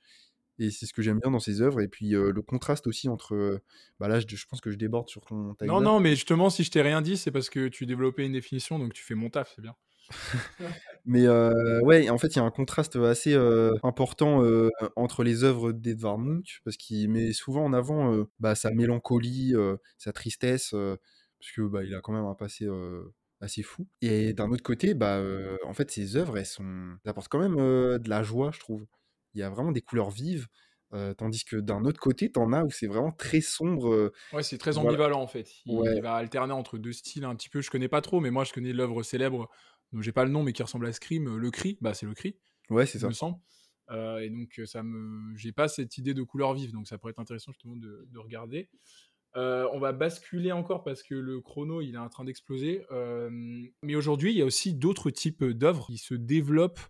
Et 0.58 0.70
c'est 0.70 0.86
ce 0.86 0.92
que 0.92 1.02
j'aime 1.02 1.18
bien 1.18 1.30
dans 1.30 1.40
ses 1.40 1.60
œuvres. 1.60 1.80
Et 1.80 1.88
puis 1.88 2.10
le 2.10 2.42
contraste 2.42 2.86
aussi 2.86 3.08
entre. 3.08 3.60
Bah 4.00 4.08
là, 4.08 4.20
je, 4.20 4.46
pense 4.46 4.60
que 4.60 4.70
je 4.70 4.76
déborde 4.76 5.08
sur 5.08 5.22
ton. 5.22 5.54
Non, 5.62 5.80
non, 5.80 6.00
mais 6.00 6.10
justement, 6.10 6.50
si 6.50 6.64
je 6.64 6.70
t'ai 6.70 6.82
rien 6.82 7.02
dit, 7.02 7.16
c'est 7.16 7.30
parce 7.30 7.50
que 7.50 7.68
tu 7.68 7.86
développais 7.86 8.24
une 8.24 8.32
définition, 8.32 8.78
donc 8.78 8.92
tu 8.92 9.02
fais 9.02 9.14
mon 9.14 9.30
taf, 9.30 9.52
c'est 9.54 9.62
bien. 9.62 9.74
Mais 11.04 11.28
ouais, 11.28 12.10
en 12.10 12.18
fait, 12.18 12.28
il 12.28 12.36
y 12.36 12.38
a 12.38 12.44
un 12.44 12.50
contraste 12.50 12.96
assez 12.96 13.34
important 13.82 14.42
entre 14.96 15.24
les 15.24 15.44
œuvres 15.44 15.72
d'Edvard 15.72 16.18
Munch, 16.18 16.60
parce 16.64 16.76
qu'il 16.76 17.10
met 17.10 17.32
souvent 17.32 17.64
en 17.64 17.72
avant 17.72 18.24
bah, 18.38 18.54
sa 18.54 18.70
mélancolie, 18.70 19.54
sa 19.98 20.12
tristesse, 20.12 20.70
parce 20.70 21.52
que 21.54 21.62
bah, 21.62 21.84
il 21.84 21.94
a 21.94 22.00
quand 22.00 22.12
même 22.12 22.24
un 22.24 22.34
passé 22.34 22.68
assez 23.40 23.62
fou. 23.62 23.86
Et 24.00 24.32
d'un 24.32 24.50
autre 24.50 24.62
côté, 24.62 24.94
bah, 24.94 25.20
en 25.64 25.74
fait, 25.74 25.90
ses 25.90 26.16
œuvres, 26.16 26.38
elles, 26.38 26.46
sont... 26.46 26.96
apportent 27.04 27.28
quand 27.28 27.40
même 27.40 27.56
de 27.56 28.08
la 28.08 28.22
joie, 28.22 28.50
je 28.52 28.60
trouve. 28.60 28.86
Il 29.34 29.40
y 29.40 29.42
a 29.42 29.50
vraiment 29.50 29.72
des 29.72 29.82
couleurs 29.82 30.10
vives. 30.10 30.46
tandis 31.16 31.44
que 31.44 31.56
d'un 31.56 31.84
autre 31.84 32.00
côté, 32.00 32.30
t'en 32.30 32.52
as 32.52 32.64
où 32.64 32.70
c'est 32.70 32.86
vraiment 32.86 33.12
très 33.12 33.40
sombre. 33.40 34.12
ouais, 34.32 34.42
c'est 34.42 34.58
très 34.58 34.78
ambivalent 34.78 35.20
en 35.20 35.26
fait. 35.26 35.48
Il, 35.66 36.00
va 36.02 36.14
alterner 36.14 36.52
entre 36.52 36.78
deux 36.78 36.92
styles 36.92 37.24
un 37.24 37.34
petit 37.34 37.48
peu. 37.48 37.60
Je 37.60 37.70
connais 37.70 37.88
pas 37.88 38.00
trop, 38.00 38.20
mais 38.20 38.30
moi 38.30 38.44
je 38.44 38.52
connais 38.52 38.72
l'œuvre 38.72 39.02
célèbre 39.02 39.48
donc 39.92 40.02
j'ai 40.02 40.12
pas 40.12 40.24
le 40.24 40.30
nom, 40.30 40.42
mais 40.42 40.52
qui 40.52 40.62
ressemble 40.62 40.86
à 40.86 40.92
Scream, 40.92 41.28
euh, 41.28 41.36
le 41.36 41.50
cri, 41.50 41.78
bah 41.80 41.94
c'est 41.94 42.06
le 42.06 42.14
cri. 42.14 42.36
Ouais, 42.70 42.86
c'est 42.86 42.98
ça. 42.98 43.08
Me 43.08 43.12
semble. 43.12 43.38
Euh, 43.90 44.20
et 44.20 44.30
donc 44.30 44.58
euh, 44.58 44.66
ça 44.66 44.82
me, 44.82 45.36
j'ai 45.36 45.52
pas 45.52 45.68
cette 45.68 45.98
idée 45.98 46.14
de 46.14 46.22
couleur 46.22 46.54
vive, 46.54 46.72
donc 46.72 46.88
ça 46.88 46.98
pourrait 46.98 47.10
être 47.10 47.18
intéressant 47.18 47.52
justement 47.52 47.76
de, 47.76 48.06
de 48.10 48.18
regarder. 48.18 48.70
on 49.34 49.78
va 49.78 49.92
basculer 49.92 50.52
encore 50.52 50.82
parce 50.84 51.02
que 51.02 51.14
le 51.14 51.40
chrono 51.40 51.80
il 51.80 51.94
est 51.94 51.98
en 51.98 52.08
train 52.08 52.24
d'exploser. 52.24 52.84
mais 53.82 53.94
aujourd'hui, 53.94 54.32
il 54.32 54.38
y 54.38 54.42
a 54.42 54.46
aussi 54.46 54.74
d'autres 54.74 55.10
types 55.10 55.44
d'œuvres 55.44 55.86
qui 55.86 55.98
se 55.98 56.14
développent. 56.14 56.80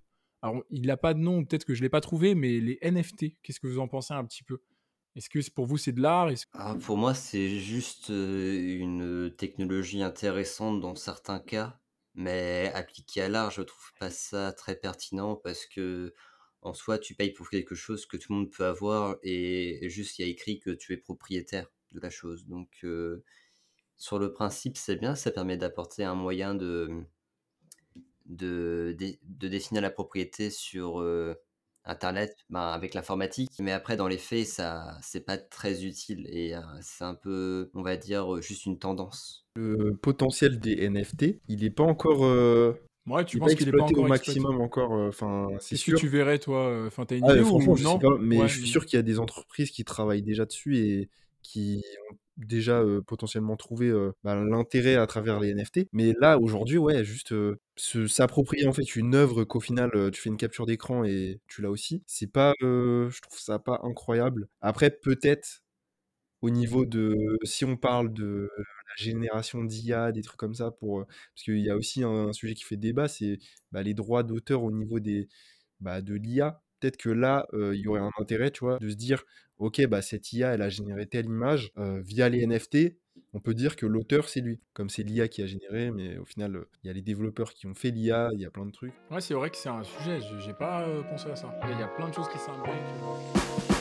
Alors, 0.44 0.64
il 0.70 0.86
n'a 0.86 0.96
pas 0.96 1.14
de 1.14 1.20
nom, 1.20 1.44
peut-être 1.44 1.64
que 1.64 1.72
je 1.72 1.82
l'ai 1.82 1.88
pas 1.88 2.00
trouvé, 2.00 2.34
mais 2.34 2.58
les 2.58 2.76
NFT, 2.82 3.36
qu'est-ce 3.42 3.60
que 3.60 3.68
vous 3.68 3.78
en 3.78 3.86
pensez 3.86 4.12
un 4.12 4.24
petit 4.24 4.42
peu? 4.42 4.58
Est-ce 5.14 5.28
que 5.28 5.38
pour 5.50 5.66
vous 5.66 5.76
c'est 5.76 5.92
de 5.92 6.00
l'art? 6.00 6.30
Ah, 6.52 6.74
Pour 6.80 6.96
moi, 6.96 7.14
c'est 7.14 7.58
juste 7.58 8.08
une 8.08 9.32
technologie 9.36 10.02
intéressante 10.02 10.80
dans 10.80 10.94
certains 10.94 11.38
cas. 11.38 11.81
Mais 12.14 12.70
appliqué 12.74 13.22
à 13.22 13.28
l'art, 13.28 13.50
je 13.50 13.62
trouve 13.62 13.92
pas 13.98 14.10
ça 14.10 14.52
très 14.52 14.76
pertinent 14.76 15.36
parce 15.36 15.66
que 15.66 16.14
en 16.62 16.74
soi, 16.74 16.98
tu 16.98 17.14
payes 17.14 17.32
pour 17.32 17.50
quelque 17.50 17.74
chose 17.74 18.06
que 18.06 18.16
tout 18.16 18.32
le 18.32 18.38
monde 18.38 18.50
peut 18.50 18.64
avoir 18.64 19.16
et 19.22 19.88
juste 19.88 20.18
il 20.18 20.22
y 20.22 20.24
a 20.28 20.28
écrit 20.30 20.60
que 20.60 20.70
tu 20.70 20.92
es 20.92 20.96
propriétaire 20.96 21.66
de 21.92 22.00
la 22.00 22.10
chose. 22.10 22.46
Donc, 22.46 22.86
sur 23.96 24.18
le 24.18 24.32
principe, 24.32 24.76
c'est 24.76 24.96
bien, 24.96 25.14
ça 25.14 25.30
permet 25.30 25.56
d'apporter 25.56 26.04
un 26.04 26.14
moyen 26.14 26.54
de, 26.54 27.04
de, 28.26 28.96
de, 28.98 29.48
dessiner 29.48 29.80
la 29.80 29.90
propriété 29.90 30.50
sur 30.50 31.00
Internet 31.84 32.36
ben, 32.50 32.60
avec 32.60 32.94
l'informatique. 32.94 33.50
Mais 33.60 33.72
après, 33.72 33.96
dans 33.96 34.08
les 34.08 34.18
faits, 34.18 34.46
ça 34.46 34.96
c'est 35.02 35.24
pas 35.24 35.38
très 35.38 35.84
utile 35.84 36.26
et 36.28 36.54
c'est 36.80 37.04
un 37.04 37.14
peu, 37.14 37.70
on 37.74 37.82
va 37.82 37.96
dire, 37.96 38.40
juste 38.40 38.66
une 38.66 38.78
tendance. 38.78 39.42
Le 39.54 39.94
potentiel 39.94 40.58
des 40.58 40.88
NFT, 40.88 41.40
il 41.48 41.60
n'est 41.60 41.70
pas 41.70 41.82
encore. 41.82 42.24
Euh, 42.24 42.72
ouais, 43.06 43.24
tu 43.24 43.38
penses 43.38 43.54
qu'il 43.54 43.68
est 43.68 43.72
pas 43.72 43.82
encore 43.82 44.04
au 44.04 44.08
maximum 44.08 44.60
encore. 44.62 44.94
Euh, 44.94 45.08
enfin, 45.08 45.48
c'est 45.60 45.76
sûr. 45.76 45.94
que 45.94 46.00
tu 46.00 46.08
verrais 46.08 46.38
toi 46.38 46.68
euh, 46.68 46.86
Enfin, 46.86 47.04
t'as 47.04 47.16
une 47.16 47.24
ah, 47.28 47.34
idée 47.34 47.42
ou 47.42 47.78
non? 47.78 47.98
pas, 47.98 48.16
mais 48.18 48.48
je 48.48 48.60
suis 48.60 48.68
sûr 48.68 48.86
qu'il 48.86 48.96
y 48.96 49.00
a 49.00 49.02
des 49.02 49.18
entreprises 49.18 49.70
qui 49.70 49.84
travaillent 49.84 50.22
déjà 50.22 50.46
dessus 50.46 50.78
et 50.78 51.10
qui 51.42 51.84
ont 52.10 52.16
déjà 52.36 52.82
potentiellement 53.06 53.56
trouvé 53.56 53.92
bah, 54.24 54.34
l'intérêt 54.36 54.96
à 54.96 55.06
travers 55.06 55.40
les 55.40 55.50
NFT. 55.50 55.88
Mais 55.92 56.14
là, 56.20 56.38
aujourd'hui, 56.38 56.78
ouais, 56.78 57.04
juste 57.04 57.34
s'approprier 57.76 58.66
en 58.66 58.72
fait 58.72 58.96
une 58.96 59.14
œuvre 59.14 59.44
qu'au 59.44 59.60
final 59.60 59.90
tu 60.12 60.20
fais 60.20 60.30
une 60.30 60.36
capture 60.36 60.66
d'écran 60.66 61.04
et 61.04 61.40
tu 61.48 61.62
l'as 61.62 61.70
aussi, 61.70 62.02
c'est 62.06 62.30
pas, 62.30 62.54
je 62.60 63.20
trouve 63.20 63.38
ça 63.38 63.58
pas 63.58 63.80
incroyable. 63.84 64.48
Après, 64.60 64.90
peut-être 64.90 65.62
au 66.42 66.50
niveau 66.50 66.84
de, 66.84 67.16
si 67.44 67.64
on 67.64 67.76
parle 67.76 68.12
de 68.12 68.48
la 68.58 69.04
génération 69.04 69.64
d'IA, 69.64 70.12
des 70.12 70.22
trucs 70.22 70.38
comme 70.38 70.54
ça, 70.54 70.70
pour, 70.72 71.06
parce 71.06 71.44
qu'il 71.44 71.58
y 71.58 71.70
a 71.70 71.76
aussi 71.76 72.02
un, 72.04 72.28
un 72.28 72.32
sujet 72.32 72.54
qui 72.54 72.64
fait 72.64 72.76
débat, 72.76 73.08
c'est 73.08 73.38
bah, 73.70 73.82
les 73.82 73.94
droits 73.94 74.22
d'auteur 74.24 74.62
au 74.64 74.72
niveau 74.72 75.00
des, 75.00 75.28
bah, 75.80 76.02
de 76.02 76.14
l'IA. 76.14 76.62
Peut-être 76.82 76.96
que 76.96 77.10
là, 77.10 77.46
il 77.52 77.76
y 77.76 77.86
aurait 77.86 78.00
un 78.00 78.10
intérêt, 78.18 78.50
tu 78.50 78.64
vois, 78.64 78.78
de 78.78 78.88
se 78.88 78.96
dire, 78.96 79.22
ok, 79.58 79.86
bah, 79.86 80.02
cette 80.02 80.32
IA, 80.32 80.54
elle 80.54 80.62
a 80.62 80.68
généré 80.68 81.06
telle 81.06 81.26
image 81.26 81.70
via 81.76 82.28
les 82.28 82.44
NFT. 82.44 82.98
On 83.34 83.40
peut 83.40 83.54
dire 83.54 83.76
que 83.76 83.86
l'auteur, 83.86 84.28
c'est 84.28 84.40
lui. 84.40 84.60
Comme 84.74 84.90
c'est 84.90 85.04
l'IA 85.04 85.28
qui 85.28 85.42
a 85.42 85.46
généré, 85.46 85.92
mais 85.92 86.18
au 86.18 86.24
final, 86.24 86.64
il 86.82 86.88
y 86.88 86.90
a 86.90 86.92
les 86.92 87.02
développeurs 87.02 87.54
qui 87.54 87.68
ont 87.68 87.74
fait 87.74 87.90
l'IA, 87.90 88.30
il 88.32 88.40
y 88.40 88.44
a 88.44 88.50
plein 88.50 88.66
de 88.66 88.72
trucs. 88.72 88.94
Ouais, 89.12 89.20
c'est 89.20 89.34
vrai 89.34 89.48
que 89.50 89.56
c'est 89.56 89.68
un 89.68 89.84
sujet, 89.84 90.18
j'ai 90.40 90.54
pas 90.54 90.84
pensé 91.08 91.30
à 91.30 91.36
ça. 91.36 91.56
Il 91.70 91.78
y 91.78 91.82
a 91.82 91.88
plein 91.88 92.08
de 92.08 92.14
choses 92.14 92.28
qui 92.28 92.38
s'imbriquent. 92.38 93.71